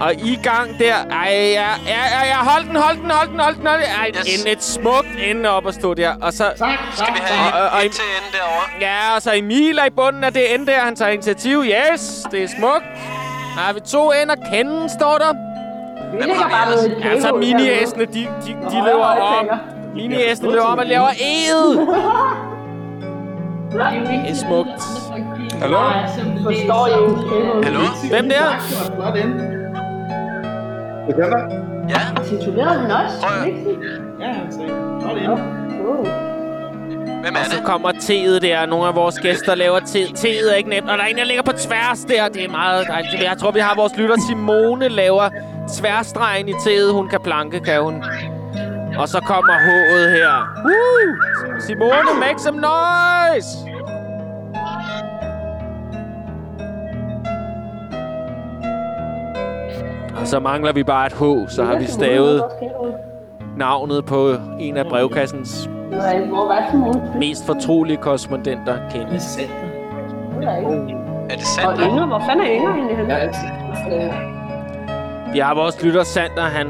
Og 0.00 0.14
i 0.14 0.38
gang 0.42 0.78
der. 0.78 0.94
Ej, 1.10 1.30
ja, 1.30 1.70
ja, 1.86 2.02
ja, 2.14 2.26
ja, 2.26 2.36
hold 2.50 2.64
den, 2.68 2.76
hold 2.76 2.96
den, 2.96 3.10
hold 3.10 3.28
den, 3.28 3.40
hold 3.40 3.54
den, 3.54 3.66
hold 3.66 3.78
den. 3.78 3.86
Ej, 4.00 4.10
yes. 4.18 4.44
en, 4.44 4.52
et 4.52 4.62
smukt 4.62 5.08
ende 5.30 5.48
op 5.48 5.66
at 5.66 5.74
stå 5.74 5.94
der. 5.94 6.12
Og 6.22 6.32
så... 6.32 6.44
Skal 6.56 7.14
vi 7.14 7.20
have 7.20 7.54
og, 7.54 7.70
og, 7.70 7.78
og, 7.78 7.86
et 7.86 7.92
til 7.92 8.04
ende 8.18 8.38
derovre? 8.38 8.64
Ja, 8.80 9.14
og 9.14 9.22
så 9.22 9.30
Emil 9.34 9.78
er 9.78 9.84
i 9.84 9.90
bunden 9.90 10.24
af 10.24 10.32
det 10.32 10.54
ende 10.54 10.66
der. 10.66 10.80
Han 10.80 10.96
tager 10.96 11.10
initiativ. 11.10 11.64
Yes, 11.64 12.26
det 12.30 12.42
er 12.42 12.48
smukt. 12.48 12.84
Der 13.56 13.60
har 13.60 13.72
vi 13.72 13.80
to 13.80 14.12
ender. 14.22 14.34
Kenden 14.52 14.88
står 14.88 15.18
der. 15.18 15.32
Vi 16.12 16.22
ligger 16.22 16.48
bare 16.48 16.66
med 16.70 16.96
et 16.96 17.04
Ja, 17.04 17.20
så 17.20 17.32
mini-æsene, 17.32 18.04
de, 18.04 18.28
de, 18.46 18.56
de 18.70 18.84
løber 18.84 19.04
om. 19.04 19.48
Mini-æsene 19.94 20.50
løber 20.50 20.64
om 20.64 20.78
og 20.78 20.86
laver 20.86 21.08
ed. 21.08 21.78
Det 23.72 24.30
er 24.30 24.34
smukt. 24.34 24.82
Hallo? 25.60 25.78
Forstår 26.42 26.86
I 26.86 26.90
ikke? 26.90 27.64
Hallo? 27.64 27.80
Hvem 28.10 28.28
der? 28.28 29.57
Det 31.08 31.16
kan 31.16 31.30
der. 31.32 31.42
Ja, 31.88 32.22
Titulerede 32.24 32.78
han 32.80 32.90
også? 32.90 33.16
Prøv. 33.22 33.52
Ja, 34.20 34.32
han 34.32 34.52
sagde. 34.52 34.72
Wow. 35.84 36.04
hvem 37.22 37.34
er 37.34 37.38
Og 37.40 37.44
så 37.46 37.56
det? 37.56 37.64
kommer 37.64 37.92
teet 38.00 38.42
der. 38.42 38.66
Nogle 38.66 38.86
af 38.86 38.94
vores 38.94 39.18
gæster 39.18 39.54
laver 39.54 39.80
te. 39.80 39.98
Teet 40.14 40.52
er 40.52 40.54
ikke 40.54 40.70
nemt. 40.70 40.90
Og 40.90 40.98
der 40.98 41.04
er 41.04 41.08
en, 41.08 41.16
der 41.16 41.24
ligger 41.24 41.42
på 41.42 41.52
tværs 41.52 42.00
der. 42.04 42.28
Det 42.28 42.44
er 42.44 42.48
meget 42.50 42.86
dejligt. 42.88 43.22
Jeg 43.22 43.36
tror, 43.38 43.50
vi 43.50 43.60
har 43.60 43.74
vores 43.74 43.96
lytter. 43.96 44.16
Simone 44.28 44.88
laver 44.88 45.28
tværstregen 45.78 46.48
i 46.48 46.52
teet. 46.64 46.92
Hun 46.92 47.08
kan 47.08 47.20
planke, 47.24 47.60
kan 47.60 47.82
hun. 47.82 48.04
Og 48.98 49.08
så 49.08 49.20
kommer 49.20 49.52
H'et 49.52 50.08
her. 50.10 50.32
Woo! 50.64 51.60
Simone, 51.60 52.20
make 52.20 52.38
some 52.38 52.58
noise! 52.60 53.48
Og 60.20 60.26
så 60.26 60.40
mangler 60.40 60.72
vi 60.72 60.82
bare 60.84 61.06
et 61.06 61.12
H, 61.12 61.50
så 61.50 61.64
har 61.64 61.78
vi 61.78 61.86
stavet 61.86 62.44
navnet 63.56 64.04
på 64.04 64.34
en 64.60 64.76
af 64.76 64.86
brevkassens 64.86 65.70
mest 67.18 67.46
fortrolige 67.46 67.96
korrespondenter, 67.96 68.78
Kenneth. 68.90 69.24
Er. 70.42 70.48
Er 71.30 71.36
det 71.36 71.36
Og 71.36 71.42
sandt? 71.42 71.80
Inger, 71.80 72.06
hvor 72.06 72.18
fanden 72.18 72.46
er 72.46 72.50
Inger 72.50 72.74
egentlig 72.74 72.96
henne? 72.96 74.12
Vi 75.32 75.38
har 75.38 75.54
vores 75.54 75.82
lytter 75.82 76.02
Sander, 76.04 76.42
han, 76.42 76.66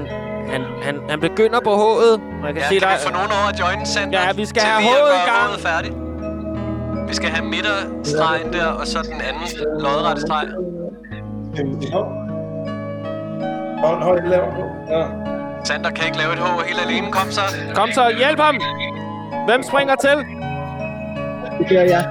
han, 0.48 0.62
han, 0.82 1.00
han 1.08 1.20
begynder 1.20 1.60
på 1.64 1.70
H'et. 1.70 2.20
Man 2.42 2.54
kan 2.54 2.62
Ja, 2.62 2.68
se, 2.68 2.74
kan 2.74 2.88
der, 2.88 2.94
vi 2.94 3.00
få 3.06 3.12
nogen 3.12 3.28
over 3.30 3.48
at 3.52 3.60
join 3.60 3.86
center? 3.86 4.20
Ja, 4.20 4.32
vi 4.36 4.44
skal 4.44 4.62
have 4.62 4.82
hovedet 4.82 5.14
i 5.14 5.30
gang. 5.30 5.60
færdigt. 5.60 5.94
Vi 7.08 7.14
skal 7.14 7.28
have 7.28 7.46
midterstregen 7.48 8.52
der, 8.52 8.66
og 8.66 8.86
så 8.86 8.98
den 9.02 9.20
anden 9.28 9.68
lodrette 9.80 10.20
streg. 10.22 10.46
Hold, 13.84 14.02
hold, 14.02 14.28
lav. 14.28 14.44
Ja. 14.88 15.06
Sander 15.64 15.90
kan 15.90 16.04
ikke 16.06 16.18
lave 16.18 16.32
et 16.32 16.38
H 16.38 16.66
helt 16.66 16.80
alene. 16.86 17.12
Kom 17.12 17.30
så. 17.30 17.40
Kom 17.74 17.92
så, 17.92 18.14
hjælp 18.18 18.40
ham! 18.40 18.56
Hvem 19.48 19.62
springer 19.62 19.94
til? 19.94 20.16
Det 21.58 21.68
gør 21.68 21.80
jeg. 21.94 22.04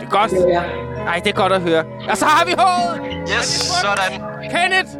Det 0.00 0.06
er 0.06 0.10
godt. 0.10 0.30
Det 0.30 0.38
gør 0.38 0.48
jeg. 0.48 0.64
Ej, 1.06 1.20
det 1.24 1.30
er 1.30 1.36
godt 1.42 1.52
at 1.52 1.60
høre. 1.62 1.84
Og 2.10 2.16
så 2.16 2.24
har 2.24 2.44
vi 2.44 2.52
H'et! 2.52 3.36
Yes, 3.38 3.46
sådan. 3.84 4.12
Kenneth! 4.54 4.90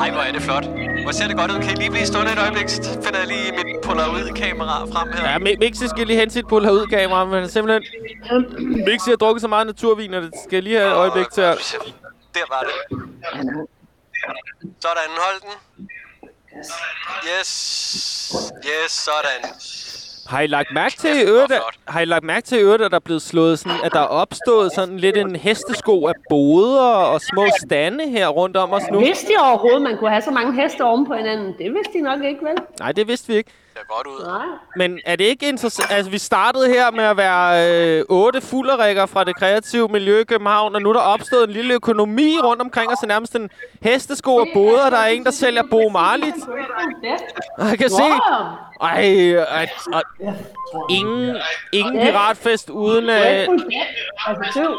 Ej, 0.00 0.10
hvor 0.10 0.20
er 0.20 0.32
det 0.32 0.42
flot. 0.42 0.64
Hvor 1.02 1.12
ser 1.12 1.26
det 1.28 1.36
godt 1.36 1.50
ud. 1.50 1.58
Kan 1.62 1.70
I 1.70 1.74
lige 1.74 1.90
blive 1.90 2.06
stående 2.06 2.32
et 2.32 2.38
øjeblik? 2.38 2.68
Så 2.68 2.82
finder 3.04 3.18
jeg 3.18 3.28
lige 3.28 3.52
mit 3.52 3.66
Polaroid-kamera 3.84 4.84
frem 4.92 5.08
her. 5.14 5.30
Ja, 5.30 5.36
Mi- 5.38 5.58
Mixi 5.60 5.88
skal 5.88 6.06
lige 6.06 6.18
hente 6.18 6.34
sit 6.34 6.46
pull 6.48 6.64
herud 6.64 6.86
kamera, 6.86 7.24
men 7.24 7.48
simpelthen... 7.48 7.82
Mixi 8.86 9.10
har 9.10 9.16
drukket 9.16 9.40
så 9.42 9.48
meget 9.48 9.66
naturvin, 9.66 10.14
og 10.14 10.22
det 10.22 10.30
skal 10.48 10.62
lige 10.62 10.76
have 10.78 10.88
et 10.90 10.94
øjeblik 10.96 11.26
til 11.30 11.40
at... 11.40 11.76
Der 12.34 12.40
var 12.50 12.62
det. 12.68 13.66
Sådan, 14.80 15.10
hold 15.18 15.40
den. 15.42 15.50
Yes. 17.40 17.50
Yes, 18.66 18.90
sådan. 18.92 19.50
Har 20.26 20.40
I 20.40 20.46
lagt 20.46 20.68
mærke 20.74 20.96
til 20.96 21.10
i 21.20 21.22
øvrigt, 21.22 21.52
at, 21.52 21.62
har 21.88 22.00
I 22.00 22.04
lagt 22.04 22.24
mærke 22.24 22.46
til 22.46 22.58
i 22.58 22.60
øvrigt, 22.60 22.82
at 22.82 22.90
der 22.90 22.96
er 22.96 23.00
blevet 23.00 23.22
slået 23.22 23.58
sådan, 23.58 23.78
at 23.84 23.92
der 23.92 24.00
er 24.00 24.04
opstået 24.06 24.72
sådan 24.72 24.96
lidt 24.96 25.16
en 25.16 25.36
hestesko 25.36 26.06
af 26.06 26.12
boder 26.30 26.82
og 26.82 27.20
små 27.20 27.46
stande 27.66 28.08
her 28.10 28.28
rundt 28.28 28.56
om 28.56 28.72
os 28.72 28.82
nu? 28.92 28.98
Vidste 28.98 29.32
I 29.32 29.36
overhovedet, 29.40 29.82
man 29.82 29.98
kunne 29.98 30.10
have 30.10 30.22
så 30.22 30.30
mange 30.30 30.62
heste 30.62 30.84
oven 30.84 31.06
på 31.06 31.14
hinanden? 31.14 31.54
Det 31.58 31.74
vidste 31.74 31.98
I 31.98 32.00
nok 32.00 32.24
ikke, 32.24 32.44
vel? 32.44 32.54
Nej, 32.80 32.92
det 32.92 33.08
vidste 33.08 33.28
vi 33.28 33.34
ikke. 33.34 33.50
Ser 33.74 33.80
godt 33.88 34.06
ud. 34.06 34.26
Nej. 34.26 34.46
Men 34.76 35.00
er 35.04 35.16
det 35.16 35.24
ikke 35.24 35.48
interessant? 35.48 35.92
Altså, 35.92 36.10
vi 36.10 36.18
startede 36.18 36.68
her 36.68 36.90
med 36.90 37.04
at 37.04 37.16
være 37.16 37.68
øh, 37.98 38.04
otte 38.08 38.40
fulderikker 38.40 39.06
fra 39.06 39.24
det 39.24 39.36
kreative 39.36 39.88
miljø 39.88 40.20
i 40.20 40.24
København, 40.24 40.74
og 40.74 40.82
nu 40.82 40.88
er 40.88 40.92
der 40.92 41.00
opstået 41.00 41.44
en 41.44 41.50
lille 41.50 41.74
økonomi 41.74 42.38
rundt 42.44 42.62
omkring 42.62 42.92
os, 42.92 43.06
nærmest 43.06 43.36
en 43.36 43.50
hestesko 43.82 44.38
af 44.40 44.46
boder. 44.54 44.90
Der 44.90 44.96
er 44.96 45.06
en, 45.06 45.24
der 45.24 45.30
sælger 45.30 45.62
Bo 45.70 45.88
Marlit. 45.88 46.34
Og 47.58 47.68
jeg 47.68 47.78
kan 47.78 47.90
se... 47.90 48.02
Ej, 48.80 49.34
ej, 49.34 49.68
ej, 49.92 50.02
ingen, 50.90 51.36
ingen 51.72 52.00
piratfest 52.00 52.70
uden... 52.70 53.04
Øh. 53.04 53.16
Altså. 54.26 54.76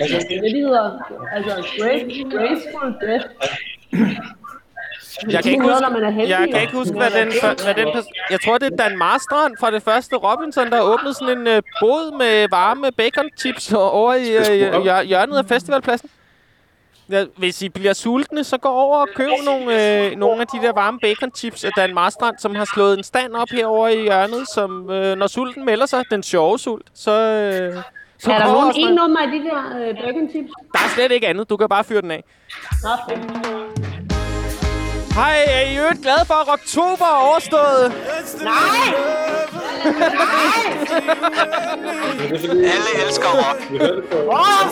Altså, 0.00 0.16
det 0.28 0.36
er 0.36 0.40
det, 0.40 0.52
de 0.54 0.60
hedder. 0.60 0.98
Altså, 1.32 1.54
grace, 1.78 2.24
Graceful 2.30 2.94
Dead. 3.00 3.22
Jeg 5.30 5.42
kan 5.42 5.52
ikke 5.52 5.64
huske, 5.64 5.80
når 5.80 5.90
man 5.90 6.04
er 6.04 6.10
heldig, 6.10 6.30
jeg 6.30 6.48
kan 6.52 6.60
ikke 6.60 6.72
huske 6.72 6.96
hvad, 6.96 7.10
den, 7.10 7.32
hvad 7.64 7.74
den... 7.74 7.88
Jeg 8.30 8.40
tror, 8.44 8.58
det 8.58 8.72
er 8.72 8.76
Dan 8.76 8.98
Marstrand 8.98 9.54
fra 9.60 9.70
det 9.70 9.82
første 9.82 10.16
Robinson, 10.16 10.70
der 10.70 10.80
åbnede 10.80 11.14
sådan 11.14 11.38
en 11.38 11.46
uh, 11.46 11.62
bod 11.80 12.18
med 12.18 12.46
varme 12.50 12.92
bacon 12.92 13.28
chips 13.38 13.72
over 13.72 14.14
i 14.14 14.36
uh, 14.36 15.02
hjørnet 15.06 15.36
af 15.36 15.46
festivalpladsen. 15.46 16.10
Ja, 17.10 17.24
hvis 17.36 17.62
I 17.62 17.68
bliver 17.68 17.92
sultne, 17.92 18.44
så 18.44 18.58
gå 18.58 18.68
over 18.68 18.98
og 18.98 19.08
køb 19.14 19.30
nogle, 19.44 20.06
øh, 20.06 20.16
nogle 20.16 20.40
af 20.40 20.46
de 20.46 20.66
der 20.66 20.72
varme 20.72 20.98
bacon 20.98 21.30
chips 21.36 21.64
af 21.64 21.70
Dan 21.76 21.94
Marstrand, 21.94 22.38
som 22.38 22.54
har 22.54 22.64
slået 22.74 22.98
en 22.98 23.04
stand 23.04 23.34
op 23.34 23.48
herover 23.52 23.88
i 23.88 24.02
hjørnet, 24.02 24.48
som 24.54 24.90
øh, 24.90 25.16
når 25.16 25.26
sulten 25.26 25.64
melder 25.64 25.86
sig, 25.86 26.04
den 26.10 26.22
sjove 26.22 26.58
sult, 26.58 26.86
så... 26.94 27.10
Øh, 27.10 27.82
så 28.18 28.32
Er 28.32 28.38
der 28.38 28.52
nogen 28.52 28.72
en 28.76 28.94
nummer 28.94 29.20
af 29.20 29.28
de 29.28 29.38
der 29.38 29.88
øh, 29.88 29.94
bacon 29.94 30.28
tips? 30.28 30.50
Der 30.72 30.78
er 30.78 30.88
slet 30.94 31.12
ikke 31.12 31.28
andet. 31.28 31.50
Du 31.50 31.56
kan 31.56 31.68
bare 31.68 31.84
fyre 31.84 32.00
den 32.00 32.10
af. 32.10 32.24
Nå. 32.82 34.15
Hej, 35.16 35.44
er 35.46 35.60
I 35.60 35.76
øvrigt 35.78 36.02
glade 36.02 36.24
for, 36.26 36.34
at 36.34 36.48
oktober 36.48 37.04
er 37.04 37.28
overstået? 37.28 37.92
Nej! 38.42 38.94
Alle 42.52 43.06
elsker 43.06 43.28
rock. 43.28 43.60
Åh! 44.30 44.66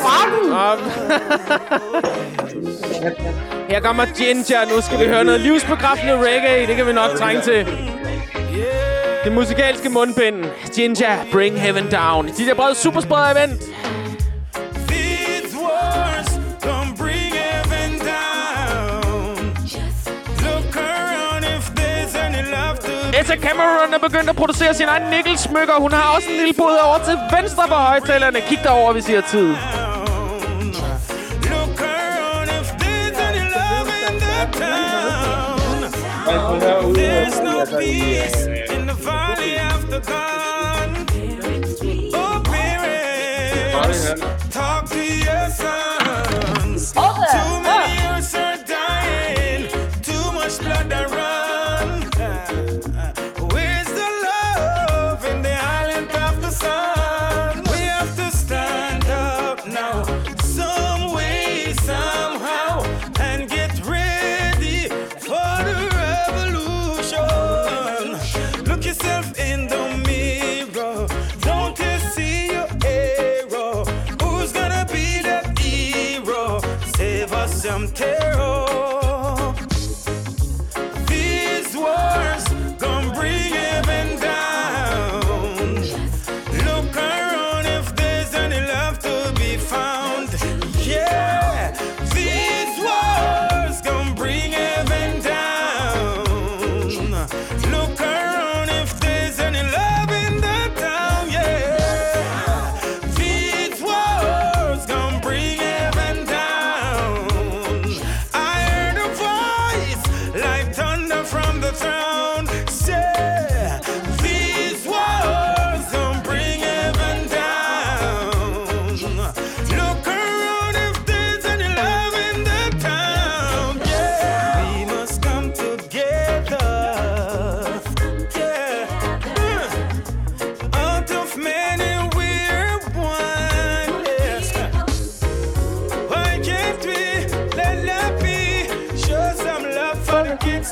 Her 3.68 3.80
kommer 3.80 4.04
Ginger. 4.16 4.74
Nu 4.74 4.80
skal 4.82 4.98
vi 5.00 5.04
høre 5.04 5.24
noget 5.24 5.40
livsbekræftende 5.40 6.16
reggae. 6.16 6.66
Det 6.66 6.76
kan 6.76 6.86
vi 6.86 6.92
nok 6.92 7.10
trænge 7.10 7.42
til. 7.42 7.66
Det 9.24 9.32
musikalske 9.32 9.88
mundbind. 9.88 10.44
Ginger, 10.74 11.16
bring 11.32 11.60
heaven 11.60 11.90
down. 11.90 12.28
De 12.28 12.46
der 12.46 12.54
brede 12.54 12.74
superspreder 12.74 13.30
event. 13.30 13.60
These 14.88 15.56
wars 15.56 16.28
don't 16.62 17.03
love 23.28 23.28
to 23.28 23.34
Etta 23.34 23.48
Cameron 23.48 23.94
er 23.94 23.98
begyndt 23.98 24.30
at 24.30 24.36
producere 24.36 24.74
sin 24.74 24.88
egen 24.88 25.10
nikkelsmykker. 25.10 25.74
Hun 25.74 25.92
har 25.92 26.16
også 26.16 26.28
en 26.30 26.36
lille 26.36 26.54
bod 26.58 26.76
over 26.86 26.98
til 27.04 27.18
venstre 27.36 27.68
for 27.68 27.74
højtalerne. 27.74 28.40
Kig 28.40 28.58
derover, 28.62 28.92
hvis 28.92 29.08
I 29.08 29.12
har 29.12 29.20
tid. 29.20 29.48
Look 31.50 31.80
around 31.80 32.48
if 32.60 32.68
there's 32.82 33.18
any 33.28 33.44
in 34.08 34.16
the 34.24 34.38
town. 34.60 35.80
There's 36.94 37.40
no 37.48 37.64
peace 37.78 38.46
in 38.76 38.86
the 38.90 38.96
valley 39.06 39.54
after 39.72 40.00
dawn. 40.10 40.90
Oh, 42.14 42.42
parents, 42.44 44.02
talk 44.50 44.82
to 44.90 45.02
your 45.26 45.44
sons. 45.60 46.94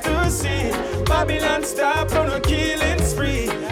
To 0.00 0.30
see. 0.30 0.70
Babylon 1.04 1.64
stop 1.64 2.12
on 2.12 2.30
a 2.30 2.40
killing 2.40 3.02
spree. 3.02 3.71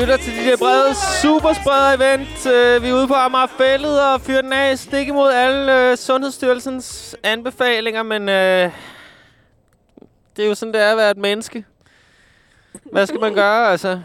Lytter 0.00 0.16
til 0.16 0.32
de 0.32 0.50
der 0.50 0.56
brede 0.56 0.94
superspreder 1.22 1.96
event. 1.96 2.28
Uh, 2.46 2.82
vi 2.82 2.88
er 2.88 2.94
ude 2.94 3.08
på 3.08 3.14
Amagerfældet 3.14 4.12
og 4.12 4.20
fyrer 4.20 4.42
den 4.42 4.52
af 4.52 4.78
stik 4.78 5.08
imod 5.08 5.32
alle 5.32 5.92
uh, 5.92 5.98
Sundhedsstyrelsens 5.98 7.16
anbefalinger, 7.22 8.02
men 8.02 8.22
uh, 8.22 8.72
det 10.36 10.44
er 10.44 10.48
jo 10.48 10.54
sådan, 10.54 10.74
det 10.74 10.82
er 10.82 10.90
at 10.90 10.96
være 10.96 11.10
et 11.10 11.16
menneske. 11.16 11.64
Hvad 12.92 13.06
skal 13.06 13.20
man 13.20 13.34
gøre, 13.34 13.70
altså? 13.70 14.00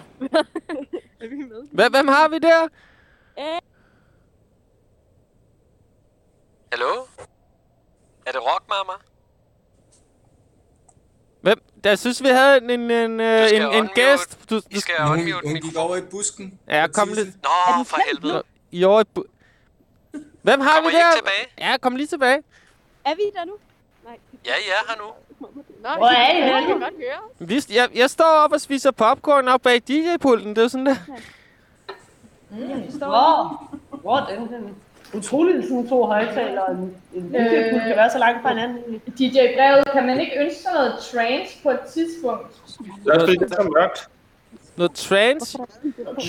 Vi 1.20 1.36
med? 1.36 1.68
Hvem, 1.72 1.92
hvem 1.92 2.08
har 2.08 2.28
vi 2.28 2.40
der? 2.40 2.68
Hallo? 6.72 7.06
Er 8.26 8.32
det 8.32 8.42
rock, 8.42 8.64
mama? 8.70 9.11
Jeg 11.84 12.00
synes, 12.00 12.24
vi 12.24 12.28
havde 12.28 12.58
en, 12.58 12.70
en, 12.70 12.92
en, 12.92 13.20
en, 13.22 13.74
en 13.74 13.88
gæst. 13.96 14.50
Du, 14.50 14.62
I 14.70 14.80
skal 14.80 14.96
unmute 15.10 15.34
Hun 15.46 15.56
gik 15.56 15.76
over 15.78 15.96
i 15.96 16.02
busken. 16.02 16.60
Ja, 16.68 16.88
kom 16.94 17.10
lidt. 17.14 17.28
Nå, 17.44 17.84
for 17.84 17.98
helvede. 18.08 18.44
I 18.72 18.84
år 18.84 19.02
i 19.02 19.04
bu- 19.20 19.24
Hvem 20.42 20.60
har 20.60 20.76
Kommer 20.76 20.90
vi 20.90 20.96
der? 20.96 21.12
tilbage? 21.16 21.48
Ja, 21.72 21.78
kom 21.78 21.96
lige 21.96 22.08
tilbage. 22.08 22.44
Er 23.06 23.16
vi 23.16 23.22
der 23.36 23.46
nu? 23.46 23.54
Nej. 24.06 24.18
Ja, 24.46 24.52
I 24.52 24.70
er 24.70 24.90
her 24.90 24.98
nu. 24.98 25.08
Nå, 25.84 25.90
Hvor 25.98 26.08
er 26.08 26.32
I 26.34 26.38
jeg 26.38 26.56
henne? 26.56 26.68
kan 26.68 26.80
godt 26.80 26.94
høre. 26.98 27.48
Vi, 27.48 27.62
jeg, 27.76 27.90
jeg 27.96 28.10
står 28.10 28.26
op 28.26 28.52
og 28.52 28.62
spiser 28.62 28.92
popcorn 28.92 29.48
op 29.48 29.62
bag 29.62 29.82
DJ-pulten. 29.88 30.50
Det 30.50 30.58
er 30.58 30.62
jo 30.62 30.70
sådan 30.70 30.86
der. 30.86 30.96
Mm, 32.50 32.98
hvor? 32.98 33.70
Hvor 34.02 34.18
er 34.18 34.26
den 34.36 34.48
henne? 34.50 34.70
Utroligt, 35.14 35.68
sådan 35.68 35.90
to 35.90 36.06
højtalere 36.06 36.64
og 36.66 36.74
en, 36.74 36.96
en 37.14 37.36
Øh, 37.36 37.72
kan 37.72 37.96
være 37.96 38.10
så 38.12 38.18
langt 38.18 38.42
fra 38.42 38.50
hinanden. 38.50 39.00
DJ 39.20 39.38
Brevet, 39.58 39.86
kan 39.94 40.06
man 40.08 40.20
ikke 40.20 40.40
ønske 40.40 40.62
sig 40.62 40.72
noget 40.74 40.94
trance 41.12 41.58
på 41.64 41.70
et 41.70 41.80
tidspunkt? 41.94 42.48
Det 42.78 43.08
er 43.08 43.14
også 43.14 43.26
fordi, 43.26 43.38
det 43.38 43.52
er 43.52 43.56
så 43.56 43.70
mørkt. 43.78 44.10
Noget 44.76 44.92
trance? 44.94 45.58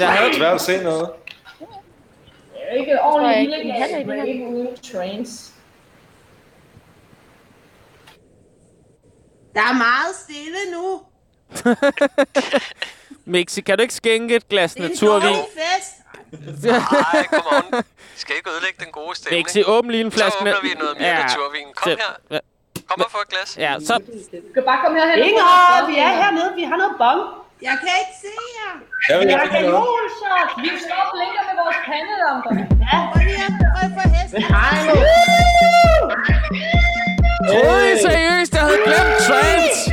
Er 0.02 0.32
svært 0.32 0.54
at 0.54 0.60
se 0.60 0.82
noget. 0.82 1.10
Det 1.58 2.68
er 2.68 2.74
ikke 2.74 2.90
et 2.92 2.94
jeg 2.94 3.00
ordentligt 3.02 3.38
ikke, 3.38 3.52
den 3.52 3.60
illegal 3.60 4.06
heller 4.06 4.24
ikke 4.24 4.44
rave 4.44 4.54
uden 4.56 4.76
trance. 4.76 5.52
Der 9.54 9.60
er 9.60 9.72
meget 9.74 10.14
stille 10.24 10.58
nu. 10.74 11.00
Mixi, 13.32 13.60
kan 13.60 13.78
du 13.78 13.82
ikke 13.82 13.94
skænke 13.94 14.36
et 14.36 14.48
glas 14.48 14.74
Det 14.74 14.80
er 14.80 14.84
en 14.84 14.90
naturvin? 14.90 15.34
fest. 15.54 16.01
Nej, 16.32 17.20
godmorgen. 17.34 17.70
Vi 18.14 18.18
skal 18.22 18.32
ikke 18.38 18.50
ødelægge 18.54 18.78
den 18.84 18.90
gode 18.98 19.12
stemning. 19.18 19.38
Mixi, 19.40 19.60
åbn 19.74 19.88
lige 19.94 20.04
en 20.08 20.12
flaske. 20.18 20.38
Så 20.38 20.44
åbner 20.44 20.60
vi 20.66 20.70
noget 20.82 20.94
mere 21.02 21.14
naturvin. 21.22 21.66
Kom 21.78 21.86
Så- 21.88 21.96
her. 22.04 22.12
Ja. 22.34 22.40
Kom 22.88 22.98
og 23.06 23.10
få 23.16 23.20
et 23.26 23.30
glas. 23.34 23.50
Ja, 23.66 23.72
så... 23.88 23.94
Du 24.44 24.48
skal 24.52 24.62
bare 24.70 24.78
komme 24.82 24.94
herhen. 25.00 25.18
og 25.22 25.26
Inger, 25.28 25.86
vi 25.90 25.94
er 26.06 26.12
hernede. 26.20 26.48
Vi 26.60 26.64
har 26.70 26.76
noget 26.82 26.94
bong. 27.02 27.20
Jeg 27.68 27.74
kan 27.82 27.92
ikke 28.02 28.16
se 28.24 28.32
jer. 28.58 28.72
Jeg 29.08 29.14
vil 29.18 29.26
Vi 29.28 29.32
ikke 29.32 29.44
har 29.44 29.52
have 29.58 29.70
noget. 29.70 29.88
Vi 30.64 30.70
står 30.86 31.00
og 31.04 31.08
blinker 31.14 31.42
med 31.48 31.54
vores 31.62 31.78
pandelamper. 31.88 32.50
Ja. 32.86 32.96
Lige 33.26 33.42
at 33.48 33.54
prøve 33.72 33.90
for 33.96 34.04
hesten. 34.14 34.42
Hej 34.54 34.76
nu. 34.88 34.94
I 37.92 37.94
seriøst, 38.08 38.52
jeg 38.56 38.62
havde 38.66 38.80
glemt 38.88 39.16
trance? 39.26 39.90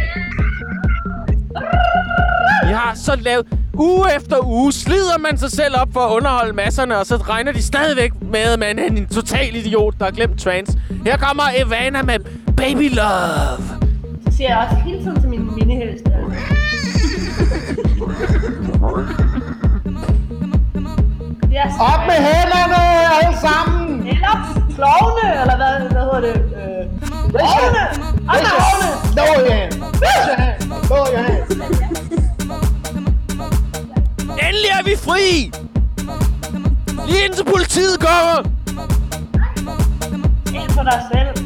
Jeg 2.71 2.77
har 2.79 2.93
så 3.05 3.15
lavet... 3.15 3.45
Uge 3.73 4.15
efter 4.15 4.45
uge 4.45 4.73
slider 4.73 5.17
man 5.19 5.37
sig 5.37 5.51
selv 5.51 5.75
op 5.81 5.87
for 5.93 5.99
at 5.99 6.11
underholde 6.15 6.53
masserne, 6.53 6.97
og 6.97 7.05
så 7.05 7.15
regner 7.15 7.51
de 7.51 7.61
stadigvæk 7.63 8.11
med, 8.21 8.39
at 8.39 8.59
man 8.59 8.79
er 8.79 8.83
en 8.85 9.07
total 9.07 9.55
idiot, 9.55 9.93
der 9.99 10.05
har 10.05 10.11
glemt 10.11 10.39
trance. 10.39 10.79
Her 11.05 11.17
kommer 11.17 11.43
Evana 11.55 12.01
med 12.03 12.19
Baby 12.57 12.95
Love. 12.95 13.79
Så 14.29 14.37
siger 14.37 14.49
jeg 14.49 14.67
også 14.69 14.75
hele 14.85 14.99
tiden 15.03 15.21
til 15.21 15.29
min 15.29 15.49
minihest. 15.55 16.03
Yes. 21.55 21.73
Op 21.79 22.01
med 22.07 22.19
hænderne, 22.29 22.81
alle 23.21 23.37
sammen! 23.47 24.07
Eller 24.07 24.35
klovne, 24.75 25.41
eller 25.41 25.55
hvad, 25.61 25.73
hvad 25.91 26.01
hedder 26.01 26.19
det? 26.19 26.35
Øh, 26.61 26.83
Klovne! 27.31 27.81
Op 28.29 28.35
med 28.35 28.51
klovne! 28.55 28.89
Lower 29.17 29.37
your 29.39 29.51
hand. 29.53 29.73
Raise 30.03 30.27
your 30.29 30.35
hand. 30.43 30.59
Lower 30.89 31.07
your 31.13 31.23
hand. 31.23 31.88
Endelig 34.59 34.79
er 34.79 34.83
vi 34.83 34.95
fri! 34.97 35.51
Lige 37.07 37.25
indtil 37.25 37.43
politiet 37.45 37.99
kommer! 37.99 38.43
Ind 40.53 40.69
for 40.71 40.83
dig 40.83 41.01
selv. 41.13 41.45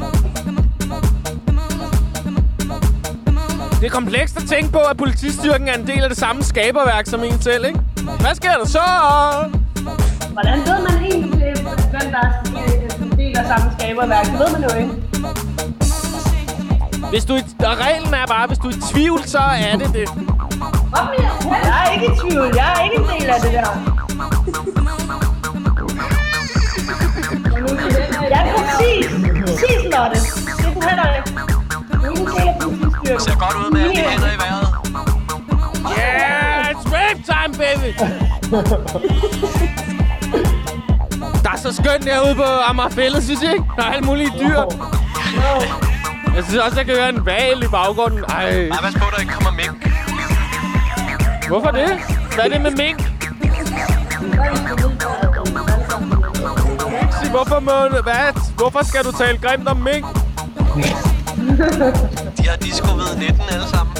Det 3.80 3.86
er 3.86 3.90
komplekst 3.90 4.36
at 4.36 4.42
tænke 4.48 4.72
på, 4.72 4.78
at 4.78 4.96
politistyrken 4.96 5.68
er 5.68 5.74
en 5.74 5.86
del 5.86 6.02
af 6.02 6.08
det 6.08 6.18
samme 6.18 6.42
skaberværk 6.42 7.06
som 7.06 7.24
en 7.24 7.40
selv, 7.42 7.64
ikke? 7.64 7.80
Hvad 8.20 8.34
sker 8.34 8.52
der 8.52 8.66
så? 8.66 8.80
Hvordan 10.32 10.58
ved 10.58 10.78
man 10.88 11.04
egentlig, 11.04 11.52
hvem 11.90 12.10
der 12.12 12.18
er 12.18 12.42
en 13.02 13.18
del 13.18 13.38
af 13.38 13.46
samme 13.46 13.72
skaberværk? 13.78 14.26
Det 14.26 14.38
ved 14.38 14.52
man 14.58 14.70
jo 14.70 14.76
ikke. 14.78 14.92
Hvis 17.10 17.24
du, 17.24 17.34
er- 17.34 17.66
og 17.66 17.76
reglen 17.78 18.14
er 18.14 18.26
bare, 18.26 18.46
hvis 18.46 18.58
du 18.58 18.68
er 18.68 18.72
i 18.72 18.80
tvivl, 18.92 19.24
så 19.24 19.38
er 19.38 19.76
det 19.76 19.90
det. 19.94 20.08
Jeg 21.50 21.86
er 21.86 21.90
ikke 21.92 22.06
i 22.06 22.08
tvivl. 22.20 22.52
Jeg 22.56 22.74
er 22.76 22.80
ikke 22.84 22.96
en 22.96 23.06
del 23.20 23.30
af 23.30 23.40
det 23.40 23.52
der. 23.52 23.68
Ja, 28.30 28.40
præcis. 28.56 29.06
Præcis, 29.40 29.82
Lotte. 29.92 30.18
Det 30.56 30.66
er 30.66 30.74
du 30.74 30.80
heller 30.88 31.14
ikke. 31.16 31.30
Du 31.92 31.98
er 32.02 32.10
ikke 32.10 32.20
en 32.20 32.26
del 32.26 32.48
af 32.48 32.54
politistyrken. 32.60 33.20
Ser 33.20 33.36
godt 33.38 33.56
ud 33.66 33.70
med 33.72 33.80
alle 33.80 33.92
de 33.94 34.00
hænder 34.00 34.32
i 34.36 34.38
vejret. 34.42 34.68
Yeah, 35.98 36.70
it's 36.70 36.86
rape 36.94 37.22
time, 37.32 37.52
baby! 37.64 37.90
Der 41.44 41.50
er 41.50 41.56
så 41.56 41.72
skønt 41.74 42.04
herude 42.04 42.34
på 42.34 42.42
Amagerfællet, 42.68 43.24
synes 43.24 43.42
I 43.42 43.46
ikke? 43.52 43.64
Der 43.76 43.82
er 43.84 43.90
alle 43.92 44.06
mulige 44.06 44.30
dyr. 44.40 44.60
Jeg 46.36 46.44
synes 46.44 46.60
også, 46.60 46.76
jeg 46.76 46.86
kan 46.86 46.94
høre 46.94 47.08
en 47.08 47.26
val 47.26 47.62
i 47.64 47.68
baggrunden. 47.68 48.24
Ej. 48.28 48.44
Ej, 48.44 48.68
pas 48.82 48.94
på, 48.94 49.04
der 49.14 49.20
ikke 49.20 49.32
kommer 49.32 49.50
mink. 49.50 49.93
Hvorfor 51.48 51.70
det? 51.70 51.90
Hvad 52.34 52.44
er 52.44 52.48
det 52.48 52.60
med 52.60 52.70
mink? 52.70 53.00
Sig, 57.20 57.30
hvorfor, 57.30 57.60
må, 57.60 58.00
hvad? 58.02 58.54
hvorfor 58.56 58.84
skal 58.84 59.04
du 59.04 59.12
tale 59.12 59.38
grimt 59.38 59.68
om 59.68 59.76
mink? 59.76 60.04
De 62.36 62.48
har 62.48 62.56
disco 62.56 62.94
ved 62.96 63.16
19 63.18 63.40
alle 63.50 63.66
sammen. 63.68 63.96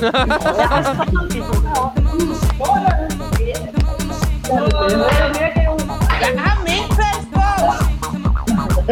Jeg 6.20 6.32
har 6.42 6.56
minkpels 6.68 7.24
på. 7.34 7.46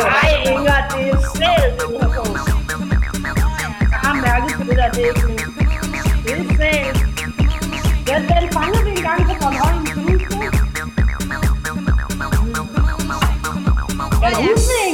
Ej, 0.00 0.52
Inger, 0.52 0.88
det 0.92 1.08
er 1.10 1.18
selv, 1.34 1.72
du 1.80 1.98
har 2.00 2.08
på. 2.08 2.24
Jeg 3.90 3.98
har 4.02 4.14
mærket 4.14 4.56
på 4.56 4.62
det 4.62 4.76
der, 4.76 4.90
det 4.90 5.08
er 5.08 5.31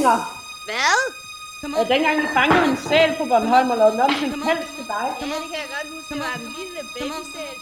Inger? 0.09 0.21
Hvad? 0.69 0.97
Ja, 1.77 1.83
dengang 1.95 2.15
vi 2.23 2.27
fangede 2.39 2.65
en 2.71 2.77
sæl 2.89 3.11
på 3.19 3.25
Bornholm 3.31 3.71
og 3.71 3.77
lavede 3.81 3.93
den 3.95 4.01
om 4.07 4.11
til 4.19 4.27
en 4.27 4.43
pels 4.47 4.69
til 4.77 4.85
dig. 4.95 5.07
Ja, 5.21 5.27
det 5.43 5.49
kan 5.51 5.59
jeg 5.63 5.69
godt 5.75 5.89
huske. 5.95 6.09
Det 6.15 6.19
var 6.25 6.33
en 6.41 6.47
lille 6.59 6.81
babysæl. 6.95 7.57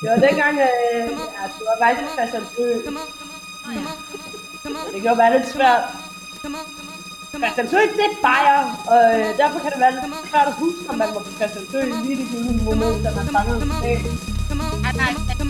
Det 0.00 0.10
var 0.12 0.18
dengang, 0.26 0.54
øh, 0.68 1.02
ja, 1.36 1.44
det 1.54 1.64
var 1.68 1.76
faktisk 1.84 2.10
Christiansø. 2.16 2.66
Det 4.92 4.98
kan 5.02 5.10
jo 5.12 5.16
være 5.22 5.32
lidt 5.36 5.48
svært. 5.54 5.82
Christiansø, 7.42 7.78
det 7.98 8.06
er 8.10 8.14
bajer, 8.22 8.60
og 8.92 9.00
øh, 9.18 9.26
derfor 9.40 9.58
kan 9.62 9.70
det 9.72 9.80
være 9.80 9.92
lidt 9.96 10.04
svært 10.30 10.48
at 10.52 10.54
huske, 10.62 10.82
om 10.90 10.94
man 10.98 11.08
var 11.14 11.22
på 11.26 11.32
Christiansø 11.38 11.80
lige 12.02 12.12
i 12.12 12.16
det 12.20 12.26
givne 12.30 12.64
moment, 12.64 12.98
da 13.04 13.10
man 13.16 13.26
fangede 13.36 13.62
en 13.66 13.72
sæl. 13.82 14.00
Ah, 14.88 14.94
nej, 15.02 15.12
det 15.38 15.46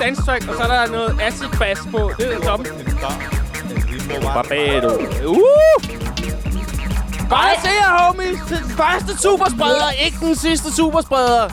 track, 0.00 0.48
og 0.48 0.54
så 0.56 0.62
er 0.62 0.68
der 0.68 0.92
noget 0.92 1.20
acid 1.20 1.46
bass 1.58 1.80
på. 1.90 2.10
Det 2.18 2.34
er 2.34 2.40
toppen. 2.40 2.66
Barbado. 4.22 4.88
Uh! 5.26 6.00
Bare 7.30 7.54
se 7.62 7.68
jer, 7.80 7.98
homies. 7.98 8.38
Den 8.48 8.70
første 8.76 9.18
superspreder, 9.22 9.90
ikke 10.04 10.16
den 10.20 10.36
sidste 10.36 10.74
superspreder. 10.76 11.48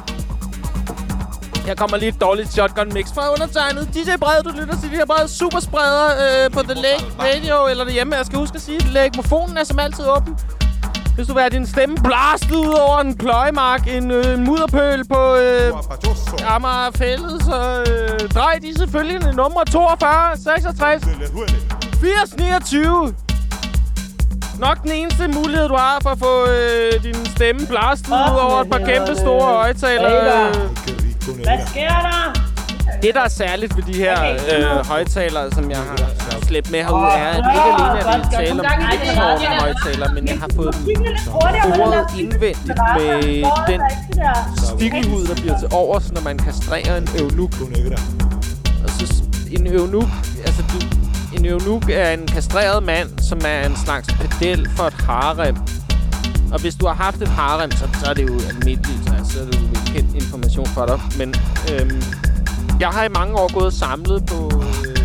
Her 1.65 1.75
kommer 1.75 1.97
lige 1.97 2.09
et 2.09 2.21
dårligt 2.21 2.53
shotgun 2.53 2.93
mix 2.93 3.05
fra 3.15 3.31
undertegnet. 3.31 3.89
DJ 3.93 4.17
Brede, 4.19 4.43
du 4.43 4.49
lytter 4.49 4.75
til 4.81 4.91
de 4.91 4.95
her 4.95 5.05
brede 5.05 5.27
superspreder 5.27 6.05
øh, 6.23 6.51
på 6.51 6.61
The 6.61 6.73
Lake 6.73 7.05
Radio 7.19 7.67
eller 7.67 7.83
derhjemme. 7.83 8.15
Jeg 8.15 8.25
skal 8.25 8.39
huske 8.39 8.55
at 8.55 8.61
sige, 8.61 8.77
at 8.77 9.11
er 9.57 9.63
som 9.63 9.79
altid 9.79 10.05
åben. 10.07 10.37
Hvis 11.17 11.27
du 11.27 11.33
vil 11.33 11.41
have 11.41 11.49
din 11.49 11.67
stemme 11.67 11.95
blastet 12.03 12.55
ud 12.55 12.73
over 12.87 12.99
en 12.99 13.15
pløjemark, 13.17 13.87
en 13.87 14.11
øh, 14.11 14.39
mudderpøl 14.39 15.07
på 15.07 15.35
øh, 15.35 15.73
Amagerfællet, 16.55 17.43
så 17.43 17.83
øh, 17.91 18.29
drej 18.29 18.59
de 18.61 18.77
selvfølgelig 18.77 19.33
nummer 19.35 19.63
42, 19.63 20.37
66, 20.37 21.03
80, 22.01 22.37
29. 22.37 23.13
Nok 24.59 24.83
den 24.83 24.91
eneste 24.91 25.27
mulighed, 25.27 25.67
du 25.67 25.75
har 25.75 25.99
for 26.01 26.09
at 26.09 26.19
få 26.19 26.45
øh, 26.49 27.03
din 27.03 27.25
stemme 27.25 27.67
blastet 27.67 28.09
ud 28.09 28.37
over 28.41 28.61
et 28.61 28.69
par 28.69 28.79
kæmpe 28.85 29.15
store 29.15 29.53
højtalere. 29.53 30.51
Hvad 31.43 31.67
sker 31.67 31.87
der? 31.87 32.47
Det, 33.01 33.15
der 33.15 33.21
er 33.21 33.27
særligt 33.29 33.77
ved 33.77 33.83
de 33.83 33.93
her 33.93 34.33
øh, 34.33 34.87
højtalere, 34.87 35.51
som 35.51 35.71
jeg 35.71 35.77
har 35.79 35.95
slæbt 36.47 36.71
med 36.71 36.79
herude, 36.83 37.07
er, 37.07 37.29
at 37.29 37.37
ikke 37.37 37.69
alene 37.73 37.99
er 37.99 38.17
det 38.21 38.31
tale 38.31 38.61
om 38.61 38.67
Bitcoin 38.91 39.59
højtalere, 39.59 40.13
men 40.13 40.27
jeg 40.27 40.37
har 40.39 40.49
fået 40.55 40.75
dem 40.87 41.03
boret 41.75 42.05
indvendigt 42.19 42.79
med 42.97 43.43
den 43.67 43.81
stikkelhud, 44.63 45.27
der 45.27 45.35
bliver 45.35 45.59
til 45.59 45.67
overs, 45.71 46.11
når 46.11 46.21
man 46.21 46.37
kastrerer 46.37 46.97
en 46.97 47.07
eunuk. 47.19 47.51
Og 48.83 48.89
så 48.89 49.23
en 49.51 49.67
eunuk, 49.67 50.09
altså 50.45 50.63
du, 50.71 50.77
en 51.37 51.45
eunuk 51.45 51.89
er 51.89 52.11
en 52.11 52.27
kastreret 52.27 52.83
mand, 52.83 53.09
som 53.19 53.39
er 53.45 53.65
en 53.65 53.75
slags 53.85 54.07
pedel 54.13 54.69
for 54.75 54.83
et 54.83 54.93
harem. 54.93 55.55
Og 56.53 56.61
hvis 56.61 56.75
du 56.75 56.87
har 56.87 56.93
haft 56.93 57.21
et 57.21 57.27
harem, 57.27 57.71
så, 57.71 57.89
så 58.03 58.09
er 58.09 58.13
det 58.13 58.29
jo 58.29 58.39
almindeligt, 58.49 59.13
altså, 59.17 59.33
så 59.33 59.39
er 59.39 59.45
det 59.45 59.59
jo 59.61 59.93
kendt 59.93 60.15
information 60.23 60.65
for 60.65 60.85
dig. 60.85 60.99
Men 61.17 61.35
øhm, 61.71 62.03
jeg 62.79 62.89
har 62.89 63.03
i 63.03 63.09
mange 63.09 63.35
år 63.35 63.53
gået 63.53 63.65
og 63.65 63.73
samlet 63.73 64.25
på 64.25 64.63
øh, 64.87 64.96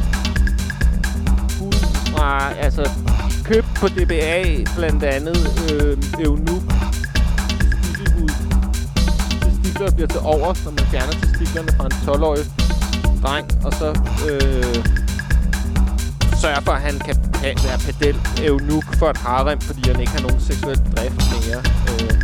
fra, 2.22 2.52
altså 2.66 2.90
køb 3.44 3.64
på 3.76 3.88
DBA 3.88 4.42
blandt 4.76 5.02
andet 5.04 5.38
øh, 5.72 6.24
Eunuk 6.24 6.62
testikelhud. 7.74 8.28
Testikler 9.42 9.90
bliver 9.96 10.08
til 10.08 10.20
over, 10.34 10.54
så 10.54 10.70
man 10.70 10.84
fjerner 10.92 11.12
testiklerne 11.12 11.68
fra 11.76 11.84
en 11.90 11.96
12-årig 12.06 12.44
dreng, 13.22 13.46
og 13.66 13.72
så 13.80 13.88
øh, 14.30 14.74
sørger 16.42 16.60
for, 16.60 16.72
at 16.72 16.82
han 16.88 16.98
kan 17.06 17.16
være 17.66 17.78
pedel 17.86 18.16
Eunuk 18.46 18.86
for 18.98 19.08
et 19.10 19.16
harem, 19.16 19.60
fordi 19.60 19.82
han 19.90 20.00
ikke 20.00 20.12
har 20.12 20.22
nogen 20.26 20.40
seksuel 20.40 20.80
drift 20.96 21.22
mere. 21.32 21.60
Øh, 21.90 22.14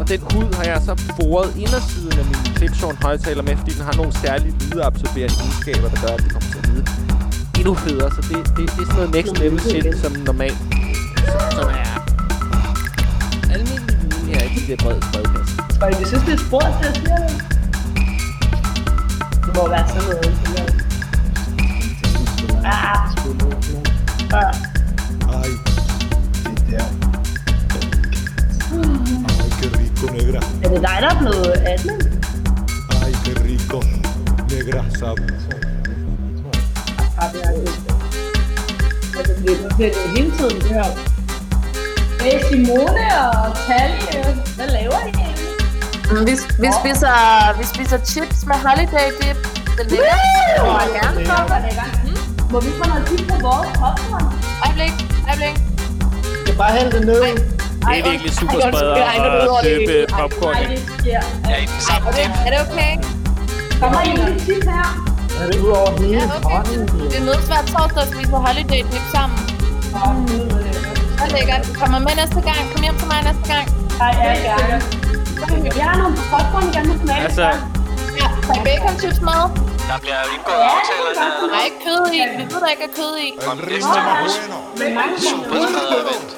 og 0.00 0.08
den 0.08 0.20
hud 0.30 0.54
har 0.58 0.64
jeg 0.64 0.82
så 0.88 0.94
boret 1.18 1.56
indersiden 1.56 2.18
af 2.18 2.24
min 2.24 2.56
Clipshorn 2.56 2.96
højtaler 3.02 3.42
med, 3.42 3.56
fordi 3.56 3.70
den 3.70 3.84
har 3.84 3.96
nogle 4.00 4.12
særlige 4.24 4.54
lydeabsorberende 4.70 5.36
egenskaber, 5.40 5.88
der 5.92 5.98
gør, 6.04 6.14
at 6.16 6.22
det 6.24 6.32
kommer 6.32 6.50
til 6.52 6.58
at 6.58 6.68
lyde 6.68 7.15
endnu 7.58 7.74
federe. 7.74 8.10
Så 8.10 8.20
det, 8.28 8.36
det, 8.56 8.56
det 8.56 8.64
er 8.64 8.86
sådan 8.86 8.94
noget 8.94 9.10
next 9.14 9.38
level 9.38 9.60
shit, 9.60 9.98
som 10.02 10.12
normalt 10.12 10.58
som, 11.32 11.40
som 11.50 11.68
er 11.68 11.92
almindelig 13.54 13.96
viden 14.02 14.34
her 14.34 14.42
i 14.44 14.48
det 14.54 14.68
der 14.68 14.84
brede 14.84 15.00
brevkasse. 15.12 15.54
Og 15.82 15.90
jeg 15.90 16.06
synes, 16.06 16.24
det 16.24 16.34
er 16.34 16.42
spurgt, 16.48 16.72
det 16.80 16.86
jeg 16.86 16.96
siger 16.96 17.16
det. 17.16 17.44
Det 19.46 19.56
må 19.56 19.68
være 19.68 19.88
sådan 19.88 20.02
noget. 20.02 20.24
det. 20.24 20.76
Ah. 22.64 22.96
Ah. 24.32 24.54
Ay, 25.40 25.50
det 26.44 26.64
der. 26.70 26.84
Ay, 29.28 29.48
qué 29.58 29.66
rico, 29.78 30.06
negra. 30.12 30.40
Er 30.64 30.68
det 30.68 30.80
dig, 30.82 30.98
der 31.00 31.10
er 31.14 31.18
blevet 31.20 31.46
18? 31.46 31.90
Ay, 33.02 33.12
qué 33.24 33.32
rico. 33.44 33.82
Negra, 34.50 34.84
sabroso. 34.98 35.65
Det 37.32 37.42
er 37.44 37.50
det. 37.50 37.68
Og 39.18 39.22
det 39.26 39.36
bliver 39.42 39.56
det 39.62 39.76
bliver 39.76 39.90
det 39.92 40.10
hele 40.16 40.30
tiden, 40.38 40.56
det 40.60 40.70
her. 40.78 40.88
Hey, 42.22 42.36
Simone 42.48 43.06
og 43.28 43.56
Talie, 43.66 44.34
hvad 44.56 44.68
laver 44.78 44.98
I 45.06 45.10
egentlig? 45.20 45.50
Mm, 46.10 46.26
Vi, 46.28 46.32
vi, 46.64 46.68
spiser, 46.80 47.16
vi 47.58 47.64
spiser 47.74 47.98
chips 48.12 48.46
med 48.46 48.56
holiday 48.66 49.08
dip. 49.20 49.38
Det 49.76 49.82
er 49.84 49.90
lækkert. 49.90 51.14
Lækkert. 51.16 51.46
prøve. 51.48 51.58
Mm. 52.04 52.52
Må 52.52 52.60
vi 52.60 52.70
få 52.78 52.84
noget 52.88 53.08
dip 53.10 53.28
på 53.28 53.36
vores 53.46 53.68
popcorn? 53.80 54.26
Øjeblik, 54.66 54.94
øjeblik. 55.28 55.56
Jeg 56.38 56.46
kan 56.46 56.56
bare 56.58 56.72
hælde 56.78 56.92
det 56.96 57.06
ned. 57.06 57.22
Det 57.22 57.98
er 57.98 58.10
virkelig 58.10 58.32
super 58.34 58.60
spreder 58.60 58.94
at 58.94 59.64
købe 59.64 60.06
popcorn. 60.12 60.54
Ej, 60.54 60.62
det 60.70 60.80
sker. 60.98 61.20
Ja, 61.50 61.56
i 61.56 61.66
den 61.72 61.80
samme 61.88 62.08
Er 62.08 62.12
det, 62.12 62.26
er 62.46 62.50
det 62.54 62.60
okay? 62.72 62.92
Kommer 63.80 64.00
I 64.02 64.16
med 64.16 64.40
dip 64.46 64.64
her? 64.64 65.05
Er 65.40 65.46
det 65.50 65.58
ud 65.64 65.70
over 65.80 65.90
hele 66.00 66.12
Ja, 66.12 66.24
okay. 66.26 66.42
potten? 66.48 66.80
Vi 67.12 67.18
mødes 67.28 67.46
hver 67.50 67.62
torsdag 67.72 68.00
og 68.04 68.08
spiser 68.12 68.38
holiday 68.46 68.82
dip 68.92 69.04
sammen. 69.14 69.38
Det 71.16 71.24
er 71.24 71.28
lækkert. 71.36 71.62
Kommer 71.80 71.98
med 72.06 72.14
næste 72.22 72.40
gang. 72.48 72.62
Kom 72.72 72.80
hjem 72.86 72.96
til 73.00 73.08
mig 73.12 73.18
næste 73.28 73.44
gang. 73.52 73.66
Ej, 74.04 74.12
ja, 74.24 74.32
gerne. 74.48 74.76
Jeg 75.80 75.84
har 75.90 75.96
nogle 76.02 76.16
popcorn, 76.32 76.64
jeg 76.66 76.72
gerne 76.76 76.88
vil 76.92 76.98
smage. 77.04 77.22
Altså, 77.28 77.46
Ja, 78.20 78.26
tag 78.46 78.58
bacon 78.66 78.94
chips 79.00 79.20
med. 79.30 79.40
Der 79.90 79.96
bliver 80.02 80.18
jo 80.24 80.28
indgået 80.36 80.62
aftaler 80.74 81.10
her. 81.20 81.30
Der 81.50 81.56
er 81.60 81.64
ikke 81.68 81.80
kød 81.86 82.00
i. 82.16 82.18
Vi 82.38 82.44
ved, 82.52 82.60
der 82.64 82.70
ikke 82.74 82.84
er 82.90 82.94
kød 83.00 83.12
i. 83.26 83.28
Om 83.50 83.56
næste 83.72 83.98
uges 84.20 84.34
super 85.26 85.56
spreder 85.68 85.98
event. 86.04 86.28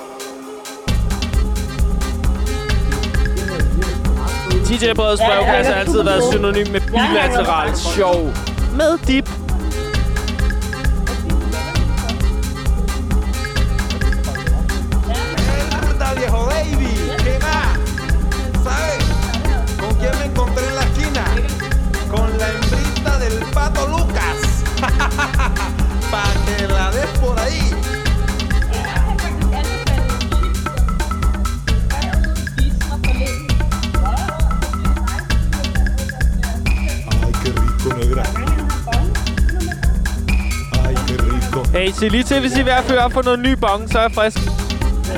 DJ 4.69 4.93
Breds 4.95 5.21
brevkasse 5.21 5.73
har 5.73 5.81
altid 5.81 6.03
været 6.03 6.23
synonym 6.33 6.67
med 6.73 6.81
bilateral 6.81 7.77
sjov. 7.77 8.21
Med 8.79 8.99
dip. 9.07 9.48
Se 41.99 42.09
lige 42.09 42.25
til, 42.25 42.41
hvis 42.41 42.57
I 42.57 42.61
er 42.61 42.65
ved 42.65 42.73
at 42.73 42.85
føre 42.85 42.99
op 42.99 43.13
for 43.13 43.23
noget 43.23 43.39
ny 43.39 43.53
bong, 43.53 43.93
så 43.93 43.99
er 43.99 44.03
jeg 44.03 44.13
frisk. 44.13 44.39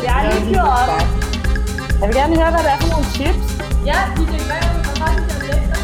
Jeg 0.05 0.27
er 0.27 0.41
lige 0.41 0.55
gjort 0.55 0.67
op. 0.69 1.09
Jeg 2.01 2.09
vil 2.09 2.17
gerne 2.17 2.37
høre, 2.37 2.51
hvad 2.51 2.61
det 2.61 2.71
er 2.73 2.79
for 2.81 2.89
nogle 2.89 3.07
chips. 3.15 3.63
Ja, 3.87 3.99
de 4.17 4.25
kan 4.27 4.41
gøre, 4.49 4.67
har 5.01 5.17
de 5.17 5.23
der 5.23 5.39
chips? 5.47 5.79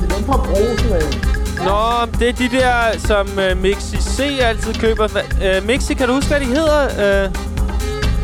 Det 0.00 0.12
er 0.12 0.16
den 0.16 0.24
fra 0.26 0.36
brosen. 0.36 1.20
Nå, 1.64 2.18
det 2.18 2.28
er 2.28 2.32
de 2.32 2.48
der, 2.48 2.98
som 2.98 3.28
uh, 3.52 3.62
Mixi 3.62 3.96
C 3.96 4.20
altid 4.42 4.74
køber. 4.74 5.04
Uh, 5.04 5.66
Mixi, 5.66 5.94
kan 5.94 6.08
du 6.08 6.14
huske, 6.14 6.28
hvad 6.28 6.40
de 6.40 6.46
hedder? 6.46 6.84
Uh, 6.86 7.32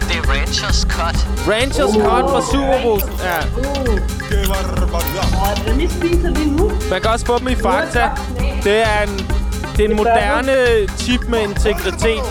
Det 0.09 0.17
er 0.17 0.31
Ranchers 0.33 0.87
Cut. 0.91 1.17
Ranchers 1.49 1.95
Cut 1.95 2.25
fra 2.31 2.41
Super 2.53 2.83
Bowl. 2.83 3.01
Ja. 3.25 3.39
Den 5.73 5.81
I 5.81 5.89
spiser 5.89 6.31
lige 6.31 6.57
nu. 6.57 6.71
Man 6.91 7.01
kan 7.01 7.11
også 7.11 7.27
få 7.27 7.39
dem 7.39 7.49
i 7.49 7.55
Fakta. 7.55 8.11
Det 8.65 8.83
er 8.83 9.03
en, 9.03 9.30
det 9.81 9.87
er 9.87 9.91
en 9.91 9.97
moderne 9.97 10.57
chip 10.99 11.21
med 11.29 11.41
integritet. 11.41 12.25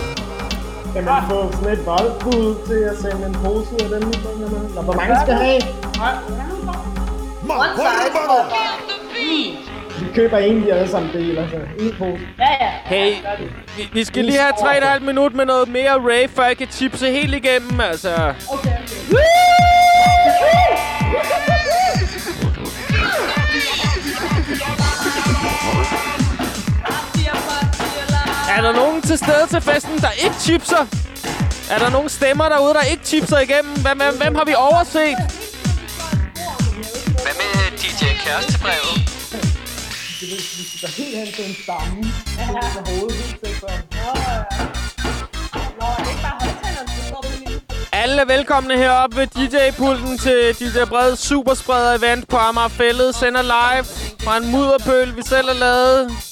Kan 0.94 1.04
man 1.04 1.22
få 1.30 1.52
sådan 1.52 1.72
et 1.72 1.86
voldbud 1.86 2.66
til 2.66 2.80
at 2.90 2.96
sende 3.02 3.26
en 3.26 3.34
pose 3.34 3.70
af 3.84 3.88
dem? 3.88 4.08
Eller 4.08 4.82
hvor 4.82 4.92
mange 4.92 5.20
skal 5.20 5.34
have? 5.34 5.60
One 7.42 7.70
size 7.76 8.12
for 8.12 8.48
Vi 10.00 10.06
køber 10.14 10.38
en, 10.38 10.62
de 10.62 10.72
alle 10.72 10.88
sammen 10.88 11.12
deler, 11.12 11.48
så 11.48 11.56
en 11.78 11.94
pose. 11.98 12.22
Ja, 12.38 12.48
ja. 12.60 12.70
Hey, 12.84 13.14
vi, 13.76 13.88
vi 13.92 14.04
skal 14.04 14.24
lige 14.24 14.38
have 14.38 14.52
3,5 14.52 15.04
minut 15.04 15.34
med 15.34 15.46
noget 15.46 15.68
mere 15.68 15.92
rave, 15.92 16.28
før 16.28 16.44
jeg 16.44 16.56
kan 16.56 16.66
chipse 16.70 17.10
helt 17.10 17.34
igennem, 17.34 17.80
altså. 17.80 18.14
Okay, 18.14 18.70
okay. 19.08 19.69
Er 28.56 28.60
der 28.60 28.72
nogen 28.72 29.02
til 29.02 29.18
stede 29.18 29.46
til 29.50 29.60
festen, 29.60 29.98
der 29.98 30.10
ikke 30.10 30.34
chipser? 30.40 30.86
Er 31.70 31.78
der 31.78 31.90
nogen 31.90 32.08
stemmer 32.08 32.48
derude, 32.48 32.74
der 32.74 32.82
ikke 32.82 33.04
chipser 33.04 33.38
igennem? 33.38 33.72
Hvem, 33.84 33.98
hvem, 33.98 34.16
hvem 34.22 34.34
har 34.34 34.44
vi 34.44 34.54
overset? 34.54 35.16
Hvad 37.24 37.34
med 37.40 37.54
DJ 37.80 38.04
Kærestebrevet? 38.24 38.96
Vi 40.20 40.36
skal 40.78 40.88
helt 40.88 41.16
hen 41.16 41.26
til 41.36 41.44
en 41.48 41.56
stamme. 41.62 42.12
Ja. 42.38 42.44
På 42.74 42.80
hovedet, 42.90 43.16
helt 43.16 43.40
til 43.44 43.54
er 43.62 43.66
det 46.04 46.16
der 46.22 46.36
i? 47.46 47.48
Alle 47.92 48.20
er 48.20 48.24
velkomne 48.24 48.76
heroppe 48.76 49.16
ved 49.16 49.26
DJ-pulten 49.26 50.18
til 50.18 50.54
DJ 50.58 50.78
Breds 50.88 51.18
Superspreder-event 51.18 52.24
på 52.28 52.36
Amager 52.36 52.68
Fælled. 52.68 53.12
Sender 53.12 53.42
live 53.42 53.84
fra 54.24 54.36
en 54.36 54.50
mudderpøl, 54.50 55.16
vi 55.16 55.22
selv 55.22 55.46
har 55.48 55.54
lavet. 55.54 56.29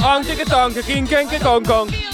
Anke 0.00 0.32
ketanke, 0.32 0.82
king 0.82 1.06
kenke 1.06 1.38
kong 1.38 1.64
kong. 1.64 2.09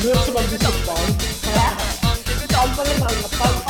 Gong. 0.00 0.08
lyder 0.08 0.24
som 0.24 0.36
om 0.36 0.42
vi 0.50 0.56
skal 0.56 0.72
bonge. 0.86 1.14
Ja. 1.54 1.68
Bom, 2.52 2.70
bom, 2.76 3.69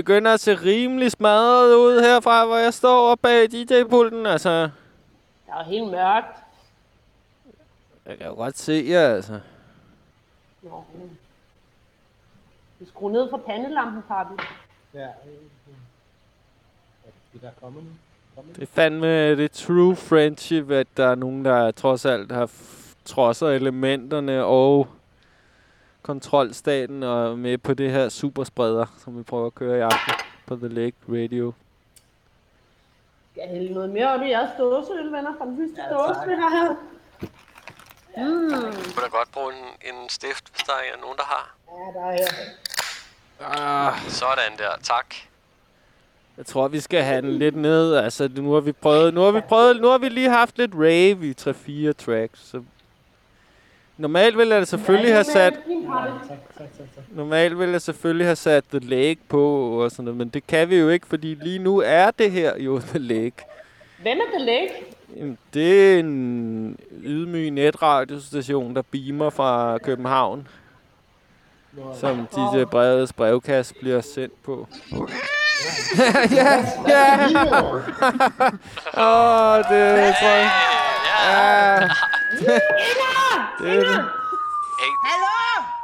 begynder 0.00 0.34
at 0.34 0.40
se 0.40 0.54
rimelig 0.54 1.10
smadret 1.12 1.74
ud 1.74 2.00
herfra, 2.00 2.46
hvor 2.46 2.56
jeg 2.56 2.74
står 2.74 3.10
oppe 3.10 3.22
bag 3.22 3.48
DJ-pulten. 3.52 4.26
Altså, 4.26 4.62
Det 4.62 4.70
er 5.48 5.58
jo 5.58 5.70
helt 5.70 5.90
mørkt. 5.90 6.36
jeg 8.06 8.18
kan 8.18 8.26
jo 8.26 8.34
godt 8.34 8.58
se 8.58 8.84
jer, 8.88 9.08
altså. 9.14 9.40
Nå. 10.62 10.84
Du 12.80 12.86
skruer 12.86 13.12
ned 13.12 13.30
for 13.30 13.36
pandelampen, 13.46 14.02
Papi. 14.08 14.34
Ja. 14.94 15.08
Det 17.32 17.42
der 17.42 17.50
kommer 17.62 17.80
nu. 17.80 17.86
Det 18.56 18.62
er 18.62 18.66
fandme 18.66 19.36
det 19.36 19.50
true 19.52 19.96
friendship, 19.96 20.70
at 20.70 20.86
der 20.96 21.06
er 21.06 21.14
nogen, 21.14 21.44
der 21.44 21.70
trods 21.70 22.04
alt 22.04 22.32
har 22.32 22.50
trodser 23.04 23.48
elementerne 23.48 24.44
og 24.44 24.88
kontrolstaten 26.02 27.02
og 27.02 27.38
med 27.38 27.58
på 27.58 27.74
det 27.74 27.90
her 27.90 28.08
superspreder, 28.08 28.86
som 29.04 29.18
vi 29.18 29.22
prøver 29.22 29.46
at 29.46 29.54
køre 29.54 29.78
i 29.78 29.80
aften 29.80 30.14
på 30.46 30.56
The 30.56 30.68
Lake 30.68 30.96
Radio. 31.08 31.52
Skal 33.32 33.42
jeg 33.42 33.50
hælde 33.50 33.74
noget 33.74 33.90
mere 33.90 34.14
op 34.14 34.22
i 34.22 34.28
jeres 34.28 34.50
dåseøl, 34.58 35.04
venner, 35.12 35.34
fra 35.38 35.44
den 35.44 35.56
sidste 35.66 35.82
ja, 35.82 35.94
dåse, 35.94 36.20
vi 36.26 36.32
har 36.32 36.50
her? 36.50 36.74
Mm. 38.16 38.50
Du 38.50 38.90
kunne 38.94 39.04
da 39.04 39.08
godt 39.10 39.32
bruge 39.32 39.52
en, 39.52 39.94
en 39.94 40.08
stift, 40.08 40.44
hvis 40.52 40.62
der 40.66 40.72
er 40.72 41.00
nogen, 41.00 41.16
der 41.16 41.24
har. 41.24 41.54
Ja, 41.70 42.00
der 42.00 42.06
er 42.06 42.12
her. 42.12 42.26
Ah, 43.40 44.10
Sådan 44.10 44.58
der, 44.58 44.70
tak. 44.82 45.14
jeg 46.36 46.46
tror, 46.46 46.68
vi 46.68 46.80
skal 46.80 47.02
have 47.02 47.22
den 47.22 47.38
lidt 47.38 47.56
ned. 47.56 47.94
Altså, 47.94 48.30
nu 48.36 48.52
har 48.52 48.60
vi 48.60 48.72
prøvet, 48.72 49.14
nu 49.14 49.20
har 49.20 49.30
vi 49.30 49.40
prøvet, 49.40 49.80
nu 49.80 49.88
har 49.88 49.98
vi 49.98 50.08
lige 50.08 50.30
haft 50.30 50.58
lidt 50.58 50.72
rave 50.74 51.26
i 51.26 51.34
3-4 51.40 51.92
tracks. 51.92 52.40
Så 52.48 52.62
normalt 54.00 54.38
ville 54.38 54.54
jeg 54.54 54.66
selvfølgelig 54.66 55.12
have 55.12 55.24
sat, 55.24 55.54
normalt 57.10 57.58
ville 57.58 57.72
jeg 57.72 57.82
selvfølgelig 57.82 58.26
have 58.26 58.36
sat 58.36 58.64
The 58.70 58.78
Lake 58.78 59.20
på 59.28 59.44
og 59.84 59.90
sådan 59.90 60.04
noget, 60.04 60.18
men 60.18 60.28
det 60.28 60.46
kan 60.46 60.70
vi 60.70 60.76
jo 60.76 60.88
ikke, 60.88 61.06
fordi 61.06 61.34
lige 61.34 61.58
nu 61.58 61.82
er 61.86 62.10
det 62.10 62.30
her 62.30 62.58
jo 62.58 62.78
The 62.78 62.98
Lake. 62.98 63.36
Hvem 64.02 64.18
er 64.18 64.38
det 64.38 64.46
læg? 64.46 64.68
Jamen, 65.16 65.38
det 65.54 65.94
er 65.94 65.98
en 65.98 66.78
ydmyg 67.02 67.50
netradiostation, 67.50 68.74
der 68.76 68.82
beamer 68.82 69.30
fra 69.30 69.78
København. 69.78 70.48
Som 71.94 72.26
DJ 72.36 72.64
Brevets 72.64 73.12
brevkasse 73.12 73.74
bliver 73.80 74.00
sendt 74.00 74.42
på. 74.42 74.68
ja, 76.38 76.64
ja. 76.88 77.26
Åh, 79.06 79.58
det 79.58 80.14
tror 80.20 80.28
jeg. 80.28 80.50
Ja. 81.20 81.88
det 83.60 83.70
er 83.78 83.84
det. 83.90 83.98
Hey, 84.80 84.92
Hallo? 85.08 85.34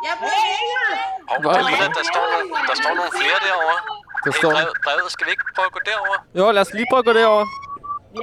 Jeg 0.07 0.15
bliver 0.21 0.41
Inger! 0.61 0.89
hov, 1.31 1.39
der, 1.55 1.63
ligner, 1.69 1.89
der, 1.99 2.05
står 2.13 2.25
nogle, 2.33 2.47
der 2.71 2.75
står 2.83 2.93
nogle 3.01 3.13
flere 3.21 3.39
derovre. 3.49 3.79
Der 4.25 4.31
hey, 4.33 4.39
står- 4.41 4.53
brevet, 4.57 4.75
brevet, 4.87 5.09
skal 5.15 5.25
vi 5.27 5.31
ikke 5.37 5.45
prøve 5.57 5.69
at 5.71 5.75
gå 5.79 5.81
derover? 5.91 6.17
Jo, 6.39 6.45
lad 6.57 6.63
os 6.67 6.73
lige 6.79 6.87
prøve 6.91 7.03
at 7.05 7.09
gå 7.11 7.15
derover. 7.21 7.45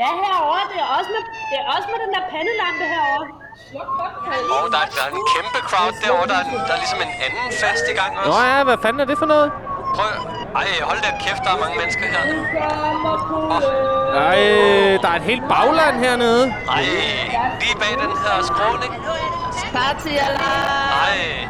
Ja, 0.01 0.09
herovre. 0.24 0.61
Det 0.72 0.78
er 0.86 0.89
også 0.97 1.09
med, 1.16 1.22
det 1.49 1.55
er 1.61 1.66
også 1.76 1.88
med 1.91 1.97
den 2.03 2.11
der 2.16 2.24
pandelampe 2.34 2.84
herovre. 2.93 3.28
Og 4.55 4.66
der, 4.74 4.80
er- 4.86 4.91
der 4.97 5.03
er 5.07 5.11
en 5.20 5.24
kæmpe 5.34 5.59
crowd 5.70 5.93
derovre. 6.03 6.28
Der 6.32 6.38
er, 6.41 6.45
der 6.68 6.74
er 6.78 6.82
ligesom 6.84 6.99
en 7.07 7.14
anden 7.26 7.47
fest 7.61 7.86
i 7.93 7.95
gang 7.99 8.11
også. 8.20 8.30
Nå 8.32 8.38
ja, 8.51 8.57
hvad 8.68 8.78
fanden 8.84 8.99
er 9.03 9.07
det 9.11 9.18
for 9.24 9.30
noget? 9.34 9.47
Prøv. 9.97 10.11
Ej, 10.56 10.68
hold 10.82 11.01
da 11.01 11.10
kæft, 11.20 11.43
der 11.43 11.51
er 11.56 11.60
mange 11.64 11.78
mennesker 11.82 12.06
her. 12.14 12.24
Ej, 14.16 14.39
der 15.01 15.10
er 15.10 15.16
et 15.16 15.22
helt 15.22 15.43
bagland 15.49 15.95
hernede. 16.06 16.54
Ej, 16.70 16.84
lige 17.62 17.76
bag 17.80 17.93
den 18.04 18.12
her 18.24 18.43
skråning. 18.43 18.93
Party 19.74 20.08
alarm! 20.08 20.89
Ej. 21.06 21.47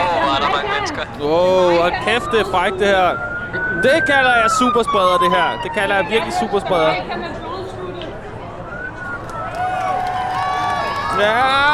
Åh, 0.00 0.16
oh, 0.16 0.34
er 0.34 0.40
der 0.40 0.50
mange 0.56 0.70
mennesker. 0.74 1.02
Wow, 1.20 1.84
og 1.84 1.92
kæft, 2.04 2.30
det 2.32 2.40
er 2.40 2.50
frækt 2.50 2.78
det 2.78 2.86
her. 2.86 3.08
Det 3.82 4.04
kalder 4.06 4.34
jeg 4.36 4.50
superspreder, 4.58 5.18
det 5.18 5.30
her. 5.30 5.60
Det 5.62 5.72
kalder 5.72 5.94
jeg 5.96 6.06
virkelig 6.10 6.34
superspreder. 6.40 6.92
Ja! 11.20 11.70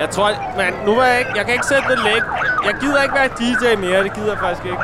Jeg 0.00 0.10
tror, 0.10 0.30
men 0.56 0.74
nu 0.86 0.94
var 0.94 1.04
jeg 1.04 1.18
ikke, 1.18 1.30
jeg 1.36 1.44
kan 1.44 1.54
ikke 1.54 1.66
sætte 1.66 1.88
det 1.90 1.98
læg. 1.98 2.22
Jeg 2.64 2.74
gider 2.80 3.02
ikke 3.02 3.14
være 3.14 3.28
DJ 3.28 3.80
mere, 3.80 4.02
det 4.02 4.14
gider 4.14 4.28
jeg 4.28 4.38
faktisk 4.38 4.64
ikke. 4.64 4.78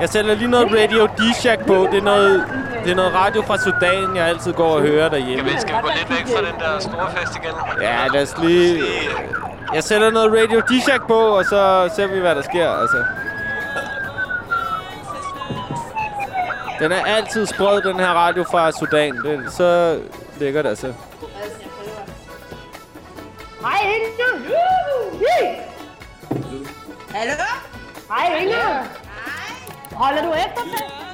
Jeg 0.00 0.08
sætter 0.08 0.34
lige 0.34 0.50
noget 0.50 0.68
Radio 0.72 1.06
D-Shack 1.06 1.66
på. 1.66 1.88
Det 1.92 1.98
er 1.98 2.02
noget, 2.02 2.44
det 2.84 2.90
er 2.90 2.96
noget 2.96 3.14
radio 3.14 3.42
fra 3.42 3.58
Sudan, 3.58 4.16
jeg 4.16 4.26
altid 4.26 4.52
går 4.52 4.74
og 4.74 4.80
hører 4.80 5.08
derhjemme. 5.08 5.48
Skal 5.48 5.54
vi, 5.54 5.60
skal 5.60 5.74
vi 5.76 5.80
gå 5.82 5.88
lidt 5.98 6.10
væk 6.10 6.36
fra 6.36 6.42
den 6.46 6.60
der 6.60 6.78
store 6.80 7.10
fest 7.16 7.36
igen? 7.36 7.54
Ja, 7.80 8.06
lad 8.06 8.22
os 8.22 8.34
lige... 8.38 8.82
Jeg 9.74 9.84
sætter 9.84 10.10
noget 10.10 10.32
Radio 10.42 10.60
D-Shack 10.60 11.06
på, 11.06 11.18
og 11.18 11.44
så 11.44 11.90
ser 11.96 12.06
vi, 12.06 12.18
hvad 12.20 12.34
der 12.34 12.42
sker, 12.42 12.70
altså. 12.70 13.04
Den 16.78 16.92
er 16.92 17.04
altid 17.04 17.46
sprød, 17.46 17.82
den 17.82 18.00
her 18.00 18.08
radio 18.08 18.44
fra 18.50 18.72
Sudan. 18.72 19.16
Det 19.22 19.34
er 19.34 19.50
så 19.50 19.98
lækkert, 20.40 20.66
altså. 20.66 20.92
Hej, 23.66 23.82
Inger. 23.96 24.34
Hallo? 27.14 27.44
Hej, 28.10 28.42
Inger. 28.42 28.82
Hej. 29.04 29.54
Holder 29.92 30.22
du 30.22 30.32
efter 30.32 30.62
det? 30.62 31.05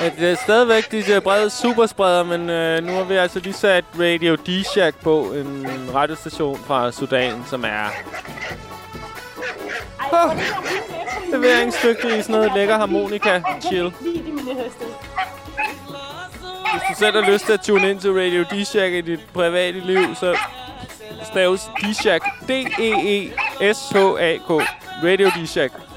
Det 0.00 0.30
er 0.30 0.34
stadigvæk 0.34 0.92
DJ 0.92 1.18
Breds 1.18 1.52
superspreder, 1.52 2.24
men 2.24 2.50
øh, 2.50 2.84
nu 2.84 2.92
har 2.92 3.04
vi 3.04 3.14
altså 3.14 3.40
lige 3.40 3.52
sat 3.52 3.84
Radio 3.98 4.34
D-Shack 4.34 5.02
på, 5.02 5.22
en 5.22 5.66
radiostation 5.94 6.58
fra 6.66 6.92
Sudan, 6.92 7.44
som 7.46 7.64
er 7.64 7.88
oh, 10.12 10.36
leveringsdygtig 11.32 12.18
i 12.18 12.22
sådan 12.22 12.34
noget 12.34 12.52
lækker 12.54 12.76
harmonika 12.78 13.42
chill. 13.60 13.84
De. 13.84 13.92
Hvis 16.72 16.82
du 16.88 16.94
selv 16.98 17.22
har 17.24 17.32
lyst 17.32 17.46
til 17.46 17.52
at 17.52 17.60
tune 17.60 17.90
ind 17.90 18.00
til 18.00 18.10
Radio 18.12 18.42
D-Shack 18.42 18.94
i 18.94 19.00
dit 19.00 19.20
private 19.34 19.80
liv, 19.80 20.14
så 20.14 20.36
staves 21.24 21.60
D-Shack 21.60 22.24
E 22.48 22.52
D-E-E-S-H-A-K. 22.52 24.50
Radio 25.04 25.28
D-Shack. 25.28 25.89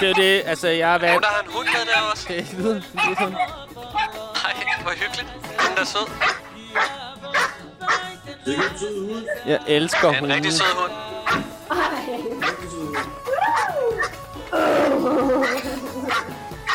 Det 0.00 0.04
er 0.04 0.08
jo 0.08 0.14
det, 0.22 0.42
altså 0.46 0.68
jeg 0.68 0.94
er 0.94 0.98
vant. 0.98 1.22
der 1.22 1.28
har 1.28 1.42
en 1.42 1.50
hund 1.52 1.66
med 1.66 1.94
der 1.94 2.10
også. 2.12 2.24
Det 2.28 2.54
lyder, 2.58 2.74
det 2.74 2.84
lyder 2.94 3.14
sådan. 3.18 3.34
Ej, 4.44 4.54
hvor 4.82 4.90
hyggeligt. 4.90 5.28
Den 5.42 5.78
er 5.78 5.84
sød. 5.84 6.06
Jeg 9.46 9.58
elsker 9.66 10.08
Det 10.08 10.18
er 10.18 10.24
en 10.24 10.32
rigtig 10.34 10.52
sød 10.52 10.66
hund. 10.76 10.92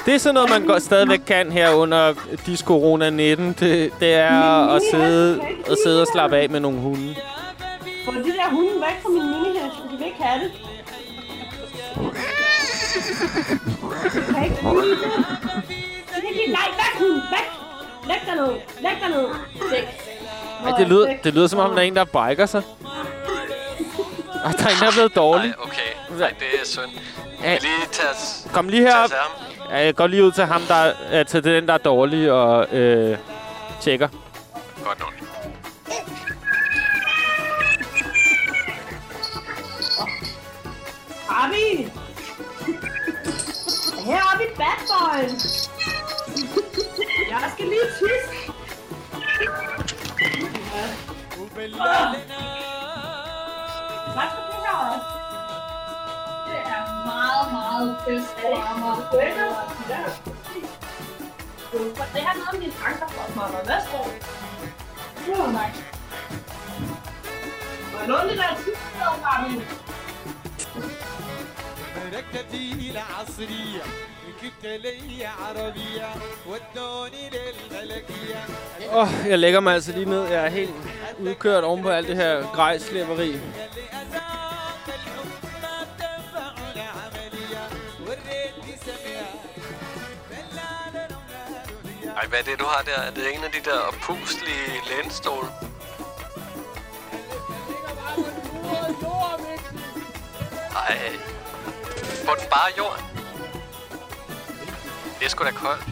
Det 0.05 0.13
er 0.13 0.17
sådan 0.17 0.34
noget, 0.34 0.49
man 0.49 0.65
går, 0.67 0.80
stadigvæk 0.80 1.19
kan 1.28 1.51
her 1.51 1.69
under 1.74 2.13
Disco 2.45 2.65
Corona 2.67 3.09
19. 3.09 3.47
Det, 3.59 3.93
det 3.99 4.13
er 4.13 4.67
at 4.76 4.82
sidde, 4.91 5.41
at 5.71 5.78
sidde 5.86 6.01
og 6.01 6.07
slappe 6.13 6.38
af 6.38 6.49
med 6.49 6.59
nogle 6.59 6.80
hunde. 6.80 7.15
Få 8.05 8.11
de 8.11 8.24
der 8.24 8.49
hunde 8.49 8.74
væk 8.76 9.01
fra 9.03 9.09
min 9.09 9.26
minihest, 9.26 9.76
de 9.91 9.97
vil 9.97 10.05
ikke 10.07 10.24
have 10.24 10.43
det. 10.43 10.51
Nej, 14.31 14.49
væk 14.49 14.59
hund, 16.99 17.21
væk! 17.31 17.47
Læg 18.07 18.21
dig 18.25 18.36
ned, 18.36 18.51
læg 18.81 18.91
dig. 19.01 19.25
Væk. 19.71 19.88
Ej, 20.65 20.77
det, 20.77 20.88
lyder, 20.88 21.13
det 21.23 21.34
lyder 21.34 21.47
som 21.47 21.59
om, 21.59 21.69
der 21.71 21.77
er 21.77 21.81
en, 21.81 21.95
der 21.95 22.03
brækker 22.03 22.45
sig. 22.45 22.63
Ej, 24.45 24.51
der 24.51 24.65
er 24.65 24.69
en, 24.69 24.77
der 24.79 24.88
er 24.88 24.91
blevet 24.93 25.15
dårlig. 25.15 25.49
Ej, 25.49 25.55
okay. 25.63 26.19
Nej, 26.19 26.29
det 26.39 26.47
er 26.61 26.65
synd. 26.65 26.91
Ja. 27.43 27.51
Lige 27.51 27.86
tage. 27.91 28.49
Kom 28.53 28.69
lige 28.69 28.81
herop. 28.81 29.09
Ja, 29.69 29.77
jeg 29.77 29.95
går 29.95 30.07
lige 30.07 30.23
ud 30.23 30.31
til 30.31 30.43
ham, 30.45 30.61
der 30.61 30.91
er 31.09 31.23
til 31.23 31.43
den, 31.43 31.67
der 31.67 31.73
er 31.73 31.77
dårlig, 31.77 32.31
og 32.31 32.75
øh, 32.75 33.17
tjekker. 33.81 34.07
Godt 34.84 34.99
nok. 34.99 35.22
bad 44.53 44.78
boy. 44.89 45.20
Jeg 47.30 47.51
skal 47.55 47.66
lige 47.66 47.89
tisse. 47.99 48.53
Åh. 51.59 52.14
Hvad 54.14 54.26
skal 54.30 54.43
du 54.47 54.57
gøre? 54.66 55.01
Det 56.47 56.61
er 56.74 57.05
meget, 57.07 57.53
meget 57.53 57.97
bedst 58.07 58.28
for 58.41 58.78
mig. 58.78 58.97
Det 62.14 62.22
har 62.22 62.34
noget 62.34 62.53
med 62.53 62.61
dine 62.61 62.72
anker 62.86 63.09
for 63.09 63.53
mig. 63.53 63.61
Værsgo. 63.66 63.99
Jo, 65.28 65.51
nej. 65.53 65.70
Må 67.93 67.99
jeg 67.99 68.09
låne 68.09 68.28
det 68.31 68.39
der 68.39 68.55
tisse, 68.56 69.05
Abi? 69.24 69.62
ركبتي 72.16 72.90
العصرية 72.90 73.82
Åh, 78.91 79.02
oh, 79.02 79.30
jeg 79.30 79.40
lægger 79.40 79.60
mig 79.60 79.74
altså 79.74 79.91
lige 79.91 80.06
ned. 80.06 80.24
Jeg 80.28 80.45
er 80.45 80.49
helt 80.49 80.74
udkørt 81.20 81.64
oven 81.64 81.82
på 81.82 81.90
alt 81.90 82.07
det 82.07 82.15
her 82.15 82.53
grejslæberi. 82.56 83.40
Ej, 92.18 92.28
hvad 92.28 92.40
er 92.40 92.44
det, 92.44 92.60
du 92.60 92.65
har 92.65 92.84
der? 92.84 93.02
Er 93.02 93.11
det 93.11 93.24
en 93.36 93.44
af 93.44 93.52
de 93.52 93.70
der 93.70 93.80
opuslige 93.80 94.82
lænestole? 94.90 95.48
Ej, 100.76 100.98
på 102.26 102.36
den 102.40 102.49
bare 102.49 102.72
jorden. 102.78 103.12
Det 105.24 105.28
er 105.28 105.32
sgu 105.32 105.44
da 105.44 105.52
koldt. 105.52 105.84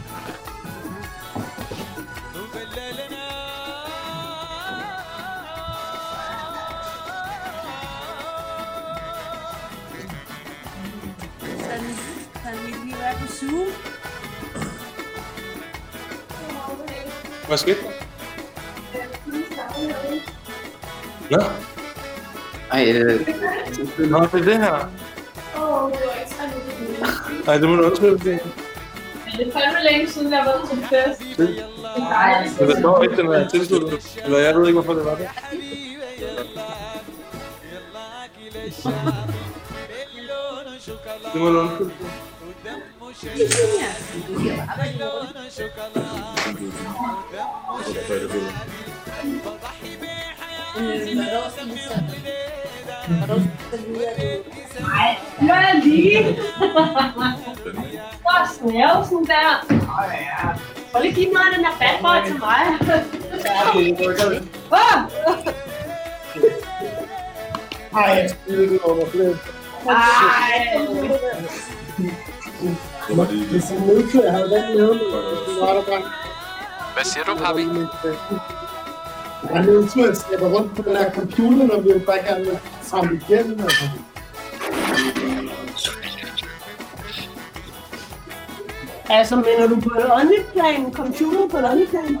Hvad 17.46 17.58
skete 17.58 17.78
der? 17.82 17.90
Nå, 21.30 21.42
Ej, 22.72 22.92
øh, 22.92 23.28
Nå, 24.10 24.20
det 24.20 24.34
er 24.34 24.44
det 24.44 24.58
her. 24.58 24.88
Åh, 25.56 25.92
det 25.92 26.00
var 26.06 26.20
ikke 26.20 26.30
så 26.30 27.46
Nej, 27.46 27.58
det 27.58 27.68
må 27.68 27.76
du 27.76 27.82
undskylde. 27.82 28.61
Det, 29.32 29.38
Men 29.38 29.46
det 29.46 29.56
er 29.56 29.60
fandme 29.60 29.80
længe 29.90 30.08
siden, 30.08 30.32
jeg 30.32 30.38
har 30.42 30.44
været 30.44 30.68
til 30.68 30.78
en 30.78 30.84
fest. 30.84 31.38
Nej, 31.98 32.48
det 32.58 32.68
der 32.68 32.80
står 32.80 33.02
ikke, 33.02 33.16
den 33.16 33.26
er 33.28 33.48
tilsluttet. 33.48 33.92
Nej, 54.80 55.16
gør 55.40 55.54
jeg 55.54 55.80
lige. 55.84 56.38
Hvor 58.20 58.40
snæv 58.54 59.04
sådan 59.04 59.26
der. 59.26 59.48
Åh 59.70 60.12
ja. 60.12 60.48
Prøv 60.92 61.02
lige 61.02 61.14
give 61.14 61.32
noget 61.32 61.46
af 61.46 61.52
den 61.56 61.64
der 61.64 61.70
bad 61.80 61.96
boy 62.02 62.18
til 62.26 62.38
mig. 62.38 62.62
Åh! 64.72 64.98
Ej, 67.96 68.02
jeg 68.02 68.30
spiller 68.30 68.68
det 68.68 68.80
over 68.84 69.06
flere. 69.10 69.36
Ej. 69.88 69.96
Hvis 73.50 73.70
jeg 73.70 73.78
er 73.78 73.86
nødt 73.86 74.10
til 74.10 74.20
at 74.20 74.32
den 74.34 74.78
med, 74.78 74.98
så 75.46 75.60
var 75.60 75.72
der 75.74 75.82
bare... 75.82 76.02
Hvad 76.94 77.04
siger 77.04 77.24
du, 77.24 77.34
Papi? 77.34 77.64
Jeg 79.50 79.58
er 79.60 79.62
nødt 79.62 79.90
til 79.90 80.00
at 80.00 80.16
slæbe 80.16 80.56
rundt 80.56 80.76
på 80.76 80.82
den 80.82 80.96
her 80.96 81.10
computer, 81.10 81.66
når 81.66 81.80
vi 81.80 81.92
vil 81.92 82.00
bare 82.00 82.18
gerne 82.28 82.44
vil 82.44 82.58
samle 82.82 83.20
igennem. 83.28 83.60
Altså. 83.60 83.84
Altså, 89.10 89.36
mener 89.36 89.66
du 89.68 89.80
på 89.80 89.98
et 89.98 90.06
åndeplan? 90.12 90.92
Computer 90.92 91.48
på 91.50 91.56
et 91.56 91.64
åndeplan? 91.70 92.18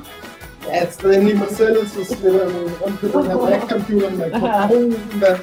Ja, 0.68 0.82
et 0.82 0.92
sted 0.92 1.12
inde 1.12 1.30
i 1.30 1.34
mig 1.34 1.48
selv, 1.50 1.88
så 1.88 2.04
slæber 2.04 2.38
jeg 2.38 2.50
rundt 2.82 3.00
på 3.00 3.06
den 3.06 3.26
her 3.26 3.36
Mac-computer 3.36 4.10
med 4.10 4.26
mikrofonen. 4.26 4.92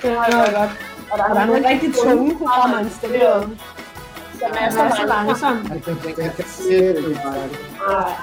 Har 0.04 0.46
jeg 0.46 0.54
godt. 0.56 0.72
Og 1.12 1.18
der, 1.18 1.34
der 1.34 1.40
er 1.42 1.46
nogle 1.46 1.70
rigtig 1.70 1.94
tunge 2.04 2.38
programmer 2.38 2.80
installeret. 2.80 3.50
Som 4.40 4.50
er 4.60 4.72
så, 4.72 5.06
langsomt. 5.08 5.70
Jeg 6.18 6.32
kan, 6.36 6.46
se 6.48 6.80
det. 6.88 7.04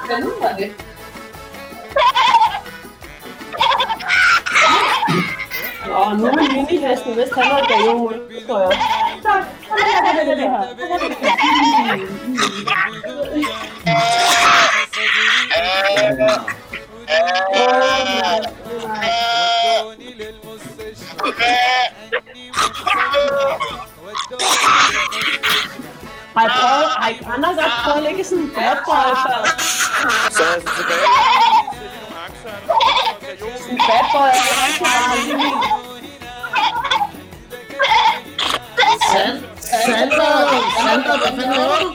Hvad 0.07 0.21
nu 0.21 0.31
var 0.41 0.57
det? 0.59 0.71
Og 5.97 6.17
nu 6.17 6.27
er 6.27 6.53
minihesten 6.53 7.17
vist 7.17 7.35
han 7.35 7.51
var 7.53 7.67
gavehul, 7.69 8.15
tror 8.47 8.61
jeg. 8.61 8.73
Så, 9.23 9.31
så 9.69 9.73
er 9.73 10.35
det 10.35 10.39
her. 10.41 10.63
Har 26.37 26.47
I 26.47 26.51
prøvet, 26.61 26.91
har 26.97 27.09
I 27.09 27.13
andre 27.35 27.49
godt 27.49 27.73
prøvet 27.85 27.97
at 27.97 28.03
lægge 28.03 28.25
sådan 28.25 28.45
en 28.45 28.51
bad 28.51 28.77
boy 28.87 29.11
før? 29.25 29.41
Så 30.31 30.43
er 30.43 30.47
jeg 30.47 30.55
altså 30.55 30.71
tilbage. 30.77 31.07
bad 33.89 34.05
boy, 34.13 34.31
og 39.17 39.23
det 39.23 39.33
er 39.33 39.39
rigtig 39.39 39.49
meget. 39.49 39.57
Sand, 39.61 40.11
Sander, 40.11 40.35
Sander, 40.83 41.19
hvad 41.19 41.33
fanden 41.37 41.57
laver 41.57 41.79
du? 41.83 41.95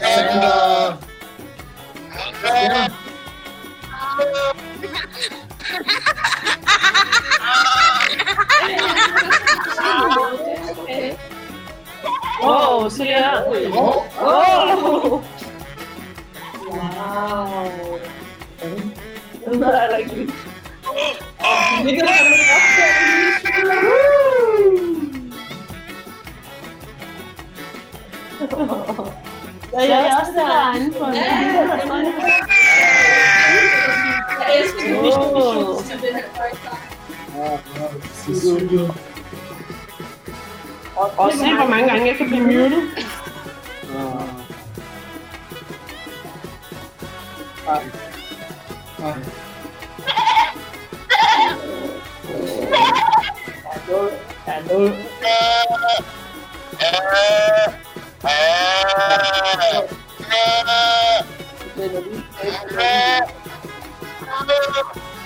Sander. 0.00 0.96
Ja. 2.44 2.88
Åh, 12.42 12.84
oh, 12.84 12.90
se 12.90 13.04
her. 13.04 13.44
Åh! 13.46 13.96
Oh. 14.22 15.22
Wow. 16.70 17.98
Den 19.44 19.62
er 19.62 19.88
der 19.90 19.96
ikke 19.96 20.14
lige. 20.14 20.26
Det 20.26 20.32
kan 20.32 20.40
man 20.40 20.48
godt 20.48 20.57
Ja, 29.72 29.80
jeg 29.80 30.08
er 30.08 30.16
også 30.20 30.32
derinde 30.36 30.86
en 30.86 30.92
Jeg 34.44 34.60
elsker 34.60 34.82
det. 34.82 34.94
Åh. 34.96 35.84
til 35.84 35.96
det 36.00 36.10
her 36.14 36.22
Og, 40.96 41.10
og 41.18 41.32
se, 41.32 41.54
hvor 41.54 41.68
mange 41.68 41.88
gange 41.88 42.06
jeg 42.06 42.16
kan 42.16 42.26
blive 42.28 42.42
muted. 42.42 42.82
Hallo. 54.46 54.92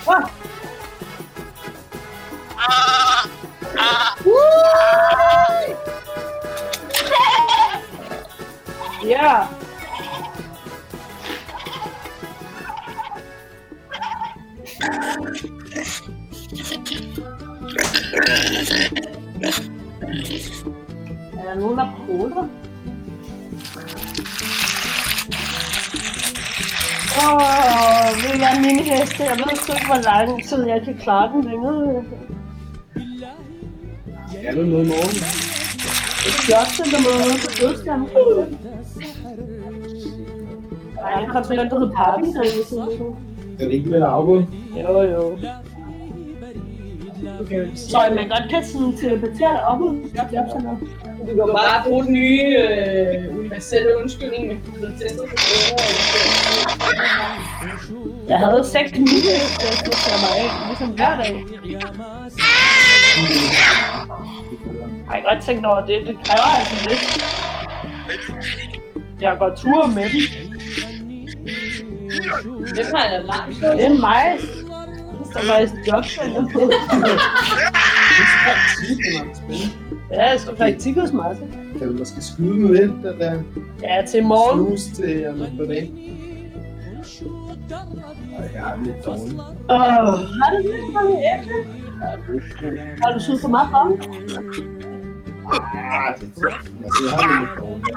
Ah. 0.05 0.43
Ja. 9.03 9.49
Er 16.53 16.57
der 21.45 21.55
nogen, 21.59 21.77
der 21.77 21.87
prutter? 21.97 22.47
Åh, 27.21 27.35
oh, 27.35 28.07
vil 28.23 28.39
jeg 28.39 28.53
mine 28.61 28.81
heste? 28.81 29.23
Jeg 29.23 29.37
ved 29.37 29.55
sgu 29.55 29.73
ikke, 29.73 29.85
hvor 29.85 30.01
lang 30.03 30.43
tid 30.47 30.67
jeg 30.67 30.81
kan 30.85 30.97
klare 30.97 31.31
den 31.33 31.43
længere. 31.43 32.03
Skal 34.31 34.57
du 34.57 34.65
noget 34.65 34.85
i 34.85 34.87
morgen? 34.87 35.15
Et 36.27 36.37
job 36.49 36.67
til 36.75 36.85
dem 36.93 37.03
ude 37.13 37.35
på 37.43 37.49
dødskamp. 37.61 38.09
Der 40.95 41.07
er 41.07 41.19
en 41.19 41.29
konsulent, 41.29 41.71
der 41.71 41.79
hedder 41.79 41.95
Parkinson. 41.95 42.45
Er 43.59 43.65
det 43.65 43.73
ikke 43.73 43.89
med 43.89 44.01
afgået? 44.01 44.47
Jo, 44.81 45.01
jo. 45.01 45.37
Okay. 47.41 47.67
Så 47.75 47.97
man 48.15 48.27
godt 48.27 48.49
kan 48.49 48.65
sådan 48.65 48.97
teleportere 48.97 49.59
op 49.61 49.81
ud 49.81 50.09
jobcenter. 50.15 50.77
Du 51.19 51.45
kan 51.45 51.53
bare 51.53 51.83
bruge 51.87 52.03
den 52.03 52.13
nye 52.13 52.57
øh, 52.57 53.37
universelle 53.39 53.97
undskyldning 54.01 54.47
med 54.47 54.57
protester 54.65 55.23
på 55.27 55.35
Jeg 58.27 58.39
havde 58.39 58.63
seks 58.65 58.91
muligheder 58.99 59.47
til 59.59 59.67
at 59.67 59.77
sætte 59.77 60.19
mig 60.23 60.31
af, 60.43 60.49
ligesom 60.67 60.89
hver 60.89 61.15
dag. 61.23 61.33
Jeg 65.05 65.21
har 65.21 65.33
godt 65.33 65.43
tænkt 65.45 65.65
over 65.65 65.85
det. 65.85 66.07
Det 66.07 66.17
kræver 66.25 66.49
altså 66.59 66.89
lidt. 66.89 67.03
Jeg 69.21 69.35
går 69.39 69.55
tur 69.55 69.87
med 69.87 70.03
dem. 70.03 70.21
Det 72.75 72.85
jeg 73.11 73.23
langt. 73.25 73.61
Det 73.61 73.85
er 73.85 73.99
mig. 73.99 74.39
Det 75.35 75.41
står 75.41 75.53
faktisk 75.53 75.73
jobcenter 75.87 76.49
på. 76.53 76.71
Ja, 80.11 80.29
jeg 80.29 80.39
skal 80.39 80.55
praktik 80.55 80.95
hos 80.97 81.11
mig. 81.13 81.37
Kan 81.79 81.87
du 81.87 81.93
måske 81.97 82.21
skyde 82.21 82.49
den 82.53 82.73
lidt, 82.73 82.91
den 82.91 83.19
der 83.19 83.41
Ja, 83.83 84.05
til 84.05 84.23
morgen. 84.25 84.77
snus 84.77 84.97
til 84.97 85.27
om 85.27 85.41
et 85.41 85.51
par 85.57 85.65
dage? 85.65 85.91
Ej, 88.37 88.49
jeg 88.53 88.61
er 88.71 88.83
lidt 88.83 89.05
dårlig. 89.05 89.39
Åh, 89.69 89.77
har 90.39 90.51
du 90.51 90.57
lidt 90.61 90.85
for 90.93 90.99
det 90.99 91.17
æble? 91.33 91.57
Har 93.03 93.13
du 93.13 93.19
syet 93.19 93.41
for 93.41 93.47
meget 93.47 93.67
for 93.71 93.83
mig? 93.83 93.97
Ah, 95.53 96.13
det 96.19 96.27
altså, 96.83 97.03
jeg 97.05 97.11
har 97.13 97.27
det 97.29 97.39
lidt 97.39 97.55
dårligt. 97.59 97.87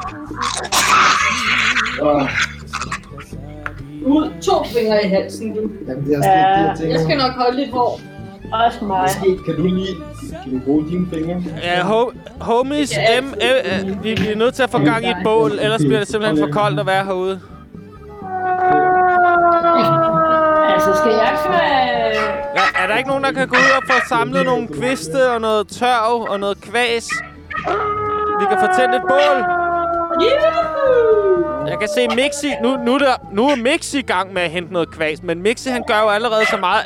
Ud 4.06 4.30
to 4.42 4.64
fingre 4.64 5.04
i 5.04 5.08
halsen, 5.08 5.54
du. 5.54 5.60
Jamen, 5.88 6.04
det 6.06 6.14
er 6.14 6.18
også 6.18 6.30
det, 6.30 6.58
det, 6.58 6.68
jeg 6.68 6.74
tænker. 6.78 6.94
Jeg 6.94 7.00
skal 7.04 7.16
nok 7.18 7.32
holde 7.32 7.56
lidt 7.56 7.70
hår. 7.70 8.00
Også 8.52 8.84
mig. 8.84 9.02
Måske 9.02 9.44
kan 9.44 9.56
du 9.56 9.62
lige 9.62 9.94
kan 10.42 10.52
du 10.52 10.58
bruge 10.64 10.84
dine 10.90 11.06
fingre? 11.12 11.42
Ja, 11.62 11.82
ho 11.82 12.10
homies, 12.40 12.92
M, 13.22 13.24
øh, 13.26 13.88
øh, 13.90 14.04
vi 14.04 14.14
bliver 14.14 14.36
nødt 14.36 14.54
til 14.54 14.62
at 14.62 14.70
få 14.70 14.78
gang 14.78 15.04
i 15.04 15.08
et 15.08 15.16
bål, 15.24 15.50
ellers 15.52 15.80
bliver 15.84 15.98
det 15.98 16.08
simpelthen 16.08 16.38
for 16.46 16.52
koldt 16.60 16.80
at 16.80 16.86
være 16.86 17.04
herude. 17.04 17.40
Altså, 20.74 20.90
skal 21.00 21.12
jeg 21.12 21.32
køre... 21.46 21.60
Ja, 22.58 22.82
er 22.82 22.86
der 22.88 22.96
ikke 22.96 23.08
nogen, 23.08 23.24
der 23.24 23.32
kan 23.32 23.48
gå 23.48 23.56
ud 23.56 23.72
og 23.76 23.82
få 23.90 24.08
samlet 24.08 24.44
nogle 24.44 24.68
kviste 24.68 25.30
og 25.30 25.40
noget 25.40 25.68
tørv 25.68 26.26
og 26.30 26.40
noget 26.40 26.60
kvæs? 26.60 27.08
Vi 28.40 28.44
kan 28.50 28.58
få 28.60 28.66
tændt 28.78 28.94
et 28.94 29.02
bål. 29.08 29.65
Jeg 31.68 31.78
kan 31.78 31.88
se 31.94 32.08
Mixi. 32.08 32.52
Nu, 32.62 32.76
nu, 32.76 32.94
er 32.94 32.98
der, 32.98 33.14
nu 33.32 33.48
er 33.48 33.56
Mixi 33.56 33.98
i 33.98 34.02
gang 34.02 34.32
med 34.32 34.42
at 34.42 34.50
hente 34.50 34.72
noget 34.72 34.90
kvæs, 34.90 35.22
men 35.22 35.42
Mixi 35.42 35.68
han 35.70 35.84
gør 35.86 36.00
jo 36.00 36.08
allerede 36.08 36.46
så 36.50 36.56
meget. 36.56 36.84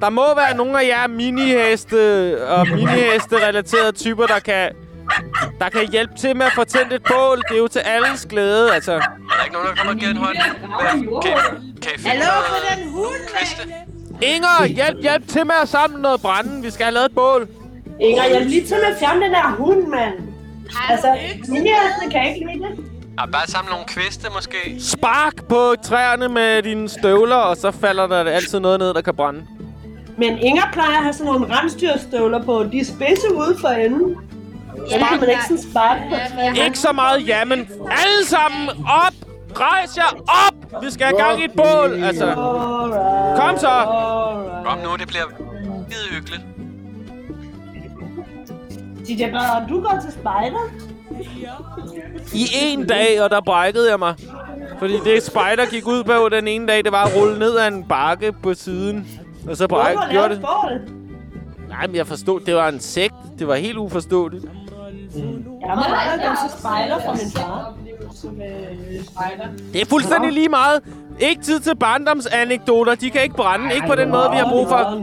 Der 0.00 0.10
må 0.10 0.34
være 0.34 0.56
nogle 0.56 0.80
af 0.82 0.86
jer 0.88 1.06
miniheste 1.06 1.96
og 2.48 2.66
miniheste-relaterede 2.68 3.92
typer, 3.92 4.26
der 4.26 4.38
kan, 4.38 4.70
der 5.60 5.68
kan 5.68 5.88
hjælpe 5.90 6.14
til 6.18 6.36
med 6.36 6.46
at 6.46 6.52
få 6.52 6.64
tændt 6.64 6.92
et 6.92 7.02
bål. 7.02 7.36
Det 7.48 7.54
er 7.54 7.58
jo 7.58 7.68
til 7.68 7.78
alles 7.78 8.26
glæde, 8.30 8.74
altså. 8.74 8.92
Er 8.92 8.98
der 8.98 9.44
ikke 9.44 9.54
nogen, 9.54 9.68
der 9.68 9.74
kommer 9.74 9.92
og 9.92 9.98
giver 9.98 10.10
en 10.10 10.16
hånd? 10.16 10.36
Kan, 10.36 11.00
I- 11.00 11.80
kan 11.82 11.90
I 11.94 11.98
finde 11.98 12.08
Hallo 12.08 12.24
for 12.46 12.56
den 12.76 12.90
hund! 12.92 14.22
Inger, 14.22 14.66
hjælp, 14.66 15.02
hjælp 15.02 15.28
til 15.28 15.46
med 15.46 15.54
at 15.62 15.68
samle 15.68 16.02
noget 16.02 16.20
brænde. 16.20 16.62
Vi 16.62 16.70
skal 16.70 16.84
have 16.84 16.94
lavet 16.94 17.06
et 17.06 17.14
bål. 17.14 17.48
Inger, 18.00 18.24
jeg 18.24 18.40
vil 18.40 18.46
lige 18.50 18.66
til 18.66 18.76
med 18.76 18.84
at 18.94 18.96
fjerne 19.00 19.24
den 19.24 19.32
der 19.32 19.54
hund, 19.58 19.86
mand. 19.86 20.12
Altså, 20.88 21.16
mine 21.48 21.68
heste 21.68 22.10
kan 22.10 22.28
ikke 22.28 22.46
lide 22.46 22.62
det. 22.64 22.84
Ja, 23.20 23.26
bare 23.26 23.46
samle 23.46 23.70
nogle 23.70 23.84
kviste, 23.86 24.28
måske. 24.34 24.76
Spark 24.80 25.44
på 25.48 25.74
træerne 25.82 26.28
med 26.28 26.62
dine 26.62 26.88
støvler, 26.88 27.36
og 27.36 27.56
så 27.56 27.70
falder 27.70 28.06
der 28.06 28.24
altid 28.24 28.60
noget 28.60 28.78
ned, 28.78 28.94
der 28.94 29.00
kan 29.00 29.14
brænde. 29.14 29.46
Men 30.18 30.38
Inger 30.38 30.62
plejer 30.72 30.96
at 30.96 31.02
have 31.02 31.12
sådan 31.12 31.32
nogle 31.32 31.56
rensdyrstøvler 31.56 32.42
på. 32.44 32.64
De 32.72 32.80
er 32.80 32.84
spidse 32.84 33.34
ude 33.34 33.56
for 33.60 33.68
enden. 33.68 34.16
Kan 34.90 35.00
man 35.20 35.30
ikke 35.30 35.42
sådan 35.42 35.62
sparke 35.70 36.00
på 36.10 36.16
træerne. 36.34 36.64
Ikke 36.64 36.78
så 36.78 36.92
meget 36.92 37.28
ja, 37.28 37.44
men 37.44 37.58
alle 37.90 38.26
sammen 38.26 38.68
op! 38.86 39.12
Rejs 39.60 39.96
jer 39.96 40.22
op! 40.46 40.82
Vi 40.84 40.90
skal 40.90 41.06
have 41.06 41.18
gang 41.18 41.40
i 41.40 41.44
et 41.44 41.52
bål, 41.56 42.04
altså. 42.04 42.34
Kom 43.36 43.58
så! 43.58 43.84
Kom 44.64 44.78
nu, 44.78 44.96
det 44.98 45.08
bliver 45.08 45.24
skide 45.90 46.14
hyggeligt. 46.14 46.42
DJ 49.08 49.30
Brad, 49.30 49.68
du 49.68 49.80
går 49.80 49.98
til 50.02 50.12
spejder? 50.12 50.70
I 52.34 52.46
en 52.62 52.86
dag, 52.86 53.22
og 53.22 53.30
der 53.30 53.40
brækkede 53.40 53.90
jeg 53.90 53.98
mig. 53.98 54.14
Fordi 54.78 54.98
det 55.04 55.22
spider 55.22 55.70
gik 55.70 55.86
ud 55.86 56.04
på 56.04 56.28
den 56.28 56.48
ene 56.48 56.66
dag, 56.66 56.84
det 56.84 56.92
var 56.92 57.04
at 57.04 57.16
rulle 57.16 57.38
ned 57.38 57.56
ad 57.58 57.68
en 57.68 57.84
bakke 57.84 58.32
på 58.32 58.54
siden. 58.54 59.08
Og 59.48 59.56
så 59.56 59.68
bræk, 59.68 59.94
Hvorfor 59.94 60.10
gjorde 60.10 60.28
lavede 60.28 60.84
det. 60.84 60.92
Nej, 61.68 61.86
men 61.86 61.96
jeg 61.96 62.06
forstod, 62.06 62.40
det 62.40 62.54
var 62.54 62.68
en 62.68 62.80
sekt. 62.80 63.14
Det 63.38 63.48
var 63.48 63.54
helt 63.54 63.78
uforståeligt. 63.78 64.44
Jeg 64.44 65.76
må 65.76 65.82
aldrig 65.86 66.28
gå 66.28 66.34
til 66.48 66.58
spejder 66.58 66.98
fra 67.04 67.12
min 67.12 67.30
far. 67.36 67.74
Det 69.72 69.80
er 69.80 69.86
fuldstændig 69.86 70.32
lige 70.32 70.48
meget. 70.48 70.80
Ikke 71.20 71.42
tid 71.42 71.60
til 71.60 71.76
barndomsanekdoter. 71.76 72.94
De 72.94 73.10
kan 73.10 73.22
ikke 73.22 73.34
brænde. 73.34 73.74
Ikke 73.74 73.86
på 73.86 73.94
den 73.94 74.10
måde, 74.10 74.28
vi 74.30 74.36
har 74.36 74.48
brug 74.50 74.68
for. 74.68 74.94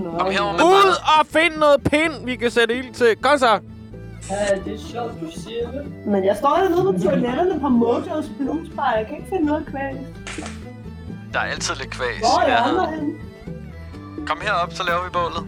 Ud 0.65 0.91
og 1.19 1.25
find 1.27 1.55
noget 1.57 1.83
pind, 1.83 2.25
vi 2.25 2.35
kan 2.35 2.51
sætte 2.51 2.75
ild 2.77 2.93
til. 2.93 3.15
Kom 3.21 3.37
så. 3.37 3.59
Ja, 4.29 4.55
det 4.65 4.73
er 4.73 4.79
sjovt, 4.91 5.13
du 5.21 5.31
siger 5.31 5.71
det. 5.71 5.91
Men 6.05 6.25
jeg 6.25 6.35
står 6.37 6.55
dernede 6.57 6.93
på 6.93 7.03
toiletterne 7.03 7.59
på 7.59 7.69
Mojos 7.69 8.25
Bluesbar. 8.39 8.93
Jeg 8.97 9.05
kan 9.07 9.17
ikke 9.17 9.29
finde 9.29 9.45
noget 9.45 9.65
kvæg. 9.65 9.93
Der 11.33 11.39
er 11.39 11.43
altid 11.43 11.75
lidt 11.75 11.89
kvæs. 11.89 12.19
Hvor 12.19 12.41
er 12.41 12.47
jeg 12.47 12.71
nærheden. 12.73 12.95
henne? 12.95 14.27
Kom 14.27 14.37
herop, 14.41 14.73
så 14.73 14.83
laver 14.87 15.03
vi 15.03 15.09
bålet. 15.13 15.47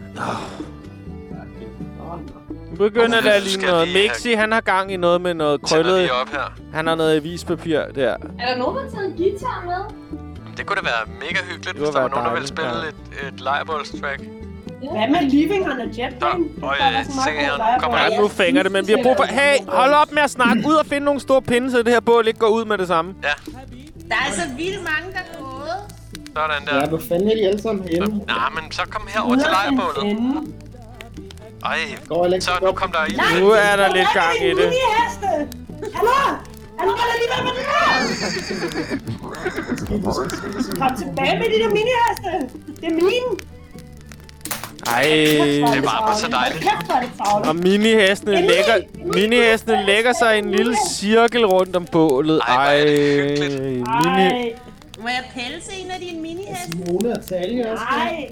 Nu 2.72 2.76
begynder 2.78 3.22
noget. 3.22 3.44
lige 3.44 3.66
have- 3.68 3.86
Mixi, 3.94 4.34
han 4.34 4.52
har 4.52 4.62
gang 4.62 4.92
i 4.92 4.98
noget 4.98 5.22
med 5.22 5.34
noget 5.34 5.62
krøllet. 5.62 6.12
op 6.12 6.30
her. 6.30 6.54
Han 6.74 6.88
har 6.88 6.96
noget 6.96 7.16
avispapir 7.16 7.80
der. 7.96 8.10
Er 8.12 8.18
der 8.18 8.58
nogen, 8.58 8.76
der 8.78 8.84
har 8.84 8.90
taget 8.90 9.06
en 9.12 9.18
guitar 9.18 9.64
med? 9.66 9.96
Det 10.58 10.66
kunne 10.66 10.76
da 10.76 10.82
være 10.82 11.16
mega 11.20 11.40
hyggeligt, 11.50 11.64
Det 11.66 11.76
hvis 11.76 11.90
der 11.90 11.94
var 11.94 12.00
være 12.00 12.10
nogen, 12.10 12.26
der 12.26 12.34
ville 12.34 12.48
spille 12.48 12.70
et, 12.72 13.28
et 13.34 13.40
lejrbålstrack. 13.40 14.22
Hvad 14.80 15.08
med 15.10 15.30
Living 15.30 15.66
on 15.72 15.80
a 15.82 15.84
Jet 15.98 16.16
Plane? 16.20 16.44
Og 16.62 16.76
jeg 16.80 17.06
se 17.26 17.32
her, 17.32 17.58
nu 17.58 17.82
kommer 17.82 17.98
Ja, 18.12 18.18
nu 18.20 18.28
fænger 18.28 18.64
det, 18.64 18.72
men 18.72 18.88
vi 18.88 18.94
har 18.94 19.04
brug 19.04 19.16
for... 19.18 19.24
Hey, 19.24 19.58
hold 19.68 19.94
op 19.94 20.12
med 20.12 20.22
at 20.22 20.30
snakke. 20.30 20.64
Ud 20.68 20.74
og 20.74 20.86
finde 20.86 21.06
nogle 21.06 21.20
store 21.20 21.42
pinde, 21.42 21.72
så 21.72 21.78
det 21.78 21.88
her 21.94 22.00
bål 22.00 22.28
ikke 22.28 22.40
går 22.40 22.48
ud 22.48 22.66
med 22.66 22.78
det 22.78 22.88
samme. 22.88 23.14
Ja, 23.24 23.30
Der 24.10 24.16
er 24.28 24.32
så 24.34 24.42
vildt 24.58 24.84
mange, 24.84 25.12
der 25.14 25.20
er 25.20 25.40
gået. 25.42 25.78
sådan 26.36 26.68
Ja, 26.72 26.80
der. 26.80 26.88
hvor 26.90 27.00
fanden 27.10 27.30
er 27.32 27.36
de 27.36 27.48
alle 27.48 27.62
sammen 27.62 27.88
henne? 27.88 28.08
Nej, 28.28 28.50
men 28.62 28.72
så 28.72 28.82
kom 28.90 29.08
herover 29.08 29.36
til 29.36 29.48
lejrbålet. 29.52 30.18
Ej, 31.66 32.40
så 32.40 32.52
nu 32.62 32.72
kom 32.72 32.92
der 32.92 33.06
i. 33.10 33.40
Nu 33.42 33.50
er 33.50 33.76
der 33.76 33.94
lidt 33.94 34.08
gang 34.14 34.36
i 34.42 34.50
det. 34.50 34.74
Hallo? 35.94 36.12
Han 36.80 36.90
holder 36.90 37.16
lige 37.22 37.30
med 37.44 37.52
den 37.52 37.58
her! 37.72 37.86
Kom 40.82 40.96
tilbage 40.98 41.40
med 41.40 41.46
de 41.46 41.58
der 41.64 41.70
miniheste! 41.70 42.32
Det 42.82 42.88
er 42.92 42.94
mine! 42.94 43.55
Ej. 44.88 45.03
Det 45.74 45.84
varmer 45.86 46.16
så 46.16 46.28
dejligt. 46.28 46.66
Er. 47.20 47.49
Og 47.49 47.56
minihestene 47.56 48.41
lægger, 48.41 48.78
minihestene 49.14 49.86
lægger 49.86 50.14
sig 50.14 50.36
i 50.36 50.40
en 50.40 50.52
lille 50.52 50.76
cirkel 50.90 51.45
rundt 51.45 51.76
om 51.76 51.86
bålet. 51.91 52.41
Ej, 52.48 52.78
mini... 52.84 54.52
Må 54.99 55.07
jeg 55.07 55.24
pelse 55.34 55.72
en 55.74 55.91
af 55.91 55.99
dine 55.99 56.22
miniheste? 56.22 56.72
Simone 56.72 57.12
og 57.12 57.26
Talia 57.26 57.72
også. 57.72 57.84
nej. 57.91 58.30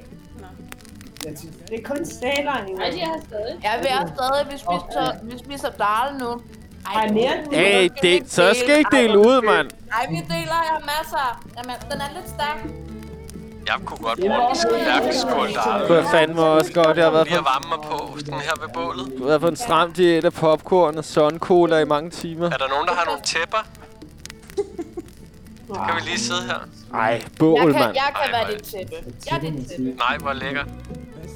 Det 1.24 1.80
er 1.80 1.84
kun 1.96 2.06
sæler, 2.06 2.66
Inger. 2.68 2.80
Nej, 2.80 2.90
de 2.90 3.00
er 3.02 3.22
stadig. 3.28 3.56
Jeg 3.64 3.76
vil 3.82 3.88
have 3.90 4.08
stadig, 4.16 4.48
vi 4.52 4.58
spiser, 4.58 5.12
vi 5.24 5.38
spiser 5.38 5.70
dal 5.70 6.18
nu. 6.20 6.42
Ej, 6.96 7.08
mere. 7.12 7.32
Hey, 7.52 7.90
det, 8.02 8.32
så 8.32 8.54
skal 8.64 8.76
I 8.76 8.78
ikke 8.78 8.96
dele 8.98 9.18
ud, 9.20 9.42
mand. 9.46 9.70
Ej, 9.92 10.06
vi 10.10 10.16
deler, 10.16 10.60
jeg 10.68 10.74
har 10.78 10.84
masser. 10.96 11.44
Jamen, 11.58 11.76
den 11.92 12.02
er 12.02 12.10
lidt 12.16 12.30
stærk. 12.30 12.60
Jeg 13.68 13.76
kunne 13.86 13.98
godt 13.98 14.20
bruge 14.20 14.50
en 14.50 14.56
stærk 14.56 15.14
skål 15.14 15.48
der. 15.54 15.86
Det 15.88 15.96
var 15.98 16.12
fandme 16.12 16.42
også 16.42 16.74
godt. 16.74 16.98
Jeg 16.98 17.06
har 17.06 17.12
været 17.12 17.28
Lige 17.28 17.38
at 17.38 17.44
på, 17.44 17.50
varme 17.54 17.70
mig 17.82 17.92
på 17.92 18.18
sådan 18.20 18.34
her 18.34 18.52
ved 18.62 18.70
bålet. 18.74 19.14
været 19.28 19.42
på 19.42 19.48
en 19.48 19.56
stram 19.56 19.94
diæt 19.94 20.26
af 20.26 20.34
popcorn 20.34 20.98
og 20.98 21.06
sun 21.06 21.40
cola 21.40 21.78
i 21.80 21.86
mange 21.86 22.10
timer. 22.10 22.46
Er 22.46 22.50
der 22.58 22.68
nogen, 22.70 22.88
der 22.88 22.94
har 22.94 23.06
nogle 23.06 23.22
tæpper? 23.22 23.58
Så 25.68 25.74
kan 25.88 25.96
vi 25.96 26.02
lige 26.10 26.20
sidde 26.20 26.42
her. 26.42 26.60
Ej, 26.94 27.02
Jeg 27.02 27.22
bål, 27.40 27.60
kan, 27.60 27.68
mand. 27.72 27.78
jeg 27.78 27.94
kan 28.16 28.26
Ej, 28.26 28.32
være 28.32 28.46
hvor- 28.46 28.56
dit 28.56 28.64
tæppe. 28.64 28.94
Jeg 29.32 29.38
er 29.38 29.42
dit 29.52 29.68
tæppe. 29.70 29.84
Nej, 29.84 30.18
hvor 30.22 30.34
lækker. 30.34 30.64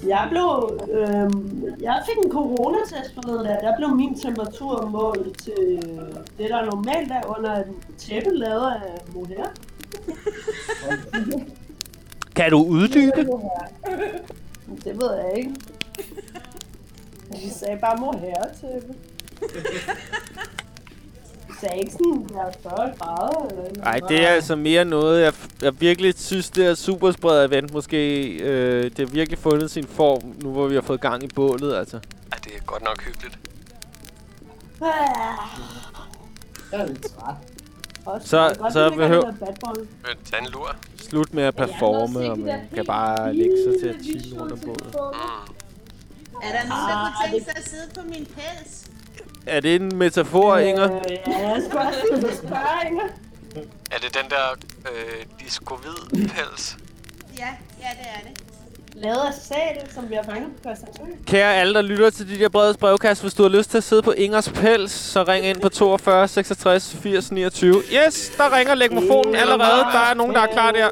Jeg 0.07 0.27
blev... 0.29 0.79
Øhm, 0.99 1.63
jeg 1.81 2.03
fik 2.07 2.25
en 2.25 2.31
coronatest 2.31 3.13
forleden 3.15 3.45
dag. 3.45 3.57
Der 3.61 3.77
blev 3.77 3.89
min 3.95 4.19
temperatur 4.19 4.85
målt 4.85 5.43
til 5.43 5.79
det, 6.37 6.49
der 6.49 6.65
normalt 6.65 7.11
er 7.11 7.37
under 7.37 7.55
en 7.55 7.75
tæppe 7.97 8.29
lavet 8.29 8.71
af 8.71 9.13
mohair. 9.13 9.45
Kan 12.37 12.51
du 12.51 12.63
uddybe? 12.63 13.17
Det 14.83 14.97
ved 15.01 15.13
jeg 15.15 15.33
ikke. 15.37 15.51
De 17.33 17.49
sagde 17.51 17.77
bare 17.81 17.97
mohair-tæppe. 17.97 18.93
De 21.47 21.59
sagde 21.61 21.79
ikke 21.79 21.91
sådan, 21.91 22.27
jeg 22.33 22.39
er 22.39 22.69
40 22.69 22.93
grader 22.99 23.45
eller 23.49 23.61
noget. 23.63 23.77
Nej, 23.77 23.99
det 24.09 24.23
er 24.23 24.27
altså 24.27 24.55
mere 24.55 24.85
noget, 24.85 25.21
jeg, 25.23 25.33
jeg 25.61 25.81
virkelig 25.81 26.13
synes, 26.19 26.49
det 26.49 26.65
er 26.65 26.73
superspredt 26.75 27.51
event 27.51 27.73
måske. 27.73 28.25
Øh, 28.37 28.83
det 28.83 28.99
har 28.99 29.05
virkelig 29.05 29.39
fundet 29.39 29.71
sin 29.71 29.83
form, 29.87 30.35
nu 30.43 30.51
hvor 30.51 30.67
vi 30.67 30.75
har 30.75 30.81
fået 30.81 31.01
gang 31.01 31.23
i 31.23 31.27
bålet, 31.35 31.75
altså. 31.75 31.99
Ej, 32.31 32.37
det 32.43 32.51
er 32.55 32.59
godt 32.65 32.83
nok 32.83 33.03
hyggeligt. 33.03 33.39
Ah, 34.81 34.87
Jeg 36.71 36.81
er 36.81 36.85
lidt 36.87 37.01
træt. 37.05 37.35
Også 38.07 38.27
Så- 38.27 38.55
godt, 38.59 38.73
så 38.73 38.89
behøver-. 38.89 39.31
Men 39.81 40.17
tag 40.31 40.39
en 40.39 40.45
lur. 40.47 40.75
Slut 40.97 41.33
med 41.33 41.43
at 41.43 41.55
performe, 41.55 42.31
og 42.31 42.39
man 42.39 42.59
kan 42.75 42.85
bare 42.85 43.33
lægge 43.33 43.55
sig 43.67 43.73
til 43.81 43.87
at 43.89 43.95
chille 44.05 44.41
rundt 44.41 44.51
om 44.53 44.59
bålet. 44.59 44.95
Er 46.43 46.51
der 46.51 46.67
nogen, 46.69 46.89
der 46.89 47.13
kunne 47.21 47.31
tænke 47.31 47.45
sig 47.45 47.57
at 47.57 47.69
sidde 47.69 47.89
på 47.95 48.01
min 48.09 48.25
pels? 48.35 48.85
Er 49.45 49.59
det 49.59 49.75
en 49.75 49.95
metafor, 49.97 50.57
Inger? 50.57 50.95
Øh, 50.95 51.01
ja, 51.27 51.49
jeg 51.49 51.63
skulle 51.69 51.87
også 51.87 51.99
lige 52.15 52.35
spørge, 52.37 52.87
Inger. 52.87 53.03
Er 53.91 53.97
det 53.99 54.13
den 54.21 54.29
der 54.29 54.45
øh, 54.91 55.25
disco-hvid-pels? 55.39 56.77
Ja, 57.37 57.47
ja, 57.81 57.87
det 57.99 58.07
er 58.15 58.19
det. 58.29 58.43
Lavet 59.03 59.17
af 59.17 59.33
sæl, 59.33 59.93
som 59.93 60.09
vi 60.09 60.15
har 60.15 60.23
fanget 60.23 60.49
på 60.55 60.61
Christiansø. 60.63 61.01
Kære 61.25 61.55
alle, 61.55 61.73
der 61.73 61.81
lytter 61.81 62.09
til 62.09 62.29
de 62.29 62.39
der 62.43 62.49
brede 62.49 62.73
brevkast, 62.73 63.21
hvis 63.21 63.33
du 63.33 63.43
har 63.43 63.49
lyst 63.49 63.69
til 63.71 63.77
at 63.77 63.83
sidde 63.83 64.01
på 64.01 64.11
Ingers 64.11 64.49
pels, 64.49 64.91
så 64.91 65.23
ring 65.23 65.45
ind 65.45 65.61
på 65.61 65.69
42 65.69 66.27
66 66.27 66.95
80 66.95 67.31
29. 67.31 67.75
Yes, 67.75 68.31
der 68.37 68.57
ringer 68.57 68.75
legmofonen 68.75 69.35
allerede. 69.35 69.81
Der 69.93 70.09
er 70.11 70.13
nogen, 70.13 70.35
der 70.35 70.41
er 70.41 70.47
klar 70.47 70.71
der. 70.71 70.89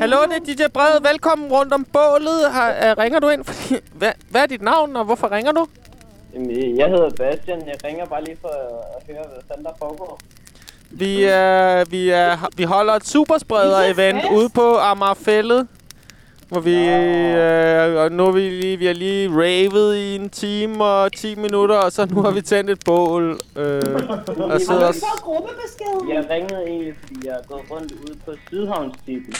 Hallo, 0.00 0.16
det 0.22 0.50
er 0.50 0.54
DJ 0.54 0.68
Brede. 0.74 1.04
Velkommen 1.10 1.52
rundt 1.52 1.72
om 1.72 1.84
bålet. 1.92 2.52
Har, 2.52 2.92
uh, 2.92 3.02
ringer 3.02 3.20
du 3.20 3.28
ind? 3.28 3.44
Fordi, 3.44 3.80
hvad, 3.92 4.12
hvad 4.30 4.42
er 4.42 4.46
dit 4.46 4.62
navn, 4.62 4.96
og 4.96 5.04
hvorfor 5.04 5.32
ringer 5.32 5.52
du? 5.52 5.66
Jamen, 6.34 6.78
jeg 6.78 6.88
hedder 6.88 7.10
Bastian. 7.10 7.66
Jeg 7.66 7.76
ringer 7.84 8.06
bare 8.06 8.24
lige 8.24 8.36
for 8.40 8.48
at 8.48 9.14
høre, 9.14 9.24
hvad 9.32 9.42
fanden 9.48 9.64
der 9.64 9.72
foregår. 9.78 10.18
Vi, 10.90 11.24
er, 11.24 11.84
vi, 11.84 12.10
er, 12.10 12.48
vi 12.56 12.62
holder 12.62 12.92
et 12.92 13.04
superspreder-event 13.06 14.32
ude 14.32 14.48
på 14.48 14.76
Amagerfællet. 14.76 15.68
Hvor 16.52 16.60
vi, 16.60 16.76
øh, 16.88 18.02
og 18.02 18.12
nu 18.12 18.26
er 18.26 18.32
vi 18.32 18.40
lige, 18.40 18.76
vi 18.76 18.86
har 18.86 18.92
lige 18.94 19.28
ravet 19.30 19.96
i 19.96 20.14
en 20.14 20.30
time 20.30 20.84
og 20.84 21.12
10 21.12 21.34
minutter, 21.34 21.74
og 21.76 21.92
så 21.92 22.06
nu 22.06 22.22
har 22.22 22.30
vi 22.30 22.40
tændt 22.42 22.70
et 22.70 22.78
bål. 22.84 23.30
Øh, 23.56 23.82
og 24.52 24.60
Så 24.60 25.20
gruppebesked. 25.22 26.14
Jeg 26.14 26.26
ringede 26.30 26.62
egentlig, 26.66 26.94
fordi 27.00 27.14
jeg 27.24 27.32
er 27.32 27.42
gået 27.48 27.62
rundt 27.70 27.92
ude 27.92 28.18
på 28.26 28.32
Sydhavnstippen. 28.48 29.34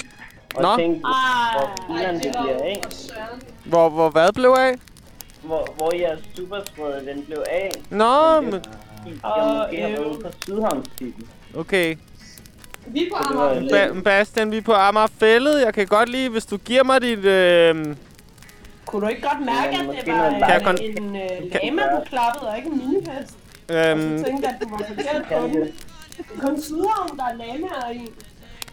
Og 0.55 0.63
Nå. 0.63 0.69
tænkte, 0.79 1.01
Ah, 1.07 1.61
hvor 1.61 1.97
filen 1.99 2.15
det 2.15 2.35
bliver 2.43 2.59
af. 2.63 2.83
hvor, 3.65 3.89
hvor 3.89 4.11
hvad 4.11 4.33
blev 4.33 4.51
af? 4.59 4.75
Hvor, 5.43 5.69
hvor 5.77 5.95
jeres 5.97 6.21
superspreder 6.37 7.01
den 7.15 7.23
blev 7.27 7.43
af. 7.51 7.71
Nå, 7.91 8.41
men, 8.41 8.53
Jeg 8.55 8.61
måske 9.05 9.23
har 9.83 9.89
været 9.89 10.05
ude 10.07 10.19
på 10.23 10.29
Sydhavnstippen. 10.45 11.29
okay. 11.57 11.97
Vi 12.87 13.07
er 13.07 13.11
på 13.17 13.17
Amager. 13.17 13.89
Ba- 13.95 14.03
Bastian, 14.03 14.51
vi 14.51 14.57
er 14.57 14.63
på 14.63 14.73
Amagerfællet. 14.73 15.61
Jeg 15.65 15.75
kan 15.75 15.87
godt 15.87 16.09
lide, 16.09 16.29
hvis 16.29 16.47
du 16.47 16.57
giver 16.57 16.85
mig 16.85 17.03
dit... 17.03 17.19
Øh, 17.25 17.75
Kunne 18.87 19.03
du 19.03 19.09
ikke 19.09 19.23
godt 19.23 19.41
mærke, 19.47 19.99
at 19.99 20.05
det 20.07 20.15
var 20.15 20.49
Kan 20.49 20.61
kon- 20.67 20.83
en 20.99 21.17
øh, 21.17 21.23
lama, 21.63 21.83
du 21.97 22.05
klappede, 22.07 22.49
og 22.51 22.57
ikke 22.57 22.69
en 22.69 22.79
minihest? 22.79 23.35
Og 23.69 23.75
Øhm. 23.77 24.19
så 24.19 24.25
tænkte 24.25 24.49
at 24.49 24.55
du 24.63 24.69
var 24.71 24.79
forkert 24.89 25.23
på 25.29 25.47
den. 25.47 25.55
Det 25.55 25.71
er 26.37 26.41
kun 26.47 26.63
Sydhavn, 26.63 27.19
der 27.19 27.25
er 27.25 27.37
lamaer 27.37 27.91
i. 27.93 28.09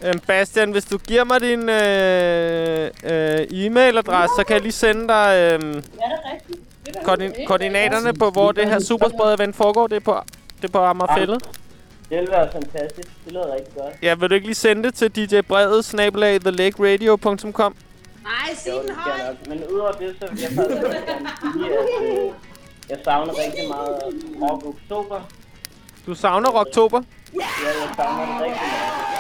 Øhm, 0.08 0.20
Bastian, 0.28 0.72
hvis 0.72 0.86
du 0.86 0.98
giver 0.98 1.24
mig 1.24 1.42
din 1.42 1.70
øh, 1.70 2.90
øh, 3.04 3.48
e-mailadresse, 3.66 4.36
så 4.38 4.44
kan 4.48 4.54
jeg 4.54 4.62
lige 4.62 4.72
sende 4.72 5.08
dig 5.08 5.28
øh, 5.36 5.40
Ja, 5.42 5.58
det 5.58 5.82
rigtigt. 6.34 6.60
Det 6.86 6.96
koordin- 7.06 7.46
koordinaterne 7.48 8.14
på, 8.14 8.30
hvor 8.30 8.52
det 8.52 8.66
her 8.70 8.80
superspread-event 8.80 9.52
foregår. 9.56 9.88
Det 9.88 9.96
er 9.96 10.00
på, 10.00 10.20
det 10.62 10.68
er 10.68 10.72
på 10.72 10.80
Amagerfællet. 10.80 11.44
Det 12.10 12.18
ville 12.18 12.32
være 12.32 12.52
fantastisk. 12.52 13.10
Det 13.26 13.32
lyder 13.34 13.54
rigtig 13.54 13.74
godt. 13.76 13.94
Ja, 14.02 14.16
vil 14.16 14.30
du 14.30 14.36
ikke 14.36 14.48
lige 14.48 14.56
sende 14.56 14.84
det 14.84 14.94
til 14.94 15.16
DJ 15.16 15.42
Bredet, 15.42 15.86
snabelag, 15.86 16.42
thelakeradio.com? 16.42 17.76
Nej, 18.24 18.56
sig 18.56 18.72
Jo, 18.72 18.82
den 18.82 18.96
højt. 18.96 19.48
Men 19.48 19.64
udover 19.68 19.92
det, 19.92 20.16
så 20.22 20.28
vil 20.32 20.40
jeg 20.42 20.52
faktisk 20.52 20.82
sige, 21.54 21.74
at 21.80 22.24
øh, 22.26 22.32
jeg 22.90 22.98
savner 23.04 23.34
rigtig 23.38 23.68
meget 23.68 23.98
rock 24.42 24.66
oktober. 24.66 25.22
Du 26.06 26.16
savner 26.16 26.50
Rocktober? 26.50 27.02
Ja, 27.34 27.40
jeg 27.66 27.90
savner 27.96 28.26
det 28.26 28.46
rigtig 28.46 28.62
meget. 28.72 29.20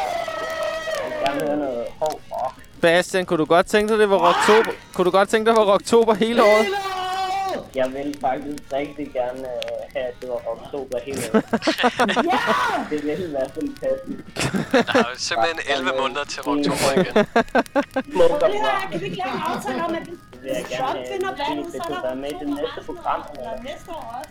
Jeg 0.96 1.06
vil 1.06 1.20
gerne 1.26 1.48
høre 1.48 1.58
noget 1.58 1.86
hård 2.00 2.20
rock. 2.32 2.56
Bastian, 2.82 3.26
kunne 3.26 3.38
du 3.38 3.46
godt 3.46 3.66
tænke 3.66 3.92
dig, 3.92 4.00
det 4.00 4.10
var 4.10 4.18
Rocktober? 4.28 4.72
Kunne 4.94 5.06
du 5.06 5.12
godt 5.12 5.30
tænke 5.30 5.46
dig, 5.50 5.56
det 5.56 5.66
var 5.66 5.74
Rocktober 5.74 6.14
hele 6.14 6.44
året? 6.44 6.66
Jeg 7.76 7.88
vil 7.94 8.18
faktisk 8.22 8.60
rigtig 8.74 9.08
gerne 9.14 9.40
øh, 9.40 9.80
have, 9.94 10.06
at 10.06 10.14
det 10.22 10.30
var 10.30 10.40
oktober 10.56 10.98
hele 11.06 11.22
året. 11.34 11.44
Det 12.90 13.04
ville 13.06 13.34
være 13.34 13.50
fantastisk. 13.60 14.20
Der 14.72 15.00
er 15.00 15.10
jo 15.14 15.16
simpelthen 15.18 15.60
11 15.76 15.92
måneder 16.02 16.24
til 16.34 16.40
oktober 16.40 16.90
igen. 16.96 17.06
Det 17.06 17.24
bra. 18.16 18.48
her, 18.48 18.90
kan 18.92 19.00
vi 19.02 19.06
ikke 19.06 19.18
lave 19.24 19.34
en 19.36 19.42
aftale 19.52 19.84
om, 19.86 19.96
at 19.96 20.02
Det 20.06 20.42
vil 20.44 20.52
jeg 20.52 20.66
Trump 20.80 20.96
gerne 20.96 21.08
vinder 21.14 21.32
valget, 21.42 21.66
Det 21.74 21.82
så 21.88 21.94
er 21.94 22.02
være 22.08 22.16
med 22.16 22.30
i 22.30 22.34
det 22.42 22.48
næste 22.60 22.80
program. 22.86 23.22
der 23.36 23.64
næste 23.64 23.90
år 23.90 24.06
også? 24.20 24.30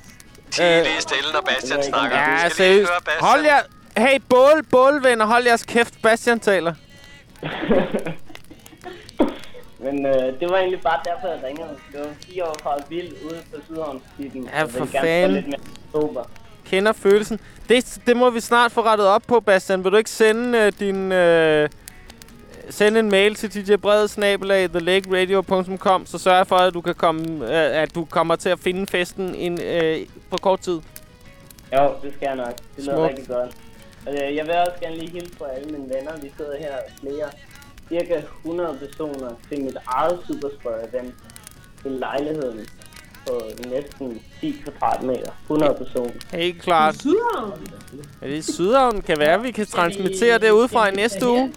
Tig 0.51 0.82
lige 0.89 1.01
stille, 1.01 1.32
når 1.32 1.40
Bastian 1.40 1.82
snakker. 1.82 2.16
Ja, 2.19 2.48
seriøst. 2.48 2.90
høre 2.90 3.01
Bastian. 3.05 3.24
Hold 3.31 3.43
jer... 3.44 3.60
Hey, 3.97 4.19
bål, 4.28 4.62
bålvenner, 4.70 5.27
hold 5.27 5.44
jeres 5.47 5.65
kæft. 5.65 6.02
Bastian 6.02 6.40
taler. 6.40 6.74
Men 9.78 10.06
øh, 10.06 10.40
det 10.40 10.50
var 10.50 10.56
egentlig 10.56 10.80
bare 10.80 11.00
derfor, 11.05 11.28
jeg 11.28 11.40
ringede. 11.44 11.68
Det 11.92 12.00
var 12.00 12.06
fire 12.26 12.44
år 12.44 12.56
fra 12.62 12.76
vild 12.88 13.12
ude 13.24 13.38
på 13.55 13.60
Sydhavnsbyen. 13.66 14.48
Ja, 14.55 14.62
for 14.62 14.84
fanden. 14.84 15.32
lidt 15.32 15.46
mere 15.46 15.60
sober. 15.92 16.24
Kender 16.64 16.92
følelsen. 16.92 17.40
Det, 17.68 17.98
det 18.06 18.16
må 18.16 18.30
vi 18.30 18.40
snart 18.40 18.72
få 18.72 18.80
rettet 18.80 19.06
op 19.06 19.22
på, 19.26 19.40
Bastian. 19.40 19.84
Vil 19.84 19.92
du 19.92 19.96
ikke 19.96 20.10
sende 20.10 20.59
øh, 20.59 20.72
din... 20.80 21.12
Øh, 21.12 21.68
sende 22.70 23.00
en 23.00 23.10
mail 23.10 23.34
til 23.34 23.66
DJ 23.66 23.76
Brede, 23.76 24.09
snabelag, 24.09 24.70
thelakeradio.com, 24.70 26.06
så 26.06 26.18
sørg 26.18 26.46
for, 26.46 26.56
at 26.56 26.74
du, 26.74 26.80
kan 26.80 26.94
komme, 26.94 27.44
øh, 27.44 27.82
at 27.82 27.94
du 27.94 28.05
kommer 28.05 28.36
til 28.36 28.48
at 28.48 28.59
finde 28.59 28.86
festen 28.86 29.34
en, 29.34 29.60
øh, 29.62 29.98
på 30.30 30.36
kort 30.36 30.60
tid. 30.60 30.80
Jo, 31.72 31.92
det 32.02 32.12
skal 32.16 32.26
jeg 32.26 32.36
nok. 32.36 32.55
Det 32.76 32.84
lyder 32.84 32.96
Smukt. 32.96 33.09
rigtig 33.10 33.26
godt. 33.28 33.50
Og, 34.06 34.12
øh, 34.14 34.36
jeg 34.36 34.46
vil 34.46 34.55
også 34.55 34.80
gerne 34.80 34.96
lige 34.96 35.10
hilse 35.10 35.36
på 35.38 35.44
alle 35.44 35.66
mine 35.70 35.94
venner. 35.94 36.12
Vi 36.22 36.32
sidder 36.36 36.56
her 36.59 36.72
flere, 37.00 37.28
cirka 37.89 38.23
100 38.44 38.78
personer 38.78 39.31
til 39.48 39.65
mit 39.65 39.77
eget 39.86 40.19
Superspread-event 40.27 41.12
i 41.85 41.89
lejligheden 41.89 42.66
på 43.27 43.40
næsten 43.69 44.23
10 44.40 44.62
kvadratmeter. 44.65 45.32
100 45.43 45.74
personer. 45.74 46.12
Helt 46.32 46.62
klart. 46.62 46.94
Sydhavn? 47.01 47.52
Ja, 48.23 48.27
det 48.27 48.39
er 48.39 48.43
Sydhavn. 48.43 49.02
Kan 49.02 49.19
være, 49.19 49.43
vi 49.43 49.51
kan 49.51 49.66
transmittere 49.66 50.39
det 50.39 50.51
udefra 50.51 50.89
i 50.89 50.94
næste 50.94 51.28
uge. 51.28 51.52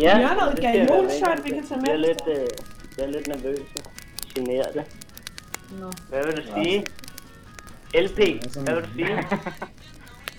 Ja, 0.00 0.18
Vi 0.18 0.24
har 0.24 0.34
noget 0.34 0.50
det 0.50 0.58
skal 0.64 0.78
jeg 0.78 0.88
være 0.88 0.96
galionshot, 0.96 1.36
med. 1.36 1.44
vi 1.44 1.50
kan 1.50 1.66
tage 1.68 1.80
Jeg 1.86 1.92
er 1.94 1.98
med. 1.98 2.06
lidt, 2.06 2.22
øh, 2.28 2.46
jeg 2.98 3.04
er 3.06 3.10
lidt 3.10 3.26
nervøs. 3.28 3.58
Generet. 4.34 4.84
Hvad 6.08 6.24
vil 6.24 6.36
du 6.36 6.42
sige? 6.54 6.84
LP, 7.94 8.16
hvad 8.64 8.74
vil 8.74 8.82
du 8.84 8.88
sige? 8.96 9.06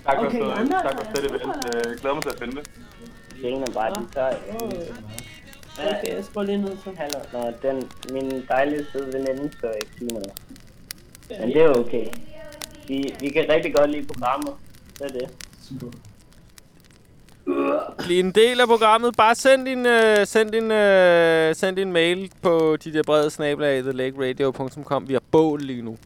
Tak 0.04 0.16
for 0.18 0.26
Okay, 0.26 0.40
andre- 0.40 0.82
tak 0.82 0.94
for 1.00 1.06
fedt 1.16 1.26
event. 1.30 1.44
Øh, 1.74 1.98
glæder 2.00 2.14
mig 2.14 2.22
til 2.22 2.30
at 2.30 2.38
finde 2.38 2.56
det. 2.56 2.70
Det 3.42 3.52
er 3.52 3.72
bare 3.74 3.90
de 3.90 4.06
tør. 4.14 4.30
Okay, 5.78 6.16
jeg 6.16 6.24
skruer 6.24 6.44
lige 6.44 6.58
ned 6.58 6.76
så. 6.84 6.90
Hallo, 6.96 7.18
nå, 7.32 7.52
den, 7.62 7.90
min 8.12 8.44
dejlige 8.48 8.86
søde 8.92 9.06
veninde 9.06 9.48
tør 9.60 9.72
ikke 9.72 9.92
sige 9.98 10.08
noget. 10.08 10.32
Men 11.40 11.48
det 11.48 11.62
er 11.62 11.68
okay. 11.68 12.06
Vi, 12.88 13.14
vi 13.20 13.28
kan 13.28 13.44
rigtig 13.48 13.74
godt 13.74 13.90
lide 13.90 14.06
programmet. 14.06 14.52
Det 14.98 15.02
er 15.02 15.08
det. 15.08 15.30
Bliv 17.98 18.20
en 18.20 18.30
del 18.30 18.60
af 18.60 18.66
programmet. 18.66 19.16
Bare 19.16 19.34
send 19.34 19.66
din, 19.66 19.86
øh, 19.86 20.26
send 20.26 20.52
din, 20.52 20.70
øh, 20.70 21.54
send 21.54 21.76
din 21.76 21.92
mail 21.92 22.30
på 22.42 22.76
de 22.84 22.92
der 22.92 23.02
brede 23.02 23.30
snabelag, 23.30 23.82
thelakeradio.com. 23.82 25.08
Vi 25.08 25.12
har 25.12 25.22
bål 25.30 25.60
lige 25.60 25.82
nu. 25.82 25.98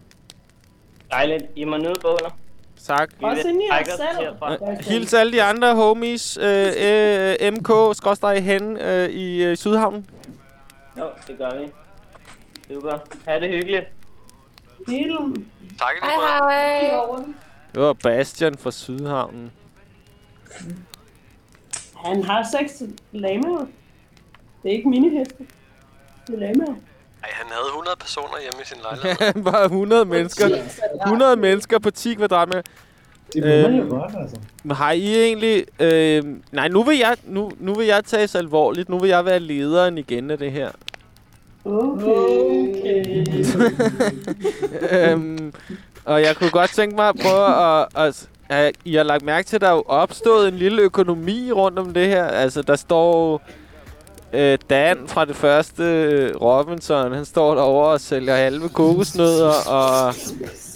Dejligt. 1.11 1.45
I 1.57 1.65
må 1.65 1.77
nyde 1.77 1.95
båler. 2.03 2.39
Tak. 2.87 3.11
Herfra. 3.21 4.53
Øh, 4.55 4.79
Hils 4.79 5.15
alle 5.15 5.33
de 5.33 5.43
andre 5.43 5.75
homies, 5.75 6.37
øh, 6.37 6.67
øh, 6.77 7.53
MK, 7.53 7.97
skråstrej 7.97 8.39
hen 8.41 8.77
øh, 8.77 9.09
i 9.09 9.45
øh, 9.45 9.57
Sydhavnen. 9.57 10.07
Jo, 10.99 11.05
det 11.29 11.39
gør 11.39 11.61
vi. 11.61 11.69
Super. 12.75 12.99
Ha' 13.29 13.41
det 13.41 13.49
hyggeligt. 13.49 13.85
Film. 14.89 15.47
Tak 15.79 15.97
i 15.97 15.99
Hej, 16.03 16.49
hej. 16.51 17.25
Det 17.75 17.83
var 17.83 17.93
Bastian 17.93 18.59
fra 18.59 18.71
Sydhavnen. 18.71 19.53
Han 21.97 22.25
har 22.25 22.47
seks 22.59 22.83
lamaer. 23.13 23.67
Det 24.63 24.71
er 24.71 24.77
ikke 24.77 24.89
miniheste. 24.89 25.47
Det 26.27 26.35
er 26.35 26.39
lamaer. 26.39 26.75
Ej, 27.24 27.31
han 27.32 27.47
havde 27.51 27.66
100 27.69 27.97
personer 28.01 28.40
hjemme 28.40 28.62
i 28.62 28.66
sin 28.66 28.78
lejlighed. 28.82 29.27
Han 29.35 29.44
var 29.44 29.65
100 29.65 30.05
mennesker. 30.05 30.49
100 31.07 31.36
mennesker 31.36 31.78
på 31.78 31.90
10 31.90 32.15
kvadratmeter. 32.15 32.62
Det 33.32 33.44
må 33.44 33.69
man 33.69 33.81
jo 33.81 33.89
godt, 33.89 34.12
altså. 34.20 34.36
Men 34.62 34.77
har 34.77 34.93
I 34.93 35.23
egentlig... 35.24 35.65
Øh, 35.81 36.24
nej, 36.53 36.69
nu 36.69 36.82
vil, 36.82 36.99
jeg, 36.99 37.16
nu, 37.24 37.51
nu 37.59 37.74
vil 37.74 37.86
jeg 37.86 38.05
tages 38.05 38.35
alvorligt. 38.35 38.89
Nu 38.89 38.99
vil 38.99 39.09
jeg 39.09 39.24
være 39.24 39.40
lederen 39.40 39.99
igen 39.99 40.31
af 40.31 40.39
det 40.39 40.53
her. 40.53 40.70
Okay. 41.65 43.27
øhm, 45.11 45.53
og 46.05 46.23
jeg 46.23 46.36
kunne 46.36 46.51
godt 46.51 46.70
tænke 46.70 46.97
mig 46.97 47.09
at 47.09 47.15
prøve 47.23 47.81
at, 47.81 47.89
at, 47.94 48.28
at... 48.49 48.74
I 48.85 48.94
har 48.94 49.03
lagt 49.03 49.24
mærke 49.24 49.47
til, 49.47 49.57
at 49.57 49.61
der 49.61 49.69
er 49.69 49.73
jo 49.74 49.85
opstået 49.86 50.49
en 50.49 50.55
lille 50.55 50.82
økonomi 50.82 51.53
rundt 51.53 51.78
om 51.78 51.94
det 51.94 52.07
her. 52.09 52.24
Altså, 52.24 52.62
der 52.62 52.77
står... 52.77 53.43
Øh, 54.33 54.59
Dan 54.71 54.99
fra 55.07 55.25
det 55.25 55.37
første 55.37 55.83
øh, 55.83 56.37
Robinson, 56.37 57.13
han 57.13 57.25
står 57.25 57.55
derovre 57.55 57.91
og 57.91 58.01
sælger 58.01 58.37
halve 58.37 58.69
kokosnødder 58.69 59.53
og 59.69 60.15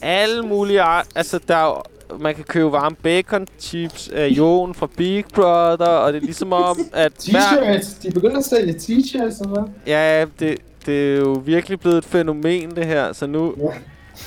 alle 0.03 0.43
mulige 0.43 0.81
art. 0.81 1.07
Altså, 1.15 1.41
der 1.49 1.57
er 1.57 1.83
man 2.21 2.35
kan 2.35 2.45
købe 2.45 2.73
varme 2.73 2.97
bacon 3.03 3.47
chips 3.59 4.09
af 4.09 4.29
Jon 4.29 4.75
fra 4.75 4.89
Big 4.97 5.25
Brother, 5.35 5.87
og 5.87 6.13
det 6.13 6.23
er 6.23 6.25
ligesom 6.25 6.53
om, 6.53 6.79
at 6.93 7.13
T-shirts. 7.23 8.03
De 8.03 8.11
begynder 8.11 8.39
at 8.39 8.45
sælge 8.45 8.73
t-shirts, 8.73 9.43
eller 9.43 9.49
hvad? 9.49 9.63
Ja, 9.87 10.25
det, 10.41 10.59
det 10.87 11.15
er 11.15 11.19
jo 11.19 11.43
virkelig 11.45 11.81
blevet 11.81 11.99
et 11.99 12.05
fænomen, 12.05 12.77
det 12.77 12.87
her. 12.87 13.13
Så 13.13 13.27
nu... 13.27 13.55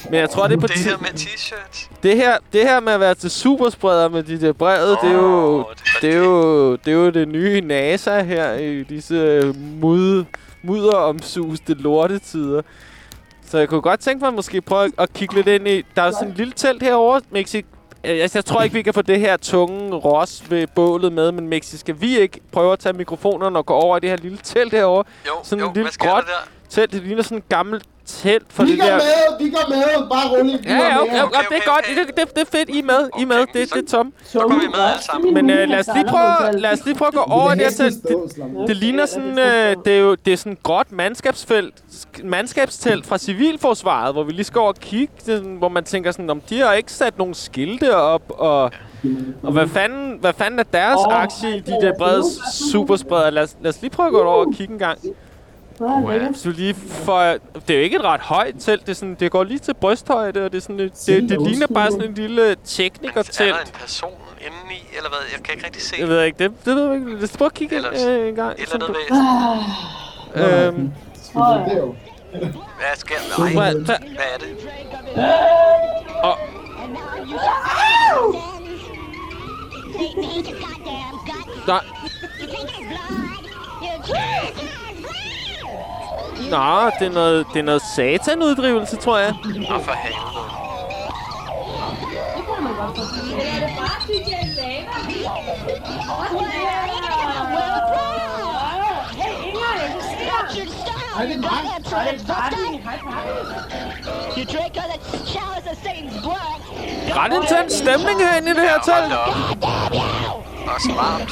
Men 0.10 0.20
jeg 0.20 0.30
tror, 0.30 0.48
det 0.48 0.56
er 0.56 0.60
på 0.60 0.68
Det 0.68 0.78
her 0.78 0.98
med 0.98 1.10
t-shirts. 1.10 1.90
det 2.04 2.16
her, 2.16 2.38
det 2.54 2.62
her 2.62 2.80
med 2.80 2.94
at 2.94 3.00
være 3.00 3.16
til 3.16 3.32
superspreder 3.32 4.10
med 4.10 4.24
de 4.24 4.42
der 4.42 4.54
brevet, 4.54 4.98
det, 5.04 5.10
er 5.10 5.14
jo, 5.16 5.66
det, 6.02 6.14
er 6.14 6.18
jo, 6.18 6.76
det 6.76 6.88
er 6.88 6.96
jo 6.96 7.10
det 7.10 7.28
nye 7.28 7.62
NASA 7.62 8.22
her 8.22 8.54
i 8.54 8.84
disse 8.84 9.54
mud, 9.82 10.26
mudderomsuste 10.64 11.74
lortetider. 11.74 12.62
Så 13.46 13.58
jeg 13.58 13.70
kunne 13.70 13.82
godt 13.82 14.00
tænke 14.00 14.26
mig 14.26 14.34
måske 14.34 14.62
prøve 14.62 14.92
at 14.98 15.14
kigge 15.14 15.36
lidt 15.36 15.48
ind 15.48 15.68
i... 15.68 15.86
Der 15.96 16.02
er 16.02 16.12
sådan 16.12 16.30
et 16.30 16.38
lille 16.38 16.54
telt 16.56 16.84
herovre, 16.84 17.22
Mexik. 17.32 17.66
Altså, 18.04 18.38
jeg 18.38 18.46
tror 18.46 18.62
ikke, 18.62 18.74
vi 18.74 18.82
kan 18.82 18.94
få 18.94 19.02
det 19.02 19.20
her 19.20 19.38
tunge 19.38 19.96
ros 19.96 20.44
ved 20.50 20.68
bålet 20.68 21.14
med, 21.14 21.32
men 21.32 21.48
Mexi, 21.48 21.78
skal 21.78 21.96
vi 22.02 22.20
ikke 22.20 22.40
prøve 22.52 22.74
at 22.74 22.80
tage 22.80 22.94
mikrofonerne 22.94 23.60
og 23.60 23.66
gå 23.66 23.74
over 23.74 23.98
i 23.98 24.00
det 24.00 24.10
her 24.10 24.18
lille 24.18 24.38
telt 24.44 24.74
herovre? 24.74 25.04
Jo, 25.28 25.32
sådan 25.44 25.64
jo, 25.64 25.70
et 25.70 25.76
lille 25.76 25.92
gråt 25.98 26.24
telt. 26.70 26.92
Det 26.92 27.04
ligner 27.04 27.24
sådan 27.24 27.38
et 27.38 27.50
gammelt 27.50 27.84
telt 28.18 28.46
for 28.50 28.64
Vi 28.64 28.72
det 28.72 28.80
går 28.80 28.86
der... 28.88 28.96
med, 28.96 29.46
vi 29.46 29.50
går 29.50 29.70
med. 29.70 30.10
Bare 30.10 30.30
roligt. 30.40 30.64
vi 30.66 30.70
Ja, 30.70 30.76
ja, 30.76 30.94
med. 30.94 31.02
okay, 31.02 31.24
okay, 31.24 31.44
det 31.50 31.58
er 31.58 31.70
godt. 31.74 31.86
Det, 32.08 32.18
det, 32.18 32.36
det 32.36 32.42
er 32.42 32.58
fedt. 32.58 32.70
I 32.70 32.80
er 32.80 32.84
med. 32.84 33.10
I 33.20 33.22
er 33.22 33.26
med. 33.26 33.38
Det, 33.38 33.74
det 33.74 33.84
er 33.84 33.88
tom. 33.90 34.14
Så 34.24 34.40
går 34.40 34.48
vi 34.50 34.54
med 34.56 34.80
alle 34.92 35.04
sammen. 35.04 35.34
Men 35.34 35.50
øh, 35.50 35.70
lad, 35.70 35.80
os 35.80 35.90
lige 35.96 36.06
prøve, 36.10 36.60
lad 36.60 36.72
os 36.72 36.86
lige 36.86 36.96
prøve 36.96 37.08
at 37.08 37.14
gå 37.14 37.20
over 37.20 37.50
det 37.50 37.62
her 37.64 37.70
telt. 37.70 38.04
Det, 38.04 38.68
det 38.68 38.78
ligner 38.78 39.06
sådan, 39.06 39.40
øh, 39.40 39.76
det 39.86 39.94
er 39.94 40.00
jo 40.00 40.16
det 40.16 40.34
er 40.34 40.38
sådan 40.38 40.52
et 40.54 40.64
gråt 40.64 40.92
mandskabsfelt, 40.92 41.74
sk- 41.92 42.24
mandskabstelt 42.28 43.06
fra 43.06 43.18
Civilforsvaret, 43.18 44.14
hvor 44.14 44.24
vi 44.24 44.32
lige 44.32 44.44
skal 44.44 44.60
over 44.60 44.68
og 44.70 44.76
kigge, 44.76 45.14
sådan, 45.26 45.56
hvor 45.56 45.70
man 45.70 45.84
tænker 45.84 46.12
sådan, 46.12 46.30
om 46.30 46.42
de 46.42 46.60
har 46.60 46.74
ikke 46.74 46.92
sat 46.92 47.18
nogle 47.18 47.36
skilte 47.36 47.96
op, 47.96 48.22
og, 48.30 48.72
og 49.44 49.52
hvad, 49.52 49.68
fanden, 49.68 50.18
hvad 50.22 50.34
fanden 50.34 50.60
er 50.60 50.64
deres 50.64 51.00
Åh, 51.08 51.22
aktie 51.22 51.58
i 51.58 51.60
de 51.60 51.72
der 51.72 51.94
brede 51.98 52.24
superspreder? 52.72 53.30
Lad 53.30 53.44
os, 53.44 53.56
lad 53.62 53.70
os 53.70 53.82
lige 53.82 53.92
prøve 53.92 54.08
at 54.08 54.14
gå 54.14 54.22
over 54.22 54.46
og 54.46 54.54
kigge 54.58 54.74
en 54.74 54.80
gang. 54.80 55.00
Hvis 56.30 56.42
du 56.42 56.50
lige 56.50 56.76
får, 56.76 57.22
det 57.68 57.70
er 57.70 57.76
jo 57.78 57.84
ikke 57.84 57.96
et 57.96 58.04
ret 58.04 58.22
højt 58.22 58.56
telt, 58.60 58.82
det, 58.82 58.90
er 58.90 58.96
sådan, 58.96 59.16
det 59.20 59.32
går 59.32 59.44
lige 59.44 59.60
til 59.60 59.74
brysthøjde, 59.74 60.46
og 60.46 60.52
det, 60.52 60.58
er 60.58 60.62
sådan, 60.62 60.80
et, 60.80 60.94
det, 61.06 61.30
det 61.30 61.42
ligner 61.42 61.68
bare 61.68 61.92
sådan 61.92 62.08
en 62.10 62.14
lille 62.14 62.52
Er 62.52 62.56
teknikertelt. 62.66 63.54
der 63.56 63.62
en 63.62 63.68
person 63.74 64.12
indeni, 64.40 64.88
eller 64.98 65.10
hvad? 65.10 65.20
Jeg 65.36 65.44
kan 65.44 65.54
ikke 65.54 65.66
rigtig 65.66 65.82
se. 65.82 65.96
Jeg 66.00 66.08
ved 66.08 66.24
ikke, 66.24 66.44
det, 66.44 66.52
det 66.66 66.76
ved 66.76 66.86
jeg 66.86 66.96
ikke. 66.96 67.14
Lad 67.16 67.24
os 67.24 67.38
prøve 67.38 67.46
at 67.46 67.54
kigge 67.54 67.76
ind, 67.76 67.86
Ellers- 67.86 68.06
øh, 68.08 68.30
en 68.30 68.36
gang. 68.36 68.60
Eller 68.60 68.76
andet 68.76 68.90
væsen. 68.90 69.26
væsen. 70.36 70.74
Øhm, 70.76 70.92
Hvad 72.78 72.96
sker 72.96 73.16
der? 73.38 73.44
Nej, 73.44 73.54
Hvad- 73.54 73.86
hvad- 73.86 73.98
hvad 74.16 74.26
er 74.34 74.38
det? 74.40 74.58
og, 76.24 76.38
nej. 81.68 81.80
Nå, 86.40 86.92
det 87.00 87.08
er 87.08 87.12
noget, 87.14 87.46
det 87.54 87.60
er 87.60 87.64
noget 87.64 87.82
satanuddrivelse, 87.96 88.96
tror 88.98 89.18
jeg. 89.18 89.34
Nå, 89.70 89.80
for 89.80 89.92
helvede. 89.92 90.50
Er 93.42 93.60
det 93.60 93.70
bare 93.78 93.98
DJ 94.08 94.32
Lava? 94.58 94.96
Hey, 99.20 99.34
Inger, 99.48 99.74
jeg 99.82 99.90
kan 99.94 100.02
se 100.02 101.09
er 101.22 101.38
mig. 101.38 101.50
Hej, 101.50 102.18
party. 102.28 102.56
Hej, 102.84 102.98
party. 103.04 104.38
You 104.38 104.46
drink 104.46 104.74
all 104.82 104.90
the 104.94 105.00
showers 105.34 105.66
of 105.72 105.76
Satan's 105.84 106.22
blood. 106.22 106.60
Ret 107.16 107.34
intens 107.34 107.74
stemning 107.74 108.20
herinde 108.20 108.52
i 108.52 108.54
det 108.54 108.66
her 108.70 108.80
telt. 108.90 109.14
Og 110.74 110.82
så 110.82 110.92
varmt. 110.94 111.32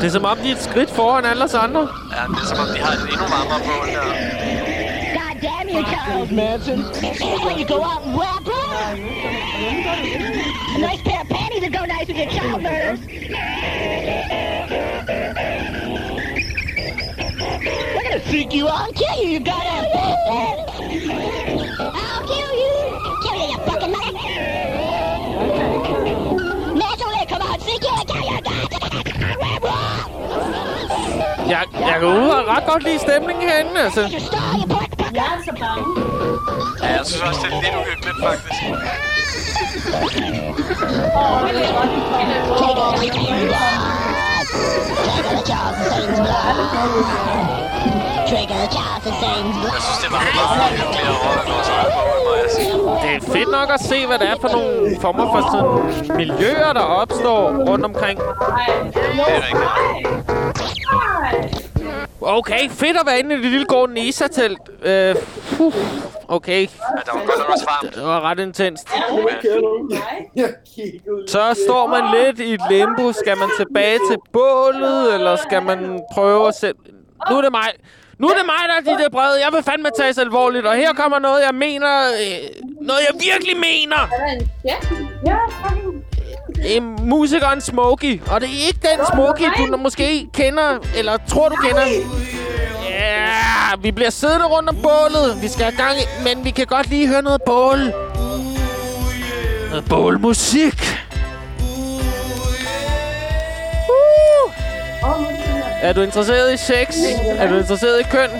Det 0.00 0.06
er 0.06 0.10
som 0.10 0.24
om, 0.24 0.38
de 0.38 0.48
er 0.50 0.54
et 0.54 0.62
skridt 0.62 0.90
foran 0.90 1.24
alle 1.24 1.44
os 1.44 1.54
andre. 1.54 1.80
Ja, 1.80 2.22
det 2.28 2.42
er 2.42 2.46
som 2.46 2.58
om, 2.58 2.66
de 2.74 2.80
har 2.84 2.92
et 2.92 3.00
endnu 3.02 3.26
varmere 3.34 3.60
bål 3.68 3.86
der. 3.94 4.02
God 5.18 5.34
damn 5.42 5.68
you, 5.74 5.82
Charles 5.92 6.30
Manson. 6.30 6.78
When 7.46 7.56
you 7.60 7.66
go 7.74 7.78
out 7.90 8.02
and 8.06 8.14
rap, 8.20 8.38
A 10.74 10.78
nice 10.78 11.02
pair 11.02 11.20
of 11.20 11.28
panties 11.28 11.62
would 11.62 11.72
go 11.72 11.84
nice 11.84 12.06
with 12.08 12.16
your 12.16 12.30
child 12.30 12.62
murders. 12.62 13.00
Freak 18.08 18.54
you 18.54 18.66
and 18.66 18.94
kill 18.94 19.22
you, 19.22 19.28
you 19.28 19.40
goddamn 19.40 19.84
bastard! 19.92 20.58
I'll 21.94 22.22
kill 22.26 22.52
you! 22.62 22.72
Kill 23.22 23.36
you, 23.36 23.48
you 23.52 23.58
fucking 23.66 23.92
mother! 23.92 24.24
Naturally, 26.74 27.24
come 27.28 27.42
on, 27.42 27.60
freak 27.60 27.82
you 27.82 27.94
and 27.98 28.08
kill 28.08 28.24
you, 28.24 28.40
goddamn! 28.42 28.68
Jeg, 31.48 31.62
jeg 31.80 31.96
kan 32.00 32.08
ud 32.08 32.28
og 32.28 32.46
ret 32.48 32.64
godt 32.66 32.82
lide 32.82 32.98
stemningen 32.98 33.48
herinde, 33.48 33.80
altså. 33.80 34.00
Jeg 34.00 34.08
er 34.08 35.42
så 35.44 35.52
bange. 35.60 35.84
Ja, 36.82 36.86
jeg 36.96 37.06
synes 37.06 37.22
også, 37.22 37.40
det 37.40 37.52
er 37.52 37.60
lidt 37.62 37.74
uhyggeligt, 37.74 38.16
faktisk. 38.22 38.62
Åh, 41.16 41.48
det 41.48 41.68
er 41.68 41.72
godt, 41.78 41.90
de 44.58 45.52
kommer. 49.22 49.68
Jeg 49.74 49.82
synes, 49.82 49.98
det 50.02 50.10
var 50.12 50.22
meget 50.38 50.72
hyggeligt 50.72 51.08
at 51.08 51.46
vores 51.52 51.68
eget 51.68 51.92
jeg 52.42 52.50
sige. 52.50 52.72
Det 53.02 53.10
er 53.16 53.32
fedt 53.32 53.50
nok 53.50 53.70
at 53.74 53.80
se, 53.80 54.06
hvad 54.06 54.18
det 54.18 54.28
er 54.28 54.36
for 54.40 54.48
nogle 54.48 54.96
former 55.00 55.26
for 55.34 55.40
sådan 55.52 56.16
miljøer, 56.16 56.72
der 56.72 56.80
opstår 56.80 57.50
rundt 57.68 57.84
omkring. 57.84 58.18
Det 58.18 58.26
er 59.26 59.42
rigtigt. 59.48 59.70
Okay, 62.20 62.70
fedt 62.70 62.96
at 62.96 63.06
være 63.06 63.18
inde 63.18 63.34
i 63.34 63.38
det 63.38 63.44
lille 63.50 63.66
gårde 63.66 63.92
Nisa-telt. 63.92 64.58
Øh, 64.82 65.14
puh, 65.56 65.74
okay. 66.28 66.60
Ja, 66.60 66.66
der 67.06 67.12
var 67.12 67.26
godt 67.26 67.66
varmt. 67.66 67.94
Det 67.94 68.02
var 68.02 68.20
ret 68.20 68.38
intenst. 68.38 68.88
Så 71.26 71.64
står 71.66 71.86
man 71.86 72.02
lidt 72.24 72.40
i 72.40 72.54
et 72.54 72.60
limbo. 72.70 73.12
Skal 73.12 73.38
man 73.38 73.48
tilbage 73.56 73.98
til 74.10 74.16
bålet, 74.32 75.14
eller 75.14 75.36
skal 75.36 75.62
man 75.62 76.00
prøve 76.14 76.48
at 76.48 76.54
selv... 76.54 76.76
Nu 77.30 77.36
er 77.36 77.42
det 77.42 77.50
mig. 77.52 77.68
Nu 78.18 78.28
er 78.28 78.34
det 78.34 78.46
mig, 78.46 78.62
der 78.68 78.90
er 78.90 78.96
de 78.96 79.02
der 79.02 79.08
brede. 79.08 79.44
Jeg 79.44 79.52
vil 79.52 79.62
fandme 79.62 79.88
tages 79.98 80.18
alvorligt. 80.18 80.66
Og 80.66 80.74
her 80.74 80.92
kommer 80.92 81.18
noget, 81.18 81.40
jeg 81.42 81.54
mener... 81.54 81.98
Øh, 81.98 82.64
noget, 82.80 83.00
jeg 83.10 83.20
virkelig 83.20 83.56
mener. 83.56 84.00
Ja, 84.64 84.76
ja. 85.26 85.36
Det 86.62 86.76
er 86.76 86.80
musikeren 87.04 87.60
Smokey. 87.60 88.20
Og 88.32 88.40
det 88.40 88.48
er 88.48 88.66
ikke 88.66 88.80
den 88.82 89.06
Smokey, 89.14 89.44
du 89.72 89.76
måske 89.76 90.28
kender, 90.34 90.78
eller 90.96 91.16
tror, 91.28 91.48
du 91.48 91.56
kender. 91.56 91.82
Yeah, 92.98 93.82
vi 93.82 93.90
bliver 93.90 94.10
siddende 94.10 94.46
rundt 94.46 94.68
om 94.68 94.76
bålet. 94.82 95.42
Vi 95.42 95.48
skal 95.48 95.64
have 95.64 95.76
gang 95.76 95.98
i, 95.98 96.04
men 96.24 96.44
vi 96.44 96.50
kan 96.50 96.66
godt 96.66 96.88
lige 96.88 97.08
høre 97.08 97.22
noget 97.22 97.42
bål. 97.42 97.78
Noget 99.70 99.84
bålmusik. 99.88 100.80
Uh. 103.88 104.52
Er 105.82 105.92
du 105.92 106.00
interesseret 106.00 106.54
i 106.54 106.56
sex? 106.56 106.96
Er 107.26 107.48
du 107.48 107.56
interesseret 107.56 108.00
i 108.00 108.02
køn? 108.10 108.30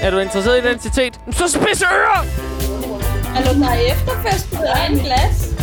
Er 0.00 0.10
du 0.10 0.18
interesseret 0.18 0.56
i 0.56 0.58
identitet? 0.58 1.20
Så 1.30 1.48
spids 1.48 1.82
ører! 1.82 2.24
Hallo, 3.34 3.60
der 3.60 3.72
efterfest 3.72 4.50
på 4.50 4.62
en 4.90 4.98
glas. 4.98 5.57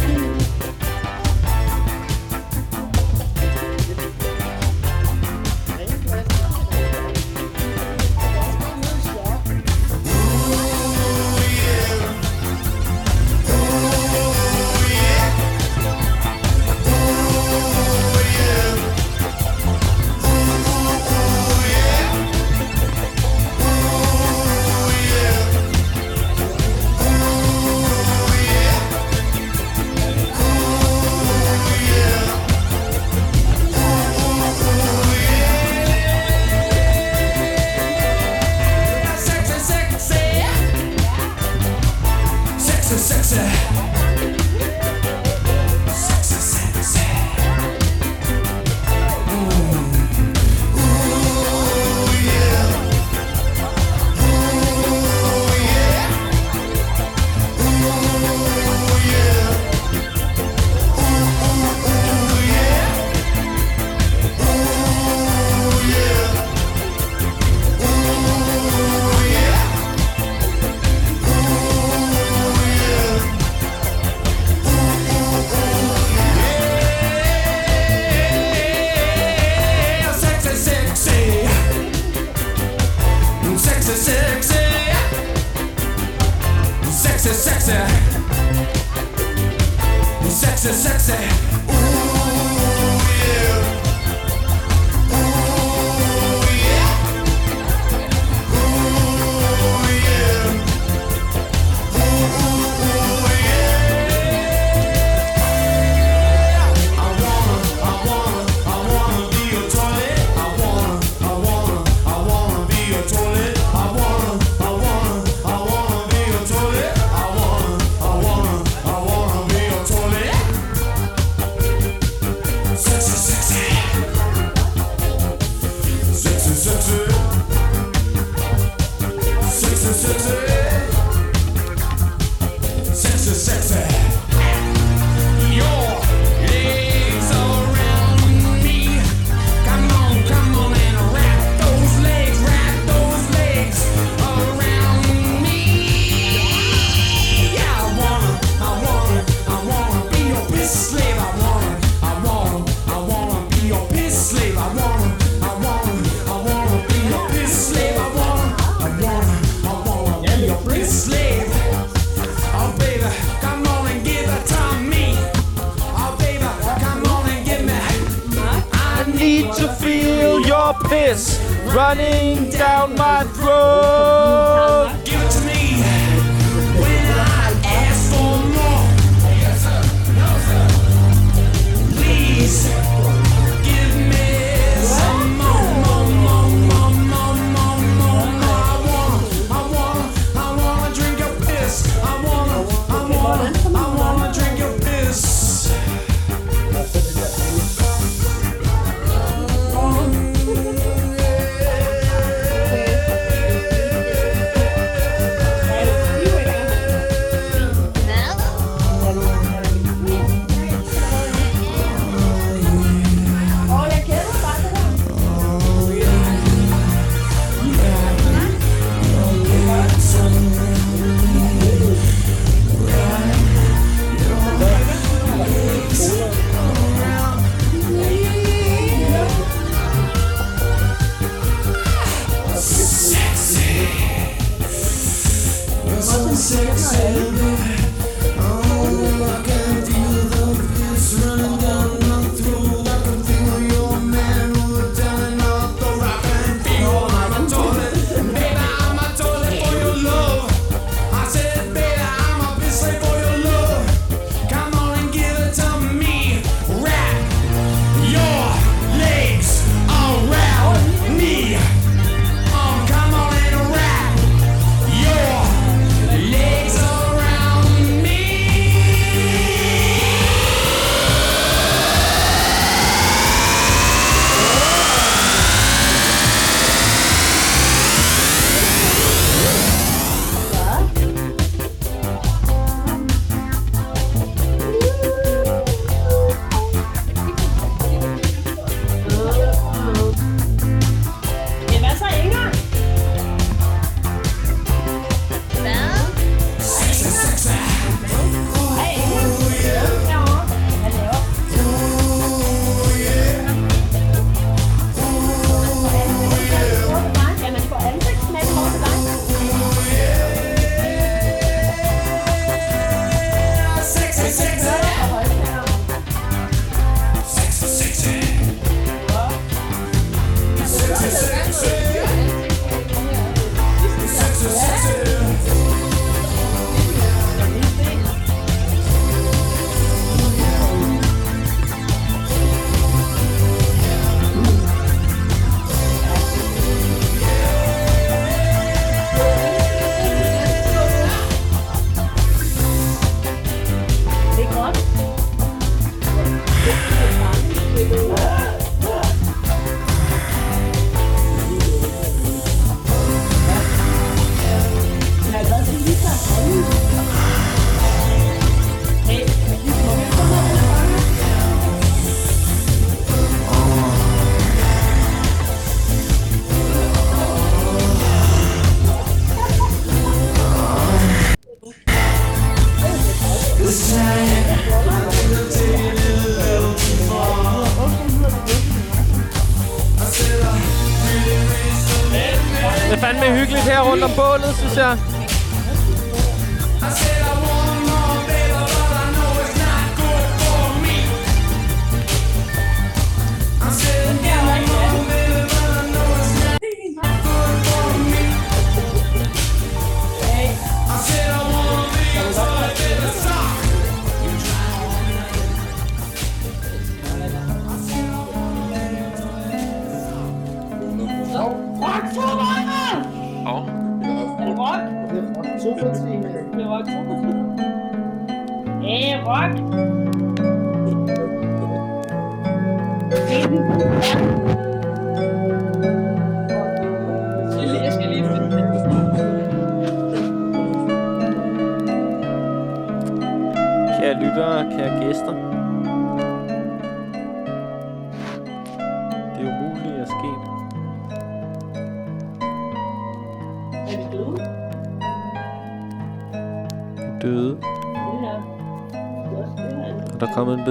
Sexy, 90.66 91.12
sexy. 91.12 91.45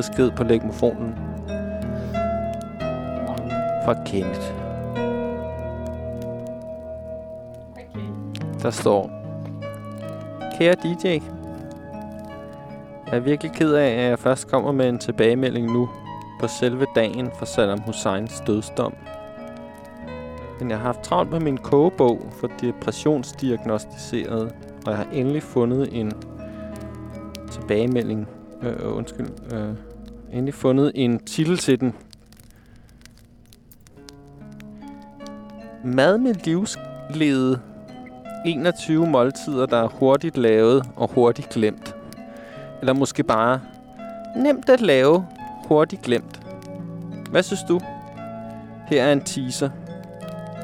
Besked 0.09 0.31
på 0.31 0.45
legmofonen. 0.45 1.15
Fra 3.85 4.05
Kenneth. 4.07 4.53
Der 8.63 8.71
står... 8.71 9.11
Kære 10.59 10.75
DJ. 10.75 11.07
Jeg 13.07 13.17
er 13.17 13.21
virkelig 13.21 13.53
ked 13.53 13.75
af, 13.75 13.87
at 13.87 14.09
jeg 14.11 14.19
først 14.19 14.49
kommer 14.49 14.73
med 14.73 14.89
en 14.89 14.99
tilbagemelding 14.99 15.73
nu 15.73 15.89
på 16.41 16.47
selve 16.47 16.87
dagen 16.95 17.31
for 17.39 17.45
Saddam 17.45 17.81
Husseins 17.81 18.43
dødsdom. 18.47 18.95
Men 20.61 20.71
jeg 20.71 20.79
har 20.79 20.85
haft 20.85 21.01
travlt 21.01 21.31
med 21.31 21.41
min 21.41 21.59
kogebog 21.59 22.27
for 22.41 22.51
depressionsdiagnostiseret, 22.61 24.55
og 24.87 24.91
jeg 24.93 24.97
har 24.97 25.07
endelig 25.13 25.43
fundet 25.43 26.01
en 26.01 26.13
tilbagemelding. 27.51 28.29
Øh, 28.63 28.73
øh 28.73 28.97
undskyld. 28.97 29.29
Øh, 29.55 29.94
endelig 30.35 30.55
fundet 30.55 30.93
en 30.95 31.19
titel 31.19 31.59
til 31.59 31.81
den. 31.81 31.95
Mad 35.85 36.19
med 36.19 36.35
livslede 36.35 37.61
21 38.47 39.07
måltider, 39.07 39.67
der 39.67 39.77
er 39.77 39.89
hurtigt 39.89 40.37
lavet 40.37 40.85
og 40.97 41.11
hurtigt 41.13 41.49
glemt. 41.49 41.97
Eller 42.81 42.93
måske 42.93 43.23
bare 43.23 43.61
nemt 44.37 44.69
at 44.69 44.81
lave, 44.81 45.27
hurtigt 45.65 46.03
glemt. 46.03 46.41
Hvad 47.31 47.43
synes 47.43 47.63
du? 47.69 47.81
Her 48.87 49.05
er 49.05 49.13
en 49.13 49.25
teaser. 49.25 49.71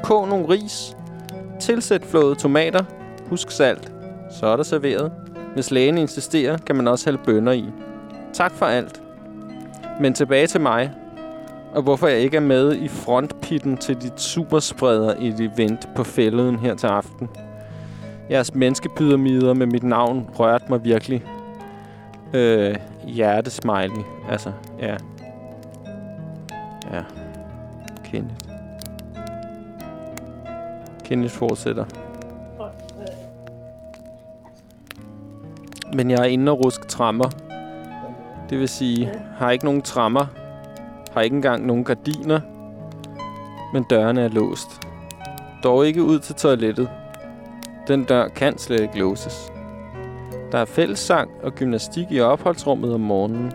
Kog 0.03 0.27
nogle 0.27 0.49
ris. 0.49 0.97
Tilsæt 1.59 2.05
flåede 2.05 2.35
tomater. 2.35 2.83
Husk 3.29 3.51
salt. 3.51 3.91
Så 4.39 4.45
er 4.45 4.55
der 4.55 4.63
serveret. 4.63 5.11
Hvis 5.53 5.71
lægen 5.71 5.97
insisterer, 5.97 6.57
kan 6.57 6.75
man 6.75 6.87
også 6.87 7.05
hælde 7.05 7.23
bønner 7.25 7.51
i. 7.51 7.65
Tak 8.33 8.51
for 8.51 8.65
alt. 8.65 9.00
Men 10.01 10.13
tilbage 10.13 10.47
til 10.47 10.61
mig. 10.61 10.91
Og 11.73 11.81
hvorfor 11.81 12.07
jeg 12.07 12.19
ikke 12.19 12.37
er 12.37 12.41
med 12.41 12.75
i 12.75 12.87
frontpitten 12.87 13.77
til 13.77 14.01
dit 14.01 14.21
superspreder 14.21 15.15
i 15.19 15.27
et 15.27 15.39
event 15.39 15.89
på 15.95 16.03
fælleden 16.03 16.59
her 16.59 16.75
til 16.75 16.87
aften. 16.87 17.29
Jeres 18.29 18.55
menneskepyramider 18.55 19.53
med 19.53 19.65
mit 19.65 19.83
navn 19.83 20.29
rørte 20.39 20.65
mig 20.69 20.83
virkelig. 20.83 21.23
Øh, 22.33 22.75
hjertesmiley. 23.07 24.03
Altså, 24.29 24.51
ja. 24.79 24.97
Ja. 26.93 27.01
Kenneth. 28.03 28.35
Kenneth 31.03 31.33
fortsætter. 31.33 31.85
Men 35.93 36.11
jeg 36.11 36.19
er 36.19 36.25
inde 36.25 36.51
og 36.51 36.65
ruske 36.65 36.87
trammer. 36.87 37.40
Det 38.51 38.59
vil 38.59 38.69
sige, 38.69 39.11
har 39.37 39.51
ikke 39.51 39.65
nogen 39.65 39.81
trammer. 39.81 40.25
Har 41.13 41.21
ikke 41.21 41.35
engang 41.35 41.65
nogen 41.65 41.83
gardiner. 41.83 42.39
Men 43.73 43.83
dørene 43.89 44.21
er 44.21 44.27
låst. 44.27 44.67
Dog 45.63 45.87
ikke 45.87 46.03
ud 46.03 46.19
til 46.19 46.35
toilettet. 46.35 46.89
Den 47.87 48.03
dør 48.03 48.27
kan 48.27 48.57
slet 48.57 48.81
ikke 48.81 48.99
låses. 48.99 49.51
Der 50.51 50.57
er 50.57 50.65
fællessang 50.65 51.31
og 51.43 51.51
gymnastik 51.55 52.05
i 52.11 52.19
opholdsrummet 52.19 52.93
om 52.93 52.99
morgenen. 52.99 53.51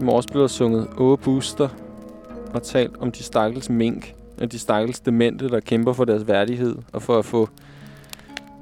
I 0.00 0.04
morges 0.04 0.26
blev 0.26 0.40
der 0.40 0.48
sunget 0.48 0.88
Åge 0.96 1.18
og 2.54 2.62
talt 2.62 2.96
om 3.00 3.12
de 3.12 3.22
stakkels 3.22 3.70
mink 3.70 4.14
og 4.40 4.52
de 4.52 4.58
stakkels 4.58 5.00
demente, 5.00 5.48
der 5.48 5.60
kæmper 5.60 5.92
for 5.92 6.04
deres 6.04 6.26
værdighed 6.26 6.76
og 6.92 7.02
for 7.02 7.18
at 7.18 7.24
få 7.24 7.48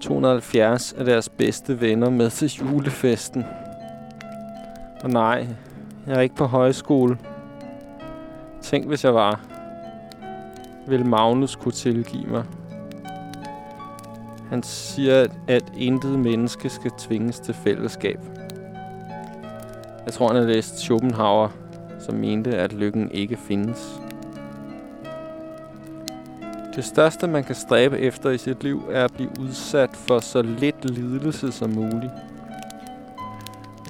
270 0.01 0.93
af 0.93 1.05
deres 1.05 1.29
bedste 1.29 1.81
venner 1.81 2.11
med 2.11 2.31
til 2.31 2.59
julefesten. 2.59 3.45
Og 5.03 5.11
nej, 5.11 5.47
jeg 6.07 6.17
er 6.17 6.21
ikke 6.21 6.35
på 6.35 6.45
højskole. 6.45 7.19
Tænk, 8.63 8.87
hvis 8.87 9.05
jeg 9.05 9.15
var. 9.15 9.41
Vil 10.87 11.07
Magnus 11.07 11.57
kunne 11.57 11.73
tilgive 11.73 12.27
mig? 12.27 12.45
Han 14.49 14.63
siger, 14.63 15.21
at, 15.21 15.31
at 15.49 15.73
intet 15.77 16.19
menneske 16.19 16.69
skal 16.69 16.91
tvinges 16.99 17.41
til 17.41 17.55
fællesskab. 17.55 18.21
Jeg 20.05 20.13
tror, 20.13 20.27
han 20.27 20.37
har 20.37 20.45
læst 20.45 20.79
Schopenhauer, 20.79 21.49
som 21.99 22.15
mente, 22.15 22.57
at 22.57 22.73
lykken 22.73 23.11
ikke 23.11 23.37
findes. 23.37 24.01
Det 26.77 26.85
største, 26.85 27.27
man 27.27 27.45
kan 27.45 27.55
stræbe 27.55 27.99
efter 27.99 28.31
i 28.31 28.39
sit 28.39 28.63
liv, 28.63 28.83
er 28.91 29.05
at 29.05 29.13
blive 29.13 29.31
udsat 29.41 29.91
for 29.93 30.21
så 30.21 30.43
lidt 30.43 30.91
lidelse 30.91 31.53
som 31.53 31.71
muligt. 31.71 32.13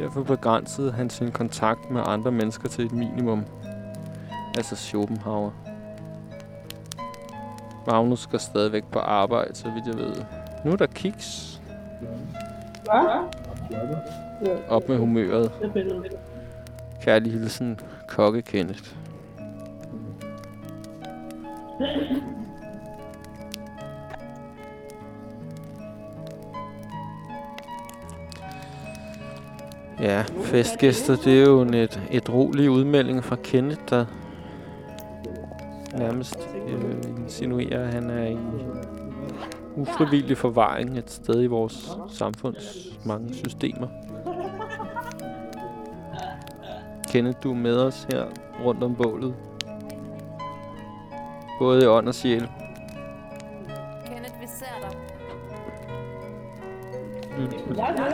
Derfor 0.00 0.22
begrænsede 0.22 0.92
han 0.92 1.10
sin 1.10 1.30
kontakt 1.32 1.90
med 1.90 2.02
andre 2.06 2.32
mennesker 2.32 2.68
til 2.68 2.84
et 2.86 2.92
minimum. 2.92 3.44
Altså 4.56 4.76
Schopenhauer. 4.76 5.50
Magnus 7.86 8.20
skal 8.20 8.40
stadigvæk 8.40 8.84
på 8.92 8.98
arbejde, 8.98 9.54
så 9.54 9.70
vidt 9.70 9.86
jeg 9.86 9.96
ved. 9.96 10.24
Nu 10.64 10.72
er 10.72 10.76
der 10.76 10.86
kiks. 10.86 11.60
Hvad? 12.84 13.28
Op 14.68 14.88
med 14.88 14.98
humøret. 14.98 15.52
Kærlig 17.02 17.32
hilsen, 17.32 17.80
Kokke 18.08 18.42
Kenneth. 18.42 18.94
Ja, 30.00 30.24
festgæster, 30.42 31.16
det 31.16 31.40
er 31.40 31.46
jo 31.46 31.62
en 31.62 31.74
et, 31.74 32.00
et 32.10 32.34
rolig 32.34 32.70
udmelding 32.70 33.24
fra 33.24 33.36
Kenneth, 33.36 33.80
der 33.90 34.04
nærmest 35.98 36.48
øh, 36.68 37.22
insinuerer, 37.24 37.86
at 37.86 37.94
han 37.94 38.10
er 38.10 38.26
i 38.26 38.36
ufrivillig 39.76 40.36
forvaring 40.36 40.98
et 40.98 41.10
sted 41.10 41.42
i 41.42 41.46
vores 41.46 41.90
samfunds 42.08 42.88
mange 43.04 43.34
systemer. 43.34 43.88
Kenneth, 47.08 47.38
du 47.42 47.50
er 47.50 47.56
med 47.56 47.76
os 47.76 48.06
her 48.12 48.24
rundt 48.64 48.82
om 48.82 48.94
bålet. 48.94 49.34
Både 51.58 51.82
i 51.82 51.86
ånd 51.86 52.08
og 52.08 52.14
sjæl. 52.14 52.48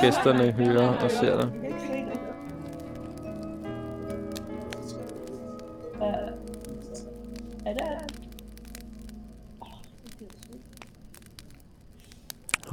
Gæsterne 0.00 0.52
hører 0.52 0.88
og 0.88 1.10
ser 1.10 1.40
dig. 1.40 1.50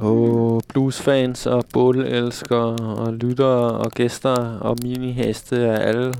oh, 0.00 0.60
bluesfans 0.68 1.46
og 1.46 1.64
bålelskere 1.72 2.96
og 2.96 3.12
lyttere 3.12 3.70
og 3.70 3.90
gæster 3.90 4.58
og 4.58 4.76
miniheste 4.82 5.56
af 5.56 5.88
alle 5.88 6.14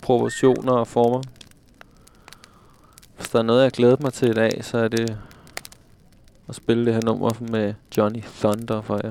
proportioner 0.00 0.72
og 0.72 0.86
former. 0.86 1.22
Hvis 3.16 3.28
der 3.28 3.38
er 3.38 3.42
noget, 3.42 3.62
jeg 3.62 3.72
glæder 3.72 3.96
mig 4.00 4.12
til 4.12 4.30
i 4.30 4.34
dag, 4.34 4.64
så 4.64 4.78
er 4.78 4.88
det 4.88 5.18
at 6.48 6.54
spille 6.54 6.86
det 6.86 6.94
her 6.94 7.00
nummer 7.04 7.30
med 7.40 7.74
Johnny 7.96 8.22
Thunder 8.22 8.80
for 8.80 9.00
jer. 9.04 9.10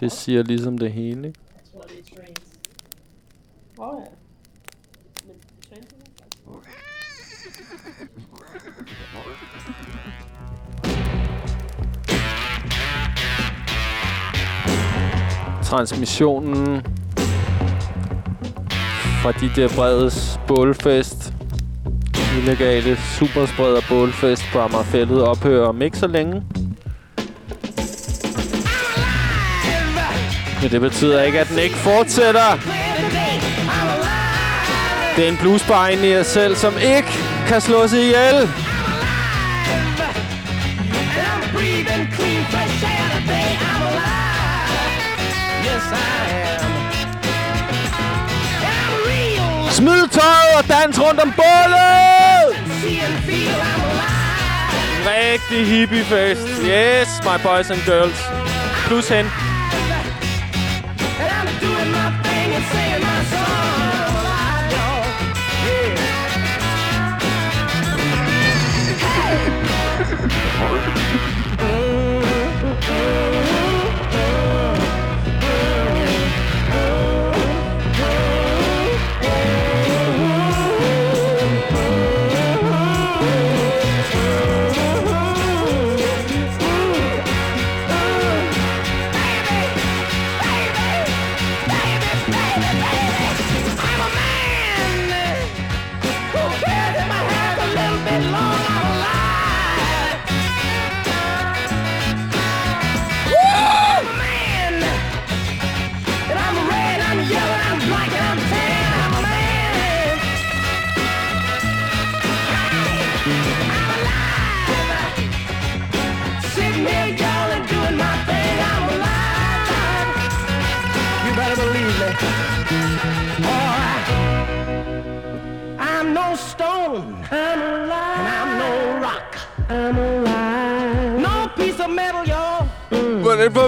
Det 0.00 0.12
siger 0.12 0.42
ligesom 0.42 0.78
det 0.78 0.92
hele, 0.92 1.28
ikke? 1.28 1.40
Åh 3.78 4.00
ja. 4.00 4.06
transmissionen 15.72 16.82
fra 19.22 19.32
de 19.32 19.50
der 19.56 19.68
Breds 19.76 20.40
bålfest. 20.48 21.11
Illegale 22.42 22.98
superspreder 23.18 23.80
bålfest 23.88 24.42
på 24.52 24.60
Amagerfældet 24.60 25.22
ophører 25.22 25.66
om 25.66 25.82
ikke 25.82 25.98
så 25.98 26.06
længe. 26.06 26.42
Men 30.62 30.70
det 30.70 30.80
betyder 30.80 31.22
ikke, 31.22 31.40
at 31.40 31.48
den 31.48 31.58
ikke 31.58 31.74
fortsætter. 31.74 32.58
Det 35.16 35.24
er 35.24 35.28
en 35.28 35.36
bluesbar 35.36 35.88
i 35.88 36.08
jer 36.08 36.22
selv, 36.22 36.56
som 36.56 36.74
ikke 36.96 37.08
kan 37.48 37.60
slå 37.60 37.88
sig 37.88 38.00
ihjel. 38.00 38.48
breathing 41.52 42.06
clean. 42.16 42.44
I'm 43.70 43.82
alive. 43.90 44.32
Yes, 45.66 45.84
I 45.92 46.30
am. 46.56 46.72
I'm 48.76 48.94
real. 49.06 49.72
Smid 49.72 50.08
tøjet 50.08 50.52
og 50.58 50.68
dans 50.68 51.00
rundt 51.00 51.20
om 51.20 51.32
bålet! 51.36 52.21
Rigtig 55.06 55.66
hippiefest. 55.66 56.48
Yes, 56.64 57.08
my 57.24 57.38
boys 57.42 57.70
and 57.70 57.84
girls. 57.84 58.18
Plus 58.86 59.08
hen. 59.08 59.26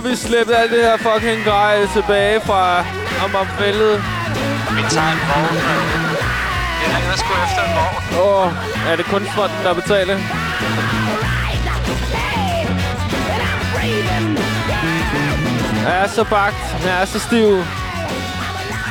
Vi 0.05 0.17
slæbt 0.17 0.51
alt 0.51 0.71
det 0.71 0.81
her 0.81 0.97
fucking 0.97 1.45
grej 1.45 1.87
tilbage 1.93 2.41
fra 2.41 2.85
Amagerfældet? 3.25 3.97
Vi 4.77 4.83
tager 4.91 5.13
en 5.13 5.21
vogn. 5.31 5.57
Jeg 6.83 6.97
ringer 6.97 7.17
sgu 7.17 7.33
efter 7.47 7.63
en 7.69 7.75
vogn. 7.79 8.27
Åh, 8.27 8.47
oh, 8.47 8.53
er 8.91 8.97
det 8.97 9.05
kunstfonden, 9.05 9.59
der 9.65 9.75
betaler? 9.75 10.19
Jeg 15.85 16.05
er 16.05 16.09
så 16.09 16.25
bagt. 16.25 16.85
Jeg 16.85 17.03
er 17.03 17.05
så 17.05 17.19
stiv. 17.19 17.65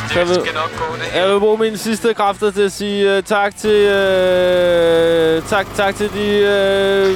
Så 0.10 0.20
jeg 0.20 0.28
vil, 0.28 0.36
skal 0.36 0.54
nok 0.54 0.72
gå, 0.78 0.96
det 0.96 1.20
jeg 1.22 1.30
vil 1.30 1.40
bruge 1.40 1.58
mine 1.58 1.78
sidste 1.78 2.14
kræfter 2.14 2.52
til 2.52 2.62
at 2.62 2.72
sige 2.72 3.18
uh, 3.18 3.24
tak 3.24 3.58
til 3.58 3.86
uh, 3.86 5.50
tak, 5.50 5.68
tak 5.76 5.96
til 5.96 6.14
de 6.14 6.28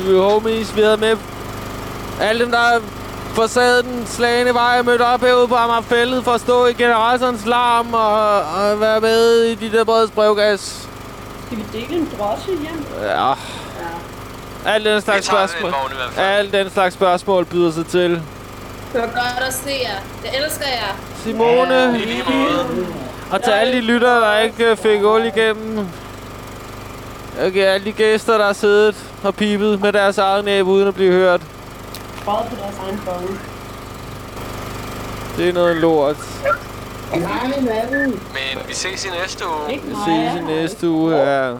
uh, 0.07 0.31
homies, 0.31 0.75
vi 0.75 0.81
havde 0.81 0.97
med. 0.97 1.17
Alle 2.21 2.43
dem, 2.43 2.51
der 2.51 2.79
forsaget 3.37 3.85
den 3.85 4.07
slagende 4.07 4.53
vej, 4.53 4.81
mødte 4.81 5.01
op 5.01 5.21
herude 5.21 5.47
på 5.47 5.55
Amagerfældet 5.55 6.23
for 6.23 6.31
at 6.31 6.41
stå 6.41 6.65
i 6.65 6.73
generatorens 6.73 7.45
larm 7.45 7.93
og, 7.93 8.39
og 8.41 8.79
være 8.79 9.01
med 9.01 9.43
i 9.43 9.55
de 9.55 9.77
der 9.77 9.83
breds 9.83 10.11
brevgas. 10.11 10.89
Skal 11.45 11.57
vi 11.57 11.63
dele 11.73 11.95
en 11.95 12.09
drosje 12.17 12.53
hjem? 12.53 12.85
Ja. 13.03 13.33
Alt 14.65 14.85
den 14.85 15.01
slags 15.01 15.25
spørgsmål. 15.25 15.73
Alt 16.17 16.53
den 16.53 16.69
slags 16.69 16.93
spørgsmål 16.93 17.45
byder 17.45 17.71
sig 17.71 17.87
til. 17.87 18.11
Det 18.11 18.21
var 18.93 19.01
godt 19.01 19.47
at 19.47 19.53
se 19.53 19.69
jer. 19.69 19.99
Jeg 20.23 20.45
elsker 20.45 20.67
jer. 20.67 20.95
Simone. 21.23 21.99
I 21.99 22.05
lige 22.05 22.23
måde. 22.29 22.87
Og 23.31 23.43
til 23.43 23.51
alle 23.51 23.73
de 23.73 23.81
lyttere, 23.81 24.21
der 24.21 24.39
ikke 24.39 24.71
øh, 24.71 24.77
fik 24.77 25.03
ul 25.03 25.25
igennem. 25.25 25.87
Okay, 27.47 27.65
alle 27.65 27.85
de 27.85 27.91
gæster, 27.91 28.37
der 28.37 28.45
har 28.45 28.53
siddet 28.53 28.95
og 29.23 29.35
pipet 29.35 29.81
med 29.81 29.93
deres 29.93 30.17
eget 30.17 30.45
næb 30.45 30.67
uden 30.67 30.87
at 30.87 30.95
blive 30.95 31.11
hørt. 31.11 31.41
Prøvet 32.27 32.45
på 32.49 32.55
deres 32.55 32.77
egen 32.83 33.01
bonge. 33.05 33.39
Det 35.37 35.49
er 35.49 35.53
noget 35.53 35.75
lort. 35.75 36.17
Men 37.13 38.67
vi 38.67 38.73
ses 38.73 39.05
i 39.05 39.09
næste 39.21 39.45
uge. 39.47 39.81
Vi 39.83 39.95
ses 40.05 40.41
i 40.41 40.43
næste 40.43 40.89
uge. 40.89 41.15
Ja. 41.15 41.53